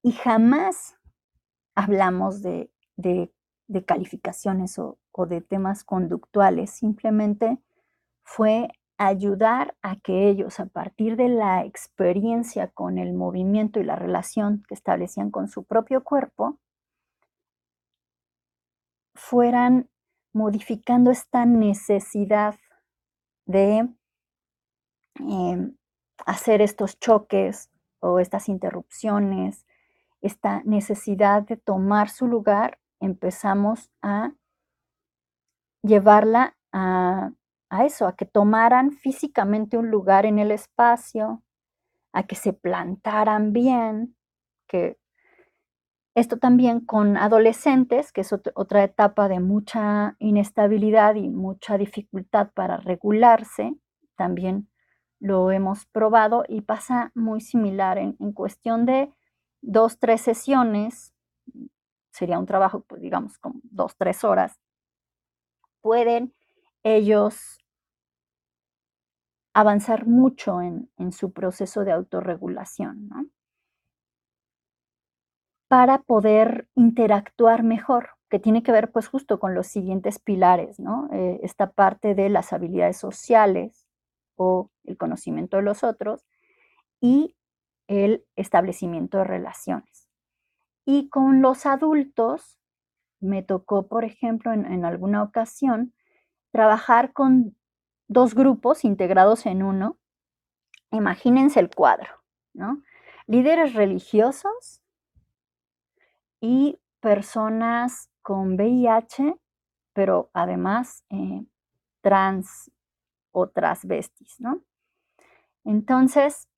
y 0.00 0.12
jamás 0.12 0.96
hablamos 1.74 2.40
de, 2.40 2.70
de, 2.96 3.32
calificaciones 3.84 4.78
o 4.78 5.26
de 5.26 5.40
temas 5.40 5.82
conductuales, 5.82 6.70
simplemente 6.70 7.58
fue 8.22 8.68
ayudar 8.96 9.76
a 9.82 9.96
que 9.96 10.28
ellos, 10.28 10.60
a 10.60 10.66
partir 10.66 11.16
de 11.16 11.28
la 11.28 11.64
experiencia 11.64 12.68
con 12.68 12.96
el 12.96 13.12
movimiento 13.12 13.80
y 13.80 13.84
la 13.84 13.96
relación 13.96 14.62
que 14.68 14.74
establecían 14.74 15.32
con 15.32 15.48
su 15.48 15.64
propio 15.64 16.04
cuerpo, 16.04 16.60
fueran 19.16 19.90
modificando 20.32 21.10
esta 21.10 21.44
necesidad 21.44 22.54
de 23.46 23.88
eh, 25.20 25.70
hacer 26.26 26.62
estos 26.62 26.98
choques 26.98 27.70
o 28.00 28.18
estas 28.18 28.48
interrupciones 28.48 29.64
esta 30.20 30.62
necesidad 30.64 31.42
de 31.42 31.56
tomar 31.56 32.08
su 32.08 32.26
lugar, 32.26 32.78
empezamos 33.00 33.90
a 34.02 34.32
llevarla 35.82 36.56
a, 36.72 37.30
a 37.70 37.84
eso, 37.84 38.06
a 38.06 38.16
que 38.16 38.26
tomaran 38.26 38.92
físicamente 38.92 39.78
un 39.78 39.90
lugar 39.90 40.26
en 40.26 40.38
el 40.38 40.50
espacio, 40.50 41.42
a 42.12 42.24
que 42.24 42.34
se 42.34 42.52
plantaran 42.52 43.52
bien, 43.52 44.16
que 44.66 44.98
esto 46.14 46.38
también 46.38 46.80
con 46.84 47.16
adolescentes, 47.16 48.10
que 48.10 48.22
es 48.22 48.32
otra 48.32 48.82
etapa 48.82 49.28
de 49.28 49.38
mucha 49.38 50.16
inestabilidad 50.18 51.14
y 51.14 51.28
mucha 51.28 51.78
dificultad 51.78 52.50
para 52.54 52.78
regularse, 52.78 53.76
también 54.16 54.68
lo 55.20 55.50
hemos 55.50 55.86
probado 55.86 56.44
y 56.48 56.60
pasa 56.62 57.12
muy 57.14 57.40
similar 57.40 57.98
en, 57.98 58.14
cuestión 58.32 58.86
de 58.86 59.12
dos, 59.60 59.98
tres 59.98 60.20
sesiones, 60.20 61.14
sería 62.12 62.38
un 62.38 62.46
trabajo, 62.46 62.80
pues 62.80 63.00
digamos, 63.02 63.38
como 63.38 63.60
dos, 63.64 63.96
tres 63.96 64.24
horas, 64.24 64.58
pueden 65.80 66.34
ellos 66.82 67.58
avanzar 69.54 70.06
mucho 70.06 70.60
en, 70.60 70.90
en 70.96 71.12
su 71.12 71.32
proceso 71.32 71.84
de 71.84 71.92
autorregulación, 71.92 73.08
¿no? 73.08 73.26
para 75.68 75.98
poder 75.98 76.66
interactuar 76.74 77.62
mejor, 77.62 78.10
que 78.30 78.38
tiene 78.38 78.62
que 78.62 78.72
ver 78.72 78.90
pues 78.90 79.06
justo 79.08 79.38
con 79.38 79.54
los 79.54 79.66
siguientes 79.66 80.18
pilares, 80.18 80.80
¿no? 80.80 81.08
Eh, 81.12 81.40
esta 81.42 81.70
parte 81.70 82.14
de 82.14 82.30
las 82.30 82.52
habilidades 82.52 82.96
sociales 82.96 83.86
o 84.36 84.70
el 84.88 84.96
conocimiento 84.96 85.58
de 85.58 85.62
los 85.62 85.84
otros 85.84 86.24
y 87.00 87.36
el 87.86 88.24
establecimiento 88.36 89.18
de 89.18 89.24
relaciones. 89.24 90.08
Y 90.84 91.08
con 91.08 91.42
los 91.42 91.66
adultos, 91.66 92.58
me 93.20 93.42
tocó, 93.42 93.88
por 93.88 94.04
ejemplo, 94.04 94.52
en, 94.52 94.84
alguna 94.84 95.22
ocasión, 95.22 95.92
trabajar 96.52 97.12
con 97.12 97.56
dos 98.06 98.34
grupos 98.34 98.84
integrados 98.84 99.46
en 99.46 99.62
uno. 99.62 99.98
Imagínense 100.90 101.60
el 101.60 101.68
cuadro, 101.68 102.08
¿no? 102.54 102.82
Líderes 103.26 103.74
religiosos 103.74 104.82
y 106.40 106.78
personas 107.00 108.10
con 108.22 108.54
VIH, 108.54 109.34
pero 109.92 110.30
además 110.32 111.04
eh, 111.10 111.44
trans 112.00 112.70
o 113.32 113.48
transvestis, 113.48 114.40
¿no? 114.40 114.62
Entonces, 115.68 116.48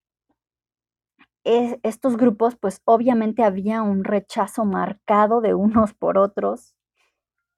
estos 1.42 2.16
grupos, 2.16 2.54
pues 2.54 2.80
obviamente 2.84 3.42
había 3.42 3.82
un 3.82 4.04
rechazo 4.04 4.64
marcado 4.64 5.40
de 5.40 5.52
unos 5.52 5.94
por 5.94 6.16
otros 6.16 6.76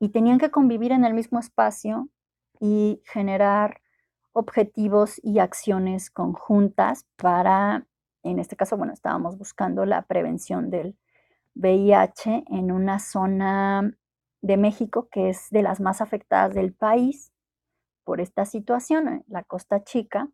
y 0.00 0.08
tenían 0.08 0.38
que 0.38 0.50
convivir 0.50 0.92
en 0.92 1.04
el 1.04 1.12
mismo 1.12 1.38
espacio 1.38 2.08
y 2.58 3.02
generar 3.04 3.82
objetivos 4.32 5.20
y 5.22 5.40
acciones 5.40 6.10
conjuntas 6.10 7.04
para, 7.16 7.86
en 8.22 8.38
este 8.38 8.56
caso, 8.56 8.78
bueno, 8.78 8.94
estábamos 8.94 9.36
buscando 9.36 9.84
la 9.84 10.00
prevención 10.06 10.70
del 10.70 10.96
VIH 11.54 12.44
en 12.46 12.72
una 12.72 12.98
zona 12.98 13.94
de 14.40 14.56
México 14.56 15.08
que 15.10 15.28
es 15.28 15.50
de 15.50 15.60
las 15.60 15.80
más 15.80 16.00
afectadas 16.00 16.54
del 16.54 16.72
país 16.72 17.30
por 18.04 18.22
esta 18.22 18.46
situación, 18.46 19.22
la 19.28 19.44
Costa 19.44 19.84
Chica. 19.84 20.30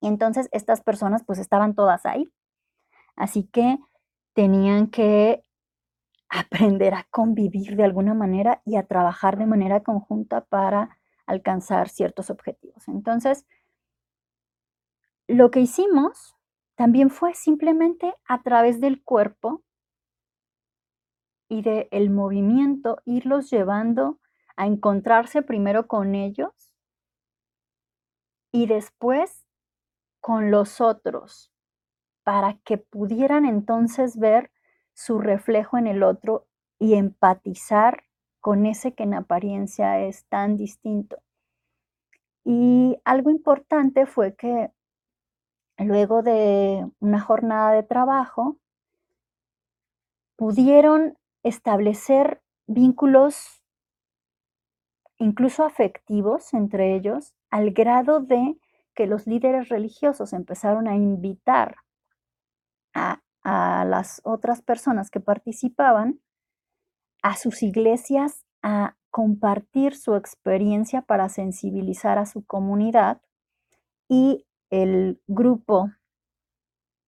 Y 0.00 0.06
entonces 0.06 0.48
estas 0.52 0.80
personas 0.80 1.24
pues 1.24 1.38
estaban 1.38 1.74
todas 1.74 2.06
ahí. 2.06 2.28
Así 3.16 3.44
que 3.44 3.78
tenían 4.32 4.88
que 4.88 5.42
aprender 6.28 6.94
a 6.94 7.06
convivir 7.10 7.76
de 7.76 7.84
alguna 7.84 8.14
manera 8.14 8.62
y 8.64 8.76
a 8.76 8.86
trabajar 8.86 9.38
de 9.38 9.46
manera 9.46 9.82
conjunta 9.82 10.42
para 10.42 10.98
alcanzar 11.26 11.88
ciertos 11.88 12.30
objetivos. 12.30 12.86
Entonces, 12.88 13.46
lo 15.26 15.50
que 15.50 15.60
hicimos 15.60 16.36
también 16.74 17.10
fue 17.10 17.34
simplemente 17.34 18.14
a 18.26 18.42
través 18.42 18.80
del 18.80 19.02
cuerpo 19.02 19.62
y 21.48 21.62
del 21.62 21.88
el 21.90 22.10
movimiento, 22.10 22.98
irlos 23.04 23.50
llevando 23.50 24.20
a 24.56 24.66
encontrarse 24.66 25.42
primero 25.42 25.86
con 25.86 26.14
ellos 26.14 26.72
y 28.52 28.66
después 28.66 29.37
con 30.28 30.50
los 30.50 30.82
otros, 30.82 31.50
para 32.22 32.58
que 32.62 32.76
pudieran 32.76 33.46
entonces 33.46 34.18
ver 34.18 34.50
su 34.92 35.20
reflejo 35.20 35.78
en 35.78 35.86
el 35.86 36.02
otro 36.02 36.46
y 36.78 36.96
empatizar 36.96 38.04
con 38.38 38.66
ese 38.66 38.92
que 38.92 39.04
en 39.04 39.14
apariencia 39.14 40.00
es 40.00 40.26
tan 40.26 40.58
distinto. 40.58 41.16
Y 42.44 42.98
algo 43.06 43.30
importante 43.30 44.04
fue 44.04 44.36
que 44.36 44.70
luego 45.78 46.20
de 46.22 46.86
una 47.00 47.20
jornada 47.22 47.72
de 47.72 47.84
trabajo, 47.84 48.58
pudieron 50.36 51.16
establecer 51.42 52.42
vínculos 52.66 53.64
incluso 55.16 55.64
afectivos 55.64 56.52
entre 56.52 56.96
ellos, 56.96 57.34
al 57.48 57.70
grado 57.70 58.20
de 58.20 58.58
que 58.98 59.06
los 59.06 59.28
líderes 59.28 59.68
religiosos 59.68 60.32
empezaron 60.32 60.88
a 60.88 60.96
invitar 60.96 61.76
a, 62.94 63.22
las 63.44 64.20
otras 64.24 64.60
personas 64.60 65.08
que 65.08 65.20
participaban 65.20 66.20
a 67.22 67.36
sus 67.36 67.62
iglesias 67.62 68.44
a 68.60 68.96
compartir 69.10 69.94
su 69.94 70.16
experiencia 70.16 71.02
para 71.02 71.28
sensibilizar 71.28 72.18
a 72.18 72.26
su 72.26 72.44
comunidad 72.44 73.22
y 74.08 74.44
el 74.68 75.22
grupo, 75.28 75.92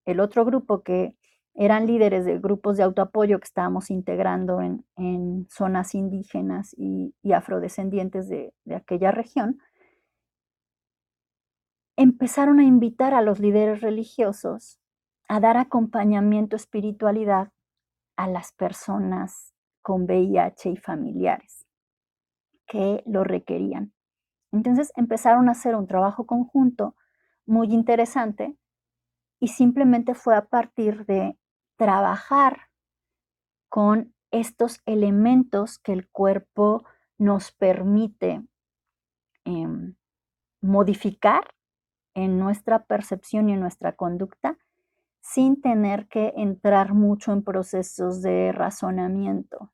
el 0.05 0.21
otro 0.21 0.45
grupo 0.45 0.83
que 0.83 1.17
eran 1.53 1.87
líderes 1.87 2.23
de 2.23 2.39
grupos 2.39 2.77
de 2.77 2.83
autoapoyo 2.83 3.37
que 3.39 3.45
estábamos 3.45 3.91
integrando 3.91 4.61
en, 4.61 5.47
zonas 5.49 5.93
indígenas 5.93 6.73
y, 6.77 7.13
afrodescendientes 7.33 8.29
de, 8.29 8.53
de 8.63 8.75
aquella 8.75 9.11
región, 9.11 9.59
empezaron 12.01 12.59
a 12.59 12.63
invitar 12.63 13.13
a 13.13 13.21
los 13.21 13.39
líderes 13.39 13.81
religiosos 13.81 14.79
a 15.27 15.39
dar 15.39 15.57
acompañamiento 15.57 16.55
espiritualidad 16.55 17.51
a 18.15 18.27
las 18.27 18.53
personas 18.53 19.53
con 19.83 20.05
VIH 20.05 20.71
y 20.71 20.77
familiares 20.77 21.67
que 22.65 23.03
lo 23.05 23.23
requerían. 23.23 23.93
Entonces 24.51 24.91
empezaron 24.95 25.47
a 25.47 25.51
hacer 25.51 25.75
un 25.75 25.85
trabajo 25.85 26.25
conjunto 26.25 26.95
muy 27.45 27.67
interesante 27.71 28.57
y 29.39 29.49
simplemente 29.49 30.15
fue 30.15 30.35
a 30.35 30.45
partir 30.45 31.05
de 31.05 31.37
trabajar 31.75 32.61
con 33.69 34.15
estos 34.31 34.81
elementos 34.87 35.77
que 35.77 35.93
el 35.93 36.09
cuerpo 36.09 36.83
nos 37.19 37.51
permite 37.51 38.43
em, 39.45 39.95
modificar 40.61 41.53
en 42.13 42.39
nuestra 42.39 42.83
percepción 42.83 43.49
y 43.49 43.53
en 43.53 43.59
nuestra 43.59 43.93
conducta 43.93 44.57
sin 45.21 45.61
tener 45.61 46.07
que 46.07 46.33
entrar 46.35 46.93
mucho 46.93 47.31
en 47.31 47.43
procesos 47.43 48.21
de 48.21 48.51
razonamiento 48.51 49.71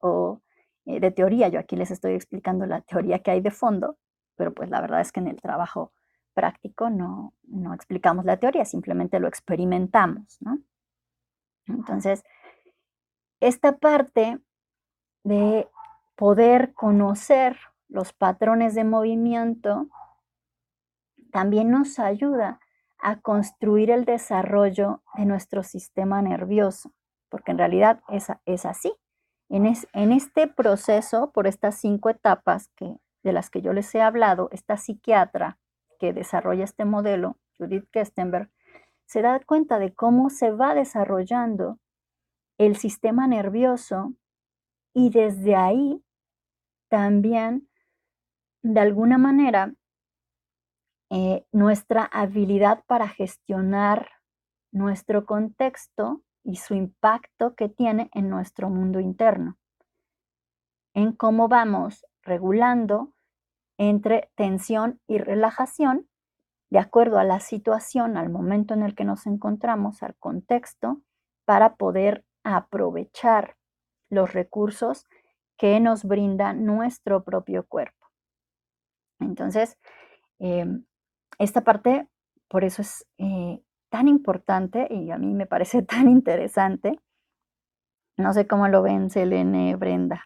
o 0.00 0.40
eh, 0.86 1.00
de 1.00 1.10
teoría. 1.10 1.48
Yo 1.48 1.60
aquí 1.60 1.76
les 1.76 1.90
estoy 1.90 2.14
explicando 2.14 2.66
la 2.66 2.80
teoría 2.80 3.20
que 3.20 3.30
hay 3.30 3.40
de 3.40 3.50
fondo, 3.50 3.98
pero 4.36 4.52
pues 4.54 4.70
la 4.70 4.80
verdad 4.80 5.00
es 5.00 5.12
que 5.12 5.20
en 5.20 5.28
el 5.28 5.40
trabajo 5.40 5.92
práctico 6.32 6.90
no, 6.90 7.34
no 7.44 7.74
explicamos 7.74 8.24
la 8.24 8.38
teoría, 8.38 8.64
simplemente 8.64 9.20
lo 9.20 9.28
experimentamos, 9.28 10.38
¿no? 10.40 10.58
Entonces, 11.66 12.24
esta 13.40 13.76
parte 13.78 14.38
de 15.22 15.68
poder 16.16 16.74
conocer 16.74 17.58
los 17.88 18.12
patrones 18.12 18.74
de 18.74 18.84
movimiento 18.84 19.88
también 21.34 21.68
nos 21.68 21.98
ayuda 21.98 22.60
a 22.96 23.20
construir 23.20 23.90
el 23.90 24.04
desarrollo 24.04 25.02
de 25.16 25.24
nuestro 25.24 25.64
sistema 25.64 26.22
nervioso, 26.22 26.92
porque 27.28 27.50
en 27.50 27.58
realidad 27.58 28.02
es, 28.08 28.28
es 28.46 28.64
así. 28.64 28.94
En, 29.48 29.66
en, 29.66 30.12
este 30.12 30.46
proceso, 30.46 31.32
por 31.32 31.48
estas 31.48 31.74
cinco 31.74 32.08
etapas 32.08 32.68
que, 32.76 32.98
de 33.24 33.32
las 33.32 33.50
que 33.50 33.62
yo 33.62 33.72
les 33.72 33.92
he 33.96 34.00
hablado, 34.00 34.48
esta 34.52 34.76
psiquiatra 34.76 35.58
que 35.98 36.12
desarrolla 36.12 36.62
este 36.62 36.84
modelo, 36.84 37.36
Judith 37.58 37.88
Kestenberg, 37.90 38.48
se 39.04 39.20
da 39.20 39.40
cuenta 39.40 39.80
de 39.80 39.92
cómo 39.92 40.30
se 40.30 40.52
va 40.52 40.72
desarrollando 40.72 41.80
el 42.58 42.76
sistema 42.76 43.26
nervioso 43.26 44.14
y 44.92 45.10
desde 45.10 45.56
ahí 45.56 46.00
también, 46.88 47.68
de 48.62 48.78
alguna 48.78 49.18
manera, 49.18 49.74
eh, 51.16 51.46
nuestra 51.52 52.02
habilidad 52.06 52.82
para 52.88 53.06
gestionar 53.06 54.08
nuestro 54.72 55.26
contexto 55.26 56.22
y 56.42 56.56
su 56.56 56.74
impacto 56.74 57.54
que 57.54 57.68
tiene 57.68 58.10
en 58.14 58.28
nuestro 58.28 58.68
mundo 58.68 58.98
interno, 58.98 59.56
en 60.92 61.12
cómo 61.12 61.46
vamos 61.46 62.04
regulando 62.22 63.12
entre 63.78 64.28
tensión 64.34 65.00
y 65.06 65.18
relajación 65.18 66.08
de 66.70 66.80
acuerdo 66.80 67.20
a 67.20 67.24
la 67.24 67.38
situación, 67.38 68.16
al 68.16 68.28
momento 68.28 68.74
en 68.74 68.82
el 68.82 68.96
que 68.96 69.04
nos 69.04 69.28
encontramos, 69.28 70.02
al 70.02 70.16
contexto, 70.16 71.00
para 71.44 71.76
poder 71.76 72.24
aprovechar 72.42 73.56
los 74.10 74.32
recursos 74.32 75.06
que 75.56 75.78
nos 75.78 76.02
brinda 76.02 76.54
nuestro 76.54 77.22
propio 77.22 77.64
cuerpo. 77.68 78.08
Entonces, 79.20 79.78
em, 80.40 80.84
esta 81.38 81.62
parte, 81.62 82.08
por 82.48 82.64
eso 82.64 82.82
es 82.82 83.06
eh, 83.18 83.60
tan 83.90 84.08
importante 84.08 84.88
y 84.90 85.10
a 85.10 85.18
mí 85.18 85.34
me 85.34 85.46
parece 85.46 85.82
tan 85.84 86.08
interesante. 86.08 87.00
No 88.18 88.32
sé 88.34 88.46
cómo 88.46 88.68
lo 88.68 88.82
ven 88.82 89.10
Selene, 89.10 89.76
Brenda. 89.76 90.24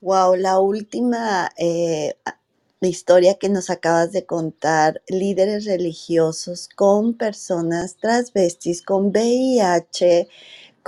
Wow, 0.00 0.36
la 0.36 0.60
última 0.60 1.50
eh, 1.58 2.14
historia 2.82 3.36
que 3.40 3.48
nos 3.50 3.70
acabas 3.70 4.12
de 4.12 4.26
contar, 4.26 5.02
líderes 5.08 5.66
religiosos 5.66 6.68
con 6.68 7.14
personas 7.18 7.96
transvestis, 7.96 8.82
con 8.82 9.06
VIH, 9.08 10.28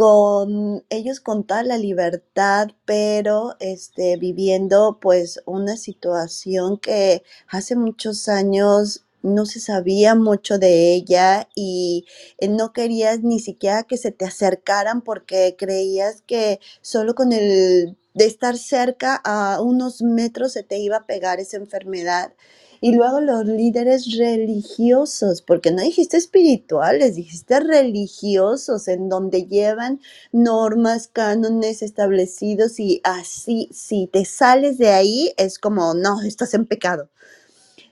con 0.03 0.85
ellos 0.91 1.21
con 1.21 1.45
toda 1.45 1.63
la 1.63 1.79
libertad, 1.79 2.71
pero 2.85 3.55
este, 3.61 4.17
viviendo 4.17 4.99
pues 5.01 5.41
una 5.47 5.77
situación 5.77 6.77
que 6.77 7.23
hace 7.47 7.77
muchos 7.77 8.29
años 8.29 9.05
no 9.23 9.47
se 9.47 9.61
sabía 9.61 10.17
mucho 10.17 10.59
de 10.59 10.93
ella 10.93 11.49
y 11.55 12.05
eh, 12.39 12.49
no 12.49 12.73
querías 12.73 13.21
ni 13.23 13.39
siquiera 13.39 13.85
que 13.85 13.97
se 13.97 14.11
te 14.11 14.25
acercaran 14.25 15.03
porque 15.03 15.55
creías 15.57 16.23
que 16.23 16.59
solo 16.81 17.15
con 17.15 17.33
el 17.33 17.97
de 18.15 18.27
estar 18.27 18.59
cerca 18.59 19.21
a 19.25 19.61
unos 19.61 20.03
metros 20.03 20.55
se 20.55 20.65
te 20.65 20.79
iba 20.79 20.97
a 20.97 21.07
pegar 21.07 21.39
esa 21.39 21.59
enfermedad. 21.59 22.33
Y 22.85 22.97
luego 22.97 23.21
los 23.21 23.47
líderes 23.47 24.17
religiosos, 24.19 25.41
porque 25.41 25.71
no 25.71 25.83
dijiste 25.83 26.17
espirituales, 26.17 27.15
dijiste 27.15 27.61
religiosos, 27.61 28.89
en 28.89 29.09
donde 29.09 29.47
llevan 29.47 30.01
normas, 30.33 31.07
cánones 31.07 31.81
establecidos 31.83 32.81
y 32.81 33.01
así, 33.05 33.69
si 33.73 34.09
te 34.09 34.25
sales 34.25 34.79
de 34.79 34.89
ahí, 34.89 35.33
es 35.37 35.61
como, 35.61 35.95
no, 35.95 36.23
estás 36.23 36.55
en 36.55 36.67
pecado. 36.67 37.09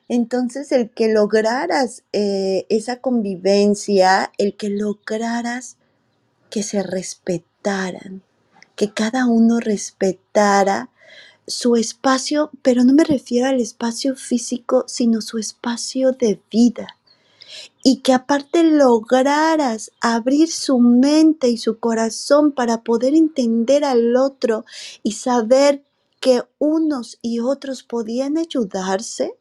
Entonces, 0.08 0.72
el 0.72 0.90
que 0.90 1.06
lograras 1.12 2.02
eh, 2.12 2.66
esa 2.68 2.96
convivencia, 2.96 4.32
el 4.38 4.56
que 4.56 4.70
lograras 4.70 5.76
que 6.50 6.64
se 6.64 6.82
respetaran, 6.82 8.24
que 8.74 8.92
cada 8.92 9.26
uno 9.26 9.60
respetara 9.60 10.90
su 11.50 11.76
espacio, 11.76 12.50
pero 12.62 12.84
no 12.84 12.92
me 12.94 13.04
refiero 13.04 13.48
al 13.48 13.60
espacio 13.60 14.14
físico, 14.16 14.84
sino 14.86 15.20
su 15.20 15.38
espacio 15.38 16.12
de 16.12 16.40
vida. 16.50 16.96
Y 17.82 17.98
que 17.98 18.12
aparte 18.12 18.62
lograras 18.62 19.90
abrir 20.00 20.50
su 20.50 20.78
mente 20.78 21.48
y 21.48 21.58
su 21.58 21.78
corazón 21.78 22.52
para 22.52 22.82
poder 22.82 23.14
entender 23.14 23.84
al 23.84 24.16
otro 24.16 24.64
y 25.02 25.12
saber 25.12 25.82
que 26.20 26.42
unos 26.58 27.18
y 27.22 27.40
otros 27.40 27.82
podían 27.82 28.38
ayudarse. 28.38 29.34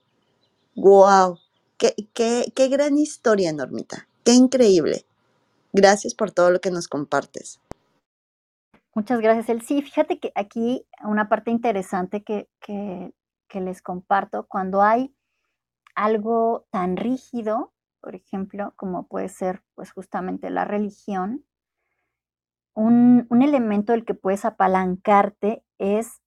¡Wow! 0.76 1.38
Qué, 1.78 1.94
qué, 2.14 2.52
qué 2.56 2.68
gran 2.68 2.98
historia, 2.98 3.54
Normita! 3.54 4.08
¡Qué 4.24 4.34
increíble! 4.34 5.06
Gracias 5.72 6.16
por 6.16 6.32
todo 6.32 6.50
lo 6.50 6.62
que 6.62 6.72
nos 6.72 6.88
compartes. 6.88 7.60
Muchas 8.96 9.22
gracias, 9.22 9.50
El. 9.50 9.62
Sí, 9.62 9.82
fíjate 9.82 10.20
que 10.20 10.32
aquí 10.36 10.86
una 11.04 11.30
parte 11.30 11.52
interesante 11.52 12.24
que, 12.24 12.50
que, 12.60 13.14
les 13.54 13.82
comparto, 13.82 14.48
cuando 14.48 14.82
hay 14.82 15.16
algo 15.96 16.66
tan 16.72 16.98
rígido, 16.98 17.74
por 18.02 18.16
ejemplo, 18.16 18.74
como 18.78 19.08
puede 19.08 19.30
ser 19.30 19.64
pues 19.76 19.92
justamente 19.92 20.50
la 20.50 20.66
religión, 20.66 21.46
un, 22.74 23.28
un 23.30 23.42
elemento 23.42 23.92
del 23.92 24.06
que 24.06 24.14
puedes 24.14 24.46
apalancarte 24.46 25.64
es 25.78 26.22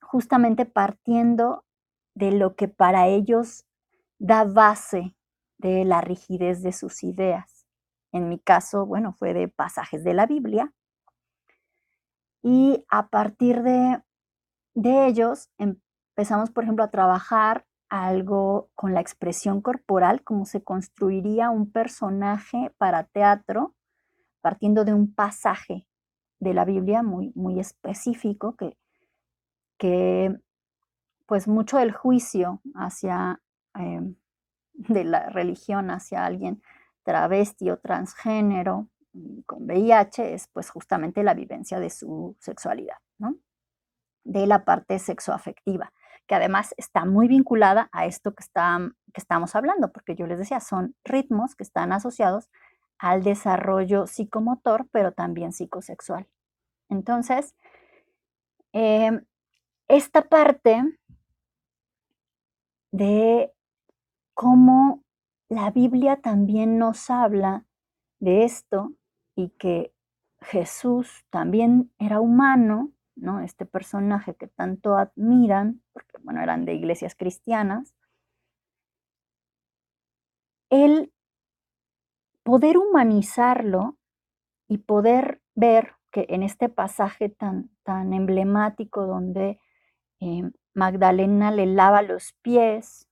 justamente 0.00 0.66
partiendo 0.66 1.64
de 2.14 2.32
lo 2.32 2.54
que 2.54 2.68
para 2.68 3.08
ellos 3.08 3.66
da 4.18 4.44
base 4.44 5.16
de 5.58 5.84
la 5.84 6.00
rigidez 6.00 6.62
de 6.62 6.72
sus 6.72 7.02
ideas. 7.02 7.66
En 8.12 8.28
mi 8.28 8.38
caso, 8.38 8.86
bueno, 8.86 9.12
fue 9.12 9.34
de 9.34 9.48
pasajes 9.48 10.04
de 10.04 10.14
la 10.14 10.26
Biblia, 10.26 10.72
y 12.46 12.84
a 12.90 13.08
partir 13.08 13.62
de, 13.62 14.02
ellos 14.74 15.48
empezamos, 15.56 16.50
por 16.50 16.64
ejemplo, 16.64 16.84
a 16.84 16.90
trabajar 16.90 17.64
algo 17.88 18.68
con 18.74 18.92
la 18.92 19.00
expresión 19.00 19.62
corporal, 19.62 20.22
cómo 20.22 20.44
se 20.44 20.62
construiría 20.62 21.48
un 21.48 21.72
personaje 21.72 22.70
para 22.76 23.04
teatro, 23.04 23.74
partiendo 24.42 24.84
de 24.84 24.92
un 24.92 25.14
pasaje 25.14 25.86
de 26.38 26.52
la 26.52 26.66
Biblia 26.66 27.02
muy, 27.02 27.32
muy 27.34 27.58
específico 27.58 28.56
que, 28.56 28.76
que 29.78 30.36
pues 31.24 31.48
mucho 31.48 31.78
del 31.78 31.92
juicio 31.92 32.60
hacia 32.74 33.40
em, 33.74 34.16
de 34.74 35.04
la 35.04 35.30
religión 35.30 35.90
hacia 35.90 36.26
alguien 36.26 36.60
travesti 37.04 37.70
o 37.70 37.78
transgénero 37.78 38.90
con 39.46 39.66
VIH 39.66 40.34
es 40.34 40.48
pues 40.48 40.70
justamente 40.70 41.22
la 41.22 41.34
vivencia 41.34 41.80
de 41.80 41.90
su 41.90 42.36
sexualidad, 42.40 42.98
¿no? 43.18 43.36
De 44.24 44.46
la 44.46 44.64
parte 44.64 44.98
sexoafectiva, 44.98 45.92
que 46.26 46.34
además 46.34 46.74
está 46.76 47.04
muy 47.04 47.28
vinculada 47.28 47.88
a 47.92 48.06
esto 48.06 48.34
que, 48.34 48.42
está, 48.42 48.78
que 49.12 49.20
estamos 49.20 49.54
hablando, 49.54 49.92
porque 49.92 50.16
yo 50.16 50.26
les 50.26 50.38
decía, 50.38 50.60
son 50.60 50.96
ritmos 51.04 51.54
que 51.54 51.62
están 51.62 51.92
asociados 51.92 52.50
al 52.98 53.22
desarrollo 53.22 54.06
psicomotor, 54.06 54.88
pero 54.90 55.12
también 55.12 55.52
psicosexual. 55.52 56.26
Entonces, 56.88 57.54
em, 58.72 59.24
esta 59.88 60.22
parte 60.22 60.82
de 62.92 63.52
cómo 64.32 65.02
la 65.48 65.70
Biblia 65.70 66.20
también 66.20 66.78
nos 66.78 67.10
habla 67.10 67.66
de 68.20 68.44
esto 68.44 68.92
y 69.36 69.50
que 69.50 69.92
Jesús 70.40 71.24
también 71.30 71.92
era 71.98 72.20
humano, 72.20 72.92
¿no? 73.16 73.40
Este 73.40 73.66
personaje 73.66 74.34
que 74.34 74.46
tanto 74.46 74.96
admiran, 74.96 75.82
porque 75.92 76.18
bueno, 76.22 76.42
eran 76.42 76.64
de 76.64 76.74
iglesias 76.74 77.14
cristianas, 77.14 77.94
el 80.70 81.12
poder 82.42 82.78
humanizarlo 82.78 83.96
y 84.68 84.78
poder 84.78 85.40
ver 85.54 85.94
que 86.10 86.26
en 86.28 86.42
este 86.42 86.68
pasaje 86.68 87.28
tan, 87.28 87.70
tan 87.82 88.12
emblemático 88.12 89.06
donde 89.06 89.58
eh, 90.20 90.42
Magdalena 90.74 91.50
le 91.50 91.66
lava 91.66 92.02
los 92.02 92.32
pies 92.42 93.08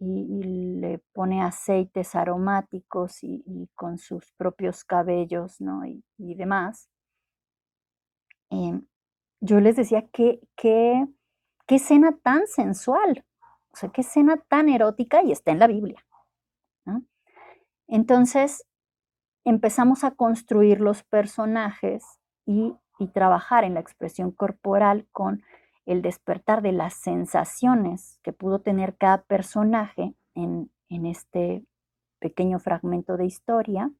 y, 0.00 0.80
le 0.80 0.98
pone 1.12 1.42
aceites 1.42 2.14
aromáticos 2.14 3.22
y, 3.22 3.68
con 3.74 3.98
sus 3.98 4.32
propios 4.32 4.84
cabellos 4.84 5.60
¿no? 5.60 5.84
y, 5.84 6.34
demás. 6.34 6.88
Em, 8.50 8.86
yo 9.40 9.60
les 9.60 9.76
decía 9.76 10.08
que, 10.08 10.40
qué 10.56 11.06
escena 11.68 12.16
tan 12.22 12.46
sensual, 12.46 13.24
o 13.72 13.76
sea, 13.76 13.90
qué 13.90 14.00
escena 14.00 14.38
tan 14.48 14.68
erótica 14.68 15.22
y 15.22 15.32
está 15.32 15.52
en 15.52 15.58
la 15.58 15.66
Biblia. 15.66 16.04
Entonces 17.86 18.64
empezamos 19.44 20.04
a 20.04 20.12
construir 20.12 20.80
los 20.80 21.02
personajes 21.02 22.04
y, 22.46 22.76
y 23.00 23.08
trabajar 23.08 23.64
en 23.64 23.74
la 23.74 23.80
expresión 23.80 24.30
corporal 24.30 25.08
con 25.10 25.42
el 25.86 26.02
despertar 26.02 26.62
de 26.62 26.72
las 26.72 26.94
sensaciones 26.94 28.18
que 28.22 28.32
pudo 28.32 28.60
tener 28.60 28.96
cada 28.96 29.22
personaje 29.22 30.14
en, 30.34 30.70
este 30.88 31.64
pequeño 32.18 32.58
fragmento 32.58 33.16
de 33.16 33.24
historia. 33.24 33.90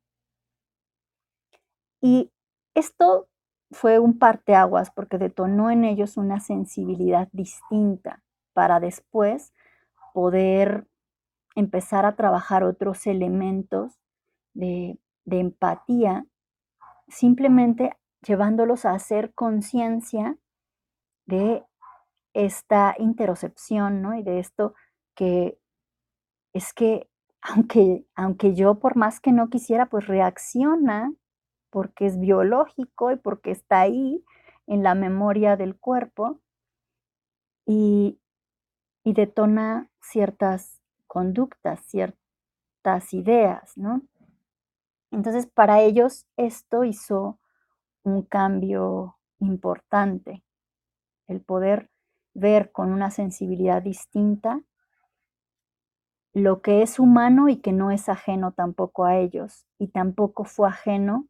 Y 2.00 2.30
esto 2.74 3.28
fue 3.70 3.98
un 3.98 4.18
parteaguas 4.18 4.90
porque 4.90 5.16
detonó 5.16 5.70
en 5.70 5.84
ellos 5.84 6.16
una 6.16 6.40
sensibilidad 6.40 7.28
distinta 7.32 8.22
para 8.52 8.80
después 8.80 9.52
poder 10.12 10.88
empezar 11.54 12.04
a 12.04 12.16
trabajar 12.16 12.64
otros 12.64 13.06
elementos 13.06 14.00
de, 14.54 14.98
de 15.24 15.40
empatía, 15.40 16.26
simplemente 17.08 17.96
llevándolos 18.22 18.84
a 18.84 18.92
hacer 18.92 19.32
conciencia 19.34 20.36
de 21.26 21.64
esta 22.34 22.94
interocepción, 22.98 24.02
¿no? 24.02 24.14
Y 24.14 24.22
de 24.22 24.38
esto 24.38 24.74
que 25.14 25.58
es 26.52 26.72
que 26.72 27.08
aunque, 27.42 28.06
aunque 28.14 28.54
yo 28.54 28.78
por 28.78 28.96
más 28.96 29.20
que 29.20 29.32
no 29.32 29.48
quisiera, 29.48 29.86
pues 29.86 30.06
reacciona 30.06 31.12
porque 31.70 32.06
es 32.06 32.18
biológico 32.18 33.12
y 33.12 33.16
porque 33.16 33.50
está 33.52 33.80
ahí 33.80 34.24
en 34.66 34.82
la 34.82 34.94
memoria 34.94 35.56
del 35.56 35.76
cuerpo 35.76 36.40
y, 37.66 38.20
y 39.04 39.12
detona 39.14 39.88
ciertas 40.00 40.80
conductas, 41.06 41.80
ciertas 41.86 43.14
ideas, 43.14 43.76
¿no? 43.76 44.02
Entonces, 45.10 45.46
para 45.46 45.80
ellos 45.80 46.26
esto 46.36 46.84
hizo 46.84 47.38
un 48.02 48.22
cambio 48.22 49.16
importante, 49.38 50.44
el 51.26 51.40
poder 51.40 51.90
ver 52.34 52.72
con 52.72 52.92
una 52.92 53.10
sensibilidad 53.10 53.82
distinta 53.82 54.62
lo 56.32 56.62
que 56.62 56.82
es 56.82 56.98
humano 56.98 57.48
y 57.48 57.56
que 57.56 57.72
no 57.72 57.90
es 57.90 58.08
ajeno 58.08 58.52
tampoco 58.52 59.04
a 59.04 59.16
ellos, 59.16 59.66
y 59.78 59.88
tampoco 59.88 60.44
fue 60.44 60.68
ajeno 60.68 61.26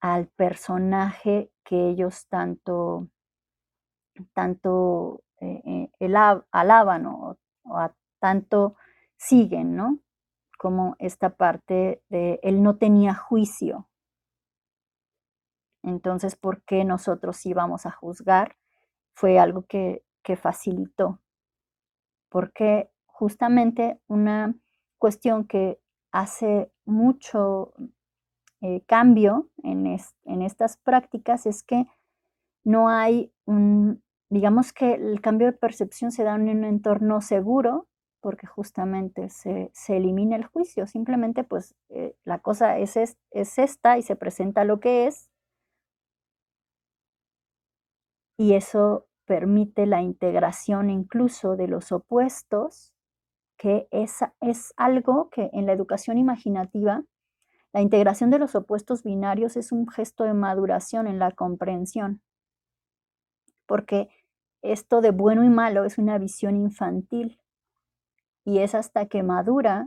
al 0.00 0.28
personaje 0.28 1.52
que 1.64 1.90
ellos 1.90 2.26
tanto, 2.28 3.08
tanto 4.32 5.22
eh, 5.40 5.90
eh, 6.00 6.14
alaban 6.50 7.06
o, 7.06 7.36
a 7.66 7.92
tanto 8.18 8.76
siguen, 9.16 9.76
¿no? 9.76 9.98
Como 10.58 10.96
esta 10.98 11.30
parte 11.36 12.02
de 12.08 12.40
él 12.42 12.62
no 12.62 12.76
tenía 12.76 13.14
juicio. 13.14 13.88
Entonces, 15.82 16.36
¿por 16.36 16.62
qué 16.64 16.84
nosotros 16.84 17.44
íbamos 17.46 17.86
a 17.86 17.90
juzgar? 17.90 18.56
Fue 19.14 19.38
algo 19.38 19.66
que, 19.66 20.02
que 20.22 20.36
facilitó. 20.36 21.20
Porque 22.28 22.90
justamente 23.06 24.00
una 24.06 24.54
cuestión 24.98 25.46
que 25.46 25.80
hace 26.12 26.70
mucho 26.84 27.72
eh, 28.62 28.82
cambio 28.86 29.48
en, 29.62 29.86
estas 30.42 30.76
prácticas 30.76 31.46
es 31.46 31.62
que 31.62 31.86
no 32.62 32.90
hay 32.90 33.32
un, 33.46 34.02
digamos 34.28 34.72
que 34.72 34.94
el 34.94 35.20
cambio 35.22 35.46
de 35.46 35.54
percepción 35.54 36.12
se 36.12 36.24
da 36.24 36.34
en 36.34 36.48
un 36.48 36.64
entorno 36.64 37.22
seguro 37.22 37.88
porque 38.20 38.46
justamente 38.46 39.30
se, 39.30 39.72
elimina 39.88 40.36
el 40.36 40.44
juicio, 40.44 40.86
simplemente 40.86 41.42
pues 41.42 41.74
eh, 41.88 42.14
la 42.24 42.40
cosa 42.40 42.76
es, 42.76 42.96
es 42.96 43.58
esta 43.58 43.96
y 43.96 44.02
se 44.02 44.14
presenta 44.14 44.64
lo 44.64 44.78
que 44.78 45.06
es 45.06 45.29
y 48.40 48.54
eso 48.54 49.06
permite 49.26 49.84
la 49.84 50.00
integración 50.00 50.88
incluso 50.88 51.56
de 51.56 51.68
los 51.68 51.92
opuestos 51.92 52.94
que 53.58 53.86
es, 53.90 54.20
es 54.40 54.72
algo 54.78 55.28
que 55.28 55.50
en 55.52 55.66
la 55.66 55.74
educación 55.74 56.16
imaginativa, 56.16 57.04
la 57.74 57.82
integración 57.82 58.30
de 58.30 58.38
los 58.38 58.54
opuestos 58.54 59.02
binarios 59.02 59.58
es 59.58 59.72
un 59.72 59.86
gesto 59.86 60.24
de 60.24 60.32
maduración 60.32 61.06
en 61.06 61.18
la 61.18 61.32
comprensión, 61.32 62.22
porque 63.66 64.08
esto 64.62 65.02
de 65.02 65.10
bueno 65.10 65.44
y 65.44 65.50
malo 65.50 65.84
es 65.84 65.98
una 65.98 66.16
visión 66.16 66.56
infantil 66.56 67.42
y 68.46 68.60
es 68.60 68.74
hasta 68.74 69.04
que 69.04 69.22
madura 69.22 69.86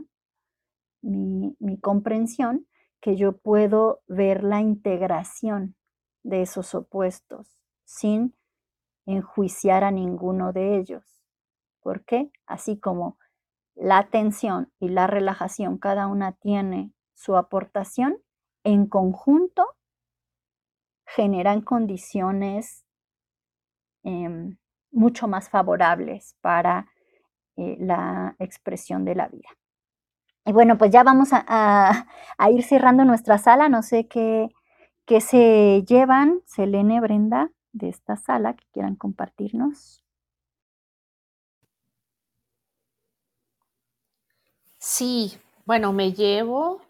mi, 1.02 1.56
mi 1.58 1.80
comprensión 1.80 2.68
que 3.00 3.16
yo 3.16 3.36
puedo 3.36 4.02
ver 4.06 4.44
la 4.44 4.60
integración 4.60 5.74
de 6.22 6.42
esos 6.42 6.76
opuestos 6.76 7.64
sin 7.84 8.32
enjuiciar 9.06 9.84
a 9.84 9.90
ninguno 9.90 10.52
de 10.52 10.76
ellos. 10.76 11.22
¿Por 11.80 12.04
qué? 12.04 12.30
Así 12.46 12.78
como 12.78 13.18
la 13.74 13.98
atención 13.98 14.72
y 14.78 14.88
la 14.88 15.06
relajación, 15.06 15.78
cada 15.78 16.06
una 16.06 16.32
tiene 16.32 16.92
su 17.12 17.36
aportación, 17.36 18.18
en 18.62 18.86
conjunto 18.86 19.66
generan 21.06 21.60
condiciones 21.60 22.84
em, 24.02 24.56
mucho 24.90 25.28
más 25.28 25.50
favorables 25.50 26.36
para 26.40 26.88
eh, 27.56 27.76
la 27.78 28.36
expresión 28.38 29.04
de 29.04 29.14
la 29.14 29.28
vida. 29.28 29.48
Y 30.46 30.52
bueno, 30.52 30.76
pues 30.76 30.90
ya 30.90 31.02
vamos 31.02 31.30
a, 31.32 32.06
ir 32.50 32.62
cerrando 32.64 33.04
nuestra 33.04 33.38
sala. 33.38 33.68
No 33.68 33.82
sé 33.82 34.08
qué, 34.08 34.48
qué 35.06 35.20
se 35.20 35.84
llevan, 35.86 36.40
Selene, 36.44 37.00
Brenda, 37.00 37.50
de 37.74 37.88
esta 37.90 38.16
sala 38.16 38.54
que 38.54 38.64
quieran 38.72 38.96
compartirnos. 38.96 40.02
Sí, 44.78 45.38
bueno, 45.66 45.92
me 45.92 46.12
llevo 46.12 46.80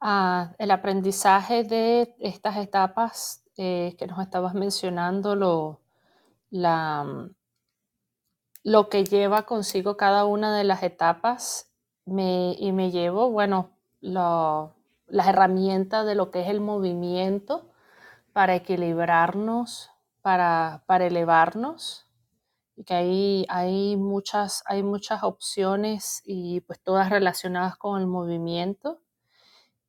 a 0.00 0.54
el 0.58 0.70
aprendizaje 0.70 1.64
de 1.64 2.14
estas 2.18 2.56
etapas 2.56 3.44
eh, 3.56 3.96
que 3.98 4.06
nos 4.06 4.20
estabas 4.20 4.54
mencionando, 4.54 5.34
lo, 5.34 5.80
la, 6.50 7.30
lo 8.64 8.88
que 8.88 9.04
lleva 9.04 9.46
consigo 9.46 9.96
cada 9.96 10.24
una 10.24 10.56
de 10.56 10.64
las 10.64 10.82
etapas 10.82 11.70
y 12.06 12.72
me 12.72 12.90
llevo, 12.90 13.30
bueno, 13.30 13.70
las 14.00 15.28
herramientas 15.28 16.04
de 16.04 16.16
lo 16.16 16.30
que 16.30 16.42
es 16.42 16.48
el 16.48 16.60
movimiento 16.60 17.69
para 18.32 18.54
equilibrarnos, 18.54 19.90
para, 20.22 20.84
para 20.86 21.06
elevarnos 21.06 22.10
que 22.84 22.94
ahí 22.94 23.46
hay 23.48 23.96
muchas, 23.96 24.62
hay 24.66 24.82
muchas 24.82 25.22
opciones 25.22 26.22
y 26.24 26.60
pues 26.62 26.80
todas 26.80 27.10
relacionadas 27.10 27.76
con 27.76 28.00
el 28.00 28.06
movimiento. 28.06 29.00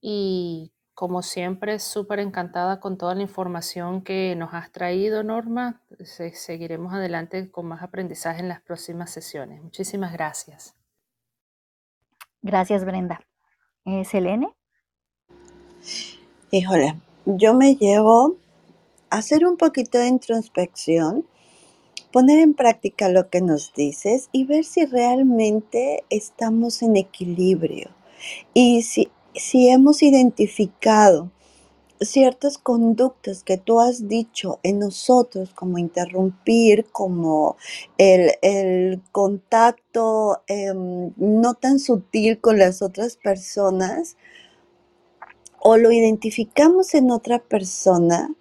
Y 0.02 0.74
como 0.94 1.22
siempre, 1.22 1.80
súper 1.80 2.20
encantada 2.20 2.80
con 2.80 2.98
toda 2.98 3.16
la 3.16 3.22
información 3.22 4.04
que 4.04 4.36
nos 4.36 4.54
has 4.54 4.72
traído, 4.72 5.24
Norma. 5.24 5.82
seguiremos 6.34 6.94
adelante 6.94 7.50
con 7.52 7.68
más 7.68 7.82
aprendizaje 7.82 8.42
en 8.42 8.50
las 8.50 8.62
próximas 8.62 9.10
sesiones. 9.10 9.62
Muchísimas 9.62 10.12
gracias. 10.14 10.76
Gracias, 12.42 12.84
Brenda. 12.86 13.22
¿Eh, 13.86 14.04
Selene? 14.06 14.56
Híjole, 16.52 17.00
yo 17.26 17.54
me 17.54 17.76
llevo 17.76 18.38
a 19.10 19.18
hacer 19.18 19.46
un 19.46 19.58
poquito 19.58 19.98
de 19.98 20.08
introspección 20.08 21.26
poner 22.12 22.40
en 22.40 22.54
práctica 22.54 23.10
lo 23.10 23.30
que 23.30 23.42
nos 23.42 23.74
dices 23.74 24.30
y 24.32 24.46
ver 24.46 24.66
si 24.66 24.86
realmente 24.86 26.04
estamos 26.10 26.82
en 26.82 26.98
equilibrio 26.98 27.90
y 28.54 28.82
si, 28.84 29.10
si 29.34 29.70
hemos 29.70 30.04
identificado 30.04 31.32
ciertas 32.02 32.58
conductas 32.58 33.44
que 33.44 33.58
tú 33.58 33.80
has 33.80 34.08
dicho 34.08 34.60
en 34.64 34.80
nosotros, 34.80 35.54
como 35.54 35.78
interrumpir, 35.78 36.86
como 36.92 37.58
el, 37.98 39.02
contacto 39.12 40.42
em, 40.48 41.14
no 41.18 41.54
tan 41.54 41.80
sutil 41.80 42.40
con 42.40 42.58
las 42.58 42.82
otras 42.82 43.18
personas, 43.18 44.18
o 45.64 45.78
lo 45.78 45.92
identificamos 45.92 46.96
en 46.96 47.12
otra 47.12 47.40
persona, 47.40 48.34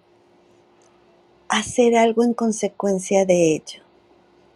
hacer 1.49 1.97
algo 1.97 2.25
en 2.25 2.33
consecuencia 2.33 3.27
de 3.27 3.55
ello 3.57 3.83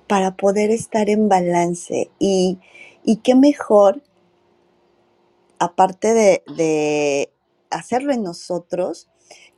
para 0.09 0.35
poder 0.37 0.71
estar 0.71 1.11
en 1.11 1.29
balance 1.29 2.11
y, 2.19 2.59
y 3.05 3.17
qué 3.17 3.35
mejor, 3.35 4.03
aparte 5.59 6.15
de, 6.15 6.43
de 6.57 7.31
hacerlo 7.71 8.12
en 8.15 8.23
nosotros, 8.23 9.09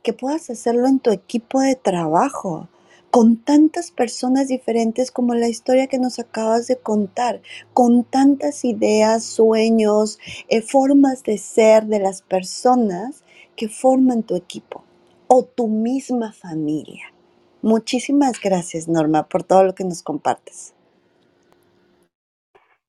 que 0.03 0.11
puedas 0.11 0.49
hacerlo 0.49 0.87
en 0.87 0.99
tu 0.99 1.11
equipo 1.11 1.61
de 1.61 1.75
trabajo, 1.75 2.67
con 3.11 3.37
tantas 3.37 3.91
personas 3.91 4.47
diferentes 4.47 5.11
como 5.11 5.33
la 5.33 5.47
historia 5.47 5.87
que 5.87 5.99
nos 5.99 6.19
acabas 6.19 6.67
de 6.67 6.77
contar, 6.77 7.41
con 7.73 8.03
tantas 8.03 8.65
ideas, 8.65 9.23
sueños, 9.23 10.19
eh, 10.49 10.61
formas 10.61 11.23
de 11.23 11.37
ser 11.37 11.85
de 11.85 11.99
las 11.99 12.21
personas 12.21 13.23
que 13.55 13.69
forman 13.69 14.23
tu 14.23 14.35
equipo 14.35 14.83
o 15.27 15.43
tu 15.43 15.67
misma 15.67 16.31
familia. 16.31 17.13
Muchísimas 17.61 18.39
gracias, 18.39 18.87
Norma, 18.87 19.27
por 19.27 19.43
todo 19.43 19.63
lo 19.63 19.75
que 19.75 19.83
nos 19.83 20.03
compartes. 20.03 20.73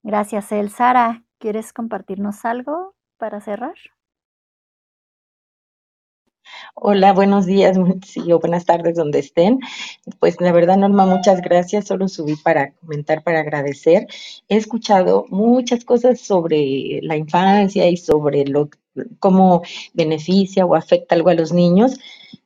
Gracias, 0.02 0.52
El. 0.52 0.70
Sara, 0.70 1.24
¿quieres 1.38 1.72
compartirnos 1.72 2.44
algo 2.44 2.94
para 3.18 3.40
cerrar? 3.40 3.74
Hola, 6.74 7.12
buenos 7.12 7.46
días, 7.46 7.76
sí, 8.06 8.32
o 8.32 8.38
buenas 8.40 8.64
tardes 8.64 8.96
donde 8.96 9.20
estén. 9.20 9.60
Pues 10.18 10.40
la 10.40 10.52
verdad, 10.52 10.76
Norma, 10.76 11.06
muchas 11.06 11.40
gracias. 11.40 11.86
Solo 11.86 12.08
subí 12.08 12.36
para 12.36 12.72
comentar, 12.72 13.22
para 13.22 13.40
agradecer. 13.40 14.06
He 14.48 14.56
escuchado 14.56 15.26
muchas 15.30 15.84
cosas 15.84 16.20
sobre 16.20 17.00
la 17.02 17.16
infancia 17.16 17.88
y 17.88 17.96
sobre 17.96 18.44
lo 18.46 18.70
cómo 19.20 19.62
beneficia 19.94 20.66
o 20.66 20.74
afecta 20.74 21.14
algo 21.14 21.30
a 21.30 21.34
los 21.34 21.52
niños 21.52 21.98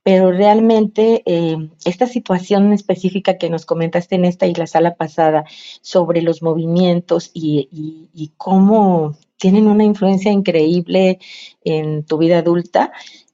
pero 0.02 0.32
realmente 0.32 1.22
eh, 1.24 1.56
esta 1.86 2.06
situación 2.06 2.72
específica 2.72 3.38
que 3.38 3.48
nos 3.48 3.64
comentaste 3.64 4.16
en 4.16 4.26
esta 4.26 4.46
y 4.46 4.54
la 4.54 4.66
sala 4.66 4.96
pasada 4.96 5.44
sobre 5.80 6.20
los 6.20 6.42
movimientos 6.42 7.30
y, 7.32 8.10
y 8.12 8.32
cómo 8.36 9.16
tienen 9.38 9.66
una 9.66 9.84
influencia 9.84 10.30
increíble 10.30 11.20
en 11.64 12.04
tu 12.04 12.18
vida 12.18 12.38
adulta 12.38 12.92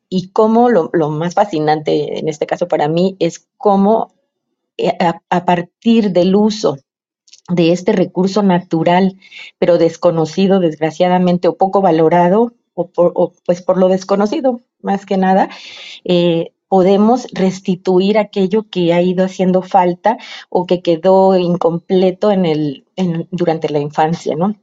y 0.08 0.30
cómo 0.30 0.68
lo, 0.70 0.90
lo 0.92 1.10
más 1.10 1.34
fascinante 1.34 2.18
en 2.18 2.28
este 2.28 2.46
caso 2.46 2.68
para 2.68 2.88
mí 2.88 3.16
es 3.18 3.46
cómo 3.56 4.14
eh, 4.78 4.96
a, 5.00 5.44
partir 5.44 6.12
del 6.12 6.36
uso 6.36 6.78
de 7.48 7.72
este 7.72 7.92
recurso 7.92 8.44
natural, 8.44 9.18
pero 9.58 9.76
desconocido, 9.76 10.60
desgraciadamente, 10.60 11.48
o 11.48 11.56
poco 11.56 11.80
valorado, 11.80 12.54
o, 12.74 13.32
pues 13.44 13.60
por 13.60 13.76
lo 13.76 13.88
desconocido, 13.88 14.60
más 14.80 15.04
que 15.04 15.16
nada, 15.16 15.48
eh, 16.04 16.52
podemos 16.68 17.26
restituir 17.32 18.18
aquello 18.18 18.66
que 18.70 18.92
ha 18.92 19.02
ido 19.02 19.24
haciendo 19.24 19.62
falta 19.62 20.16
o 20.48 20.64
que 20.64 20.80
quedó 20.80 21.36
incompleto 21.36 22.30
en 22.30 22.46
el, 22.46 22.84
durante 23.32 23.70
la 23.70 23.80
infancia, 23.80 24.36
¿no? 24.36 24.54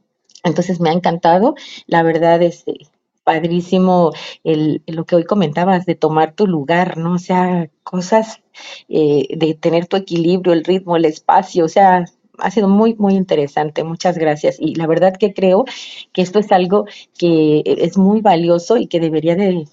Entonces 0.44 0.80
me 0.80 0.88
ha 0.88 0.94
encantado, 0.94 1.56
la 1.86 2.02
verdad, 2.02 2.40
este, 2.40 2.88
padrísimo 3.26 4.12
el, 4.44 4.82
lo 4.86 5.04
que 5.04 5.16
hoy 5.16 5.24
comentabas 5.24 5.84
de 5.84 5.96
tomar 5.96 6.34
tu 6.34 6.46
lugar, 6.46 6.96
¿no? 6.96 7.14
O 7.14 7.18
sea, 7.18 7.68
cosas 7.82 8.40
eh, 8.88 9.26
de 9.36 9.54
tener 9.54 9.88
tu 9.88 9.96
equilibrio, 9.96 10.52
el 10.52 10.62
ritmo, 10.62 10.96
el 10.96 11.06
espacio, 11.06 11.64
o 11.64 11.68
sea, 11.68 12.04
ha 12.38 12.50
sido 12.52 12.68
muy, 12.68 12.94
muy 12.94 13.14
interesante. 13.14 13.82
Muchas 13.82 14.16
gracias. 14.16 14.58
Y 14.60 14.76
la 14.76 14.86
verdad 14.86 15.16
que 15.18 15.34
creo 15.34 15.64
que 16.12 16.22
esto 16.22 16.38
es 16.38 16.52
algo 16.52 16.86
que 17.18 17.64
es 17.66 17.98
muy 17.98 18.20
valioso 18.20 18.76
y 18.76 18.86
que 18.86 19.00
debería 19.00 19.34
de, 19.34 19.66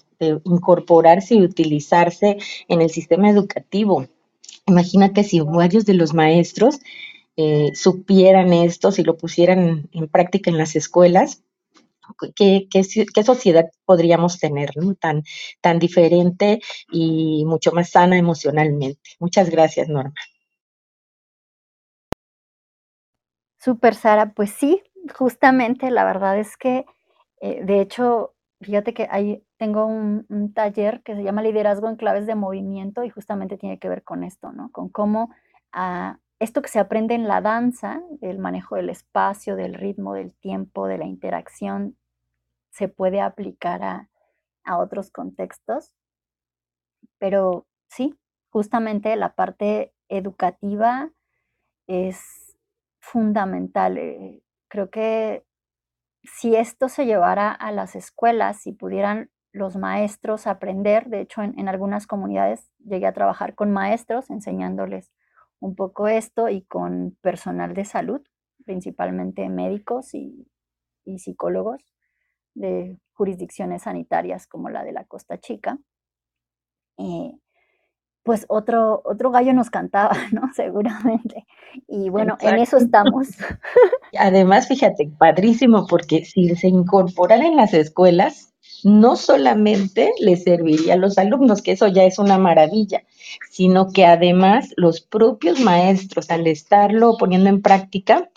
incorporarse 0.44 1.36
y 1.36 1.42
utilizarse 1.42 2.38
en 2.66 2.82
el 2.82 2.90
sistema 2.90 3.30
educativo. 3.30 4.06
Imagínate 4.66 5.22
si 5.22 5.40
varios 5.40 5.84
de 5.84 5.94
los 5.94 6.12
maestros 6.12 6.80
eh, 7.36 7.70
supieran 7.74 8.52
esto, 8.52 8.90
si 8.90 9.04
lo 9.04 9.16
pusieran 9.16 9.88
en 9.92 10.08
práctica 10.08 10.50
en 10.50 10.58
las 10.58 10.74
escuelas, 10.74 11.42
qué, 12.36 12.68
sociedad 13.24 13.66
podríamos 13.84 14.38
tener, 14.38 14.70
¿no? 14.76 14.94
Tan, 14.94 15.22
tan 15.60 15.78
diferente 15.78 16.60
y 16.90 17.44
mucho 17.46 17.72
más 17.72 17.90
sana 17.90 18.18
emocionalmente. 18.18 19.10
Muchas 19.20 19.50
gracias, 19.50 19.88
Norma. 19.88 20.14
Super, 23.58 23.94
Sara. 23.94 24.32
Pues 24.34 24.50
sí, 24.50 24.82
justamente 25.16 25.90
la 25.90 26.04
verdad 26.04 26.38
es 26.38 26.56
que, 26.56 26.84
eh, 27.40 27.64
de 27.64 27.80
hecho, 27.80 28.34
fíjate 28.60 28.92
que 28.92 29.08
ahí 29.10 29.42
tengo 29.56 29.86
un, 29.86 30.52
taller 30.54 31.02
que 31.02 31.14
se 31.14 31.22
llama 31.22 31.42
Liderazgo 31.42 31.88
en 31.88 31.96
Claves 31.96 32.26
de 32.26 32.34
Movimiento 32.34 33.04
y 33.04 33.10
justamente 33.10 33.56
tiene 33.56 33.78
que 33.78 33.88
ver 33.88 34.02
con 34.02 34.24
esto, 34.24 34.52
¿no? 34.52 34.70
Con 34.70 34.88
cómo 34.88 35.30
esto 36.44 36.62
que 36.62 36.68
se 36.68 36.78
aprende 36.78 37.14
en 37.14 37.26
la 37.26 37.40
danza, 37.40 38.02
del 38.20 38.38
manejo 38.38 38.76
del 38.76 38.90
espacio, 38.90 39.56
del 39.56 39.74
ritmo, 39.74 40.14
del 40.14 40.34
tiempo, 40.34 40.86
de 40.86 40.98
la 40.98 41.06
interacción, 41.06 41.96
se 42.70 42.88
puede 42.88 43.20
aplicar 43.20 43.82
a, 43.82 44.08
otros 44.78 45.10
contextos. 45.10 45.92
Pero 47.18 47.66
sí, 47.88 48.18
justamente 48.50 49.14
la 49.16 49.34
parte 49.34 49.92
educativa 50.08 51.10
es 51.86 52.56
fundamental. 52.98 53.98
Eh, 53.98 54.42
creo 54.68 54.90
que 54.90 55.44
si 56.22 56.56
esto 56.56 56.88
se 56.88 57.04
llevara 57.04 57.52
a 57.52 57.72
las 57.72 57.94
escuelas, 57.94 58.60
si 58.60 58.72
pudieran 58.72 59.30
los 59.52 59.76
maestros 59.76 60.46
aprender, 60.46 61.08
de 61.08 61.20
hecho 61.20 61.42
en, 61.42 61.68
algunas 61.68 62.06
comunidades 62.06 62.70
llegué 62.84 63.06
a 63.06 63.12
trabajar 63.12 63.54
con 63.54 63.72
maestros 63.72 64.30
enseñándoles 64.30 65.12
un 65.64 65.74
poco 65.74 66.08
esto 66.08 66.50
y 66.50 66.60
con 66.60 67.16
personal 67.22 67.72
de 67.72 67.86
salud, 67.86 68.20
principalmente 68.66 69.48
médicos 69.48 70.12
y, 70.14 70.46
psicólogos 71.18 71.82
de 72.54 72.98
jurisdicciones 73.14 73.82
sanitarias 73.82 74.46
como 74.46 74.68
la 74.68 74.84
de 74.84 74.92
la 74.92 75.04
Costa 75.04 75.38
Chica. 75.38 75.78
Eh, 76.98 77.32
pues 78.22 78.44
otro, 78.48 79.00
otro 79.04 79.30
gallo 79.30 79.54
nos 79.54 79.70
cantaba, 79.70 80.14
¿no? 80.32 80.50
Seguramente. 80.54 81.46
Y 81.88 82.10
bueno, 82.10 82.36
en 82.40 82.58
eso 82.58 82.76
estamos. 82.76 83.28
Además, 84.18 84.68
fíjate, 84.68 85.10
padrísimo, 85.18 85.86
porque 85.86 86.26
si 86.26 86.54
se 86.56 86.68
incorporara 86.68 87.46
en 87.46 87.56
las 87.56 87.72
escuelas, 87.72 88.53
no 88.82 89.16
solamente 89.16 90.12
le 90.20 90.36
serviría 90.36 90.94
a 90.94 90.98
los 90.98 91.18
alumnos, 91.18 91.62
que 91.62 91.72
eso 91.72 91.86
ya 91.88 92.04
es 92.04 92.18
una 92.18 92.38
maravilla, 92.38 93.04
sino 93.50 93.90
que 93.90 94.04
además 94.04 94.70
los 94.76 95.00
propios 95.00 95.60
maestros, 95.60 96.30
al 96.30 96.46
estarlo 96.46 97.16
poniendo 97.18 97.48
en 97.48 97.62
práctica, 97.62 98.30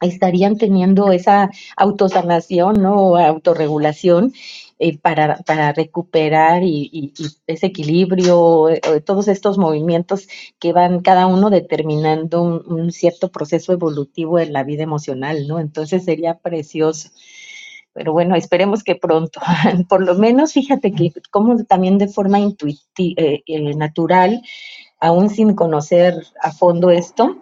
estarían 0.00 0.58
teniendo 0.58 1.12
esa 1.12 1.50
autosanación, 1.76 2.82
¿no? 2.82 3.16
autorregulación 3.16 4.34
eh, 4.78 4.98
para, 4.98 5.38
para, 5.38 5.72
recuperar 5.72 6.62
y, 6.62 7.14
ese 7.46 7.66
equilibrio, 7.66 8.68
eh, 8.68 8.80
todos 9.04 9.26
estos 9.28 9.56
movimientos 9.56 10.28
que 10.58 10.74
van 10.74 11.00
cada 11.00 11.26
uno 11.26 11.48
determinando 11.48 12.42
un, 12.42 12.62
un, 12.66 12.92
cierto 12.92 13.30
proceso 13.30 13.72
evolutivo 13.72 14.38
en 14.38 14.52
la 14.52 14.64
vida 14.64 14.82
emocional, 14.82 15.48
¿no? 15.48 15.60
Entonces 15.60 16.04
sería 16.04 16.38
precioso 16.38 17.08
pero 17.96 18.12
bueno, 18.12 18.36
esperemos 18.36 18.84
que 18.84 18.94
pronto. 18.94 19.40
Por 19.88 20.04
lo 20.04 20.14
menos, 20.14 20.52
fíjate 20.52 20.92
que 20.92 21.12
como 21.30 21.64
también 21.64 21.96
de 21.96 22.08
forma 22.08 22.38
intuitiva, 22.38 23.22
eh, 23.22 23.42
eh, 23.46 23.74
natural, 23.74 24.42
aún 25.00 25.30
sin 25.30 25.54
conocer 25.54 26.14
a 26.42 26.52
fondo 26.52 26.90
esto, 26.90 27.38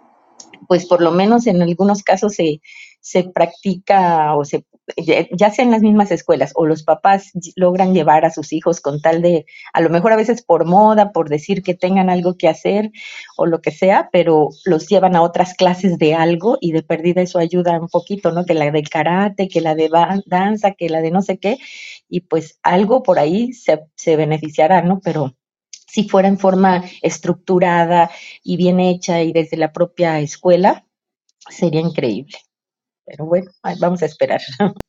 pues 0.69 0.85
por 0.85 1.01
lo 1.01 1.11
menos 1.11 1.45
en 1.47 1.61
algunos 1.61 2.03
casos 2.03 2.35
se, 2.35 2.61
se 3.01 3.23
practica 3.23 4.33
o 4.35 4.45
se 4.45 4.65
ya 4.97 5.51
sea 5.51 5.65
en 5.65 5.71
las 5.71 5.81
mismas 5.81 6.11
escuelas 6.11 6.51
o 6.55 6.65
los 6.65 6.83
papás 6.83 7.31
logran 7.55 7.93
llevar 7.93 8.23
a 8.23 8.31
sus 8.31 8.53
hijos 8.53 8.81
con 8.81 9.01
tal 9.01 9.21
de, 9.21 9.45
a 9.73 9.81
lo 9.81 9.89
mejor 9.89 10.13
a 10.13 10.15
veces 10.15 10.43
por 10.43 10.65
moda, 10.65 11.11
por 11.11 11.29
decir 11.29 11.63
que 11.63 11.73
tengan 11.73 12.09
algo 12.09 12.37
que 12.37 12.47
hacer 12.47 12.91
o 13.35 13.45
lo 13.45 13.61
que 13.61 13.71
sea, 13.71 14.09
pero 14.11 14.49
los 14.63 14.87
llevan 14.87 15.15
a 15.15 15.23
otras 15.23 15.55
clases 15.55 15.97
de 15.97 16.13
algo 16.13 16.57
y 16.61 16.71
de 16.71 16.83
perdida 16.83 17.21
eso 17.21 17.39
ayuda 17.39 17.79
un 17.79 17.89
poquito, 17.89 18.31
¿no? 18.31 18.45
Que 18.45 18.53
la 18.53 18.69
de 18.69 18.83
karate, 18.83 19.47
que 19.47 19.61
la 19.61 19.75
de 19.75 19.89
danza, 20.25 20.71
que 20.71 20.89
la 20.89 21.01
de 21.01 21.11
no 21.11 21.21
sé 21.21 21.37
qué, 21.37 21.57
y 22.07 22.21
pues 22.21 22.59
algo 22.61 23.01
por 23.03 23.19
ahí 23.19 23.53
se, 23.53 23.81
se 23.95 24.15
beneficiará, 24.15 24.81
¿no? 24.81 24.99
Pero 25.03 25.35
si 25.87 26.07
fuera 26.07 26.27
en 26.27 26.37
forma 26.37 26.83
estructurada 27.01 28.11
y 28.43 28.57
bien 28.57 28.79
hecha 28.79 29.21
y 29.23 29.31
desde 29.33 29.57
la 29.57 29.73
propia 29.73 30.19
escuela, 30.19 30.85
sería 31.49 31.81
increíble. 31.81 32.37
Pero 33.05 33.25
bueno, 33.25 33.51
vamos 33.79 34.01
a 34.01 34.05
esperar. 34.05 34.41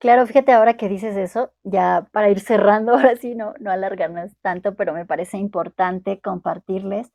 Claro, 0.00 0.24
fíjate 0.28 0.52
ahora 0.52 0.76
que 0.76 0.88
dices 0.88 1.16
eso, 1.16 1.52
ya 1.64 2.08
para 2.12 2.30
ir 2.30 2.38
cerrando, 2.38 2.92
ahora 2.94 3.16
sí, 3.16 3.34
no, 3.34 3.54
no 3.58 3.72
alargarnos 3.72 4.30
tanto, 4.42 4.76
pero 4.76 4.92
me 4.92 5.04
parece 5.04 5.38
importante 5.38 6.20
compartirles. 6.20 7.12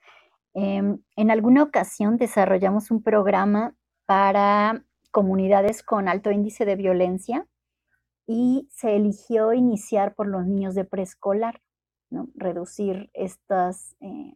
Em, 0.54 1.00
en 1.16 1.32
alguna 1.32 1.64
ocasión 1.64 2.18
desarrollamos 2.18 2.92
un 2.92 3.02
programa 3.02 3.74
para 4.06 4.84
comunidades 5.12 5.82
con 5.82 6.10
alto 6.10 6.30
índice 6.32 6.66
de 6.66 6.76
violencia 6.76 7.48
y 8.28 8.68
se 8.72 8.96
eligió 8.96 9.54
iniciar 9.54 10.14
por 10.16 10.28
los 10.28 10.46
niños 10.46 10.76
de 10.76 10.86
preescolar, 10.86 11.62
reducir 12.36 13.10
estas, 13.14 13.96
eh, 14.02 14.36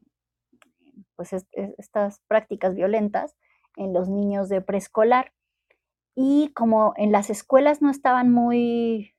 pues 1.16 1.34
estas 1.78 2.22
prácticas 2.28 2.76
violentas 2.76 3.36
en 3.78 3.94
los 3.94 4.10
niños 4.10 4.50
de 4.50 4.62
preescolar. 4.62 5.34
Y 6.16 6.52
como 6.54 6.94
en 6.98 7.12
las 7.12 7.30
escuelas 7.30 7.82
no 7.82 7.90
estaban 7.90 8.32
muy, 8.32 9.16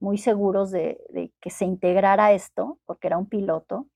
muy 0.00 0.16
seguros 0.18 0.70
de, 0.70 1.32
que 1.40 1.50
se 1.50 1.64
integrara 1.64 2.32
esto, 2.32 2.78
porque 2.86 3.08
era 3.08 3.18
un 3.18 3.28
piloto, 3.28 3.88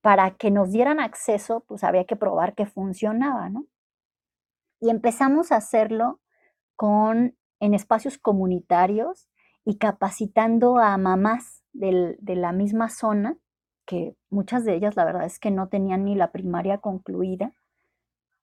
para 0.00 0.30
que 0.36 0.50
nos 0.50 0.70
dieran 0.70 1.00
acceso, 1.00 1.64
pues 1.66 1.84
había 1.84 2.04
que 2.04 2.16
probar 2.16 2.54
que 2.54 2.66
funcionaba, 2.66 3.50
¿no? 3.50 3.66
Y 4.80 4.88
empezamos 4.88 5.52
a 5.52 5.56
hacerlo 5.56 6.20
con, 6.74 7.36
en 7.58 7.74
espacios 7.74 8.16
comunitarios 8.16 9.28
y 9.64 9.76
capacitando 9.76 10.78
a 10.78 10.96
mamás 10.96 11.62
de 11.72 12.16
la 12.36 12.52
misma 12.52 12.88
zona, 12.88 13.36
que 13.86 14.16
muchas 14.30 14.64
de 14.64 14.74
ellas 14.74 14.96
la 14.96 15.04
verdad 15.04 15.26
es 15.26 15.38
que 15.38 15.50
no 15.50 15.68
tenían 15.68 16.04
ni 16.04 16.14
la 16.14 16.32
primaria 16.32 16.78
concluida, 16.78 17.52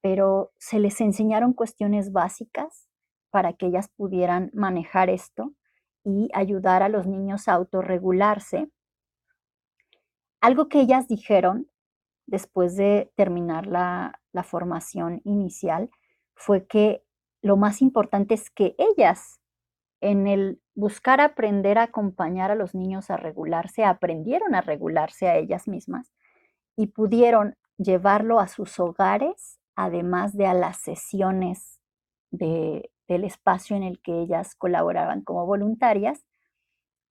pero 0.00 0.52
se 0.58 0.78
les 0.78 1.00
enseñaron 1.00 1.52
cuestiones 1.52 2.12
básicas 2.12 2.88
para 3.30 3.52
que 3.52 3.66
ellas 3.66 3.88
pudieran 3.88 4.50
manejar 4.54 5.10
esto 5.10 5.52
y 6.04 6.30
ayudar 6.32 6.82
a 6.82 6.88
los 6.88 7.06
niños 7.06 7.48
a 7.48 7.54
autorregularse. 7.54 8.70
Algo 10.40 10.68
que 10.68 10.80
ellas 10.80 11.08
dijeron 11.08 11.68
después 12.26 12.76
de 12.76 13.10
terminar 13.16 13.66
la, 13.66 14.20
formación 14.44 15.20
inicial 15.24 15.90
fue 16.36 16.64
que 16.68 17.02
lo 17.42 17.56
más 17.56 17.82
importante 17.82 18.34
es 18.34 18.50
que 18.50 18.76
ellas 18.78 19.40
en 20.00 20.28
el 20.28 20.60
buscar 20.76 21.20
aprender 21.20 21.76
a 21.76 21.84
acompañar 21.84 22.52
a 22.52 22.54
los 22.54 22.72
niños 22.72 23.10
a 23.10 23.16
regularse, 23.16 23.82
aprendieron 23.82 24.54
a 24.54 24.60
regularse 24.60 25.26
a 25.26 25.36
ellas 25.36 25.66
mismas 25.66 26.12
y 26.76 26.86
pudieron 26.86 27.56
llevarlo 27.78 28.38
a 28.38 28.46
sus 28.46 28.78
hogares, 28.78 29.57
además 29.78 30.36
de 30.36 30.44
a 30.44 30.54
las 30.54 30.78
sesiones 30.78 31.78
del 32.32 32.82
espacio 33.06 33.76
en 33.76 33.84
el 33.84 34.02
que 34.02 34.20
ellas 34.20 34.56
colaboraban 34.56 35.22
como 35.22 35.46
voluntarias. 35.46 36.26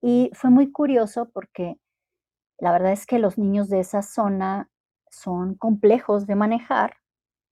Y 0.02 0.30
fue 0.34 0.50
muy 0.50 0.70
curioso 0.70 1.30
porque 1.32 1.80
la 2.58 2.70
verdad 2.70 2.92
es 2.92 3.06
que 3.06 3.18
los 3.18 3.38
niños 3.38 3.70
de 3.70 3.80
esa 3.80 4.02
zona 4.02 4.70
son 5.10 5.54
complejos 5.54 6.26
de 6.26 6.34
manejar. 6.36 6.98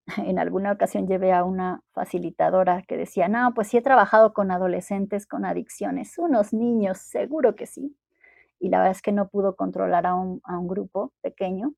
En 0.18 0.38
alguna 0.38 0.70
ocasión 0.70 1.08
llevé 1.08 1.32
a 1.32 1.44
una 1.44 1.82
facilitadora 1.92 2.82
que 2.82 2.98
decía, 2.98 3.26
no, 3.26 3.54
pues 3.54 3.68
sí 3.68 3.78
he 3.78 3.82
trabajado 3.82 4.34
con 4.34 4.50
adolescentes 4.50 5.26
con 5.26 5.46
adicciones, 5.46 6.18
unos 6.18 6.52
niños, 6.52 6.98
seguro 6.98 7.56
que 7.56 7.66
sí. 7.66 7.96
Y 8.60 8.68
la 8.68 8.78
verdad 8.78 8.92
es 8.92 9.02
que 9.02 9.12
no 9.12 9.28
pudo 9.28 9.56
controlar 9.56 10.06
a 10.06 10.14
un, 10.14 10.40
grupo 10.68 11.14
pequeño. 11.22 11.74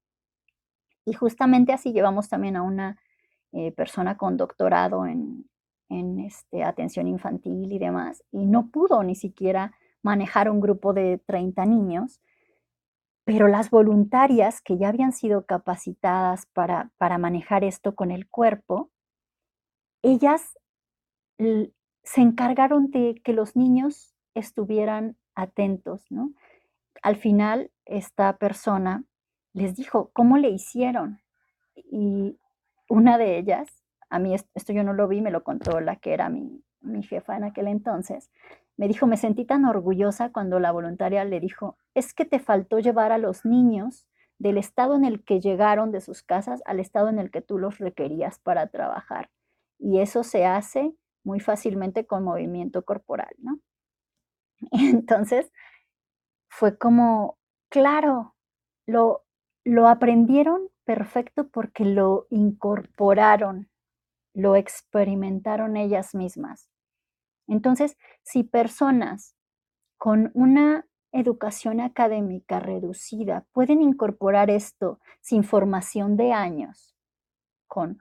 Y 1.06 1.12
justamente 1.12 1.72
así 1.72 1.92
llevamos 1.92 2.28
también 2.28 2.56
a 2.56 2.62
una 2.62 2.98
eh, 3.52 3.72
persona 3.72 4.16
con 4.16 4.36
doctorado 4.36 5.06
en, 5.06 5.44
este, 6.20 6.62
atención 6.62 7.08
infantil 7.08 7.72
y 7.72 7.78
demás, 7.78 8.22
y 8.30 8.44
no 8.44 8.68
pudo 8.70 9.02
ni 9.02 9.14
siquiera 9.14 9.72
manejar 10.02 10.50
un 10.50 10.60
grupo 10.60 10.92
de 10.92 11.20
30 11.26 11.64
niños 11.66 12.20
pero 13.28 13.46
las 13.46 13.68
voluntarias 13.68 14.62
que 14.62 14.78
ya 14.78 14.88
habían 14.88 15.12
sido 15.12 15.44
capacitadas 15.44 16.46
para, 16.54 16.90
para 16.96 17.18
manejar 17.18 17.62
esto 17.62 17.94
con 17.94 18.10
el 18.10 18.26
cuerpo, 18.26 18.90
ellas 20.02 20.56
se 21.36 22.22
encargaron 22.22 22.90
de 22.90 23.20
que 23.22 23.34
los 23.34 23.54
niños 23.54 24.14
estuvieran 24.32 25.18
atentos, 25.34 26.06
¿no? 26.08 26.32
Al 27.02 27.16
final, 27.16 27.70
esta 27.84 28.38
persona 28.38 29.04
les 29.52 29.76
dijo, 29.76 30.08
¿cómo 30.14 30.38
le 30.38 30.48
hicieron? 30.48 31.20
Y 31.74 32.38
una 32.88 33.18
de 33.18 33.38
ellas, 33.38 33.68
a 34.10 34.18
mí 34.18 34.34
esto 34.34 34.72
yo 34.72 34.82
no 34.82 34.92
lo 34.92 35.08
vi, 35.08 35.20
me 35.20 35.30
lo 35.30 35.44
contó 35.44 35.80
la 35.80 35.96
que 35.96 36.14
era 36.14 36.28
mi, 36.28 36.62
mi 36.80 37.02
jefa 37.02 37.36
en 37.36 37.44
aquel 37.44 37.68
entonces, 37.68 38.30
me 38.76 38.88
dijo, 38.88 39.06
me 39.06 39.16
sentí 39.16 39.44
tan 39.44 39.64
orgullosa 39.64 40.30
cuando 40.30 40.60
la 40.60 40.70
voluntaria 40.70 41.24
le 41.24 41.40
dijo, 41.40 41.76
es 41.94 42.14
que 42.14 42.24
te 42.24 42.38
faltó 42.38 42.78
llevar 42.78 43.12
a 43.12 43.18
los 43.18 43.44
niños 43.44 44.06
del 44.38 44.56
estado 44.56 44.94
en 44.94 45.04
el 45.04 45.24
que 45.24 45.40
llegaron 45.40 45.90
de 45.90 46.00
sus 46.00 46.22
casas 46.22 46.62
al 46.64 46.78
estado 46.78 47.08
en 47.08 47.18
el 47.18 47.30
que 47.30 47.42
tú 47.42 47.58
los 47.58 47.78
requerías 47.78 48.38
para 48.38 48.68
trabajar. 48.68 49.30
Y 49.78 50.00
eso 50.00 50.22
se 50.22 50.46
hace 50.46 50.94
muy 51.24 51.40
fácilmente 51.40 52.06
con 52.06 52.22
movimiento 52.22 52.84
corporal, 52.84 53.34
¿no? 53.38 53.58
Entonces, 54.70 55.52
fue 56.48 56.78
como, 56.78 57.36
claro, 57.68 58.36
lo, 58.86 59.24
lo 59.64 59.88
aprendieron 59.88 60.68
perfecto 60.88 61.50
porque 61.50 61.84
lo 61.84 62.26
incorporaron, 62.30 63.68
lo 64.32 64.56
experimentaron 64.56 65.76
ellas 65.76 66.14
mismas. 66.14 66.70
Entonces, 67.46 67.98
si 68.22 68.42
personas 68.42 69.36
con 69.98 70.30
una 70.32 70.86
educación 71.12 71.80
académica 71.80 72.58
reducida 72.58 73.44
pueden 73.52 73.82
incorporar 73.82 74.48
esto 74.48 74.98
sin 75.20 75.44
formación 75.44 76.16
de 76.16 76.32
años, 76.32 76.96
con 77.66 78.00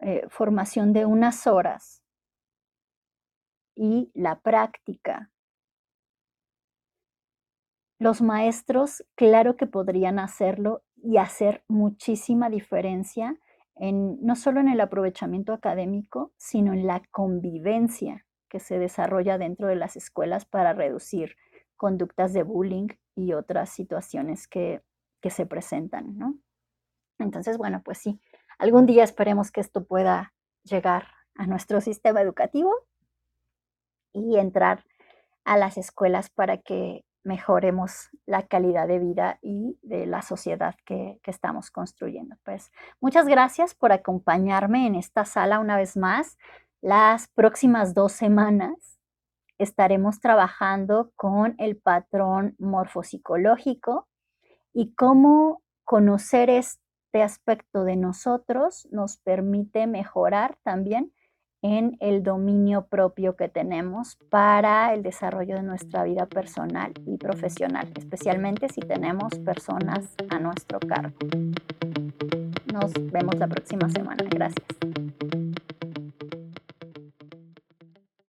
eh, 0.00 0.26
formación 0.28 0.92
de 0.92 1.06
unas 1.06 1.46
horas 1.46 2.02
y 3.74 4.10
la 4.12 4.40
práctica, 4.40 5.30
los 7.98 8.20
maestros 8.20 9.06
claro 9.14 9.56
que 9.56 9.66
podrían 9.66 10.18
hacerlo 10.18 10.82
y 11.06 11.18
hacer 11.18 11.62
muchísima 11.68 12.50
diferencia 12.50 13.38
en, 13.76 14.18
no 14.26 14.34
solo 14.34 14.58
en 14.60 14.68
el 14.68 14.80
aprovechamiento 14.80 15.52
académico, 15.52 16.32
sino 16.36 16.72
en 16.72 16.86
la 16.86 17.00
convivencia 17.12 18.26
que 18.48 18.58
se 18.58 18.80
desarrolla 18.80 19.38
dentro 19.38 19.68
de 19.68 19.76
las 19.76 19.96
escuelas 19.96 20.46
para 20.46 20.72
reducir 20.72 21.36
conductas 21.76 22.32
de 22.32 22.42
bullying 22.42 22.88
y 23.14 23.34
otras 23.34 23.70
situaciones 23.70 24.48
que, 24.48 24.82
se 25.28 25.44
presentan, 25.44 26.16
¿no? 26.16 26.38
Entonces, 27.18 27.58
bueno, 27.58 27.82
pues 27.84 27.98
sí, 27.98 28.20
algún 28.60 28.86
día 28.86 29.02
esperemos 29.02 29.50
que 29.50 29.60
esto 29.60 29.84
pueda 29.84 30.34
llegar 30.62 31.08
a 31.34 31.48
nuestro 31.48 31.80
sistema 31.80 32.20
educativo 32.20 32.72
y 34.12 34.38
entrar 34.38 34.84
a 35.44 35.56
las 35.56 35.78
escuelas 35.78 36.30
para 36.30 36.58
que 36.58 37.04
mejoremos 37.26 38.08
la 38.24 38.46
calidad 38.46 38.86
de 38.86 39.00
vida 39.00 39.38
y 39.42 39.78
de 39.82 40.06
la 40.06 40.22
sociedad 40.22 40.76
que, 40.84 41.20
estamos 41.26 41.70
construyendo. 41.72 42.36
Pues 42.44 42.70
muchas 43.00 43.26
gracias 43.26 43.74
por 43.74 43.90
acompañarme 43.90 44.86
en 44.86 44.94
esta 44.94 45.24
sala 45.24 45.58
una 45.58 45.76
vez 45.76 45.96
más. 45.96 46.38
Las 46.80 47.26
próximas 47.26 47.94
dos 47.94 48.12
semanas 48.12 49.00
estaremos 49.58 50.20
trabajando 50.20 51.10
con 51.16 51.56
el 51.58 51.76
patrón 51.76 52.54
morfopsicológico 52.58 54.06
y 54.72 54.94
cómo 54.94 55.62
conocer 55.84 56.48
este 56.48 57.22
aspecto 57.22 57.82
de 57.82 57.96
nosotros 57.96 58.86
nos 58.92 59.16
permite 59.18 59.88
mejorar 59.88 60.58
también 60.62 61.12
en 61.62 61.96
el 62.00 62.22
dominio 62.22 62.86
propio 62.86 63.36
que 63.36 63.48
tenemos 63.48 64.16
para 64.30 64.94
el 64.94 65.02
desarrollo 65.02 65.56
de 65.56 65.62
nuestra 65.62 66.04
vida 66.04 66.26
personal 66.26 66.92
y 67.06 67.16
profesional, 67.16 67.90
especialmente 67.96 68.68
si 68.68 68.80
tenemos 68.80 69.32
personas 69.44 70.14
a 70.30 70.38
nuestro 70.38 70.78
cargo. 70.80 71.16
Nos 72.72 72.92
vemos 73.10 73.36
la 73.38 73.48
próxima 73.48 73.88
semana. 73.88 74.24
Gracias. 74.28 74.66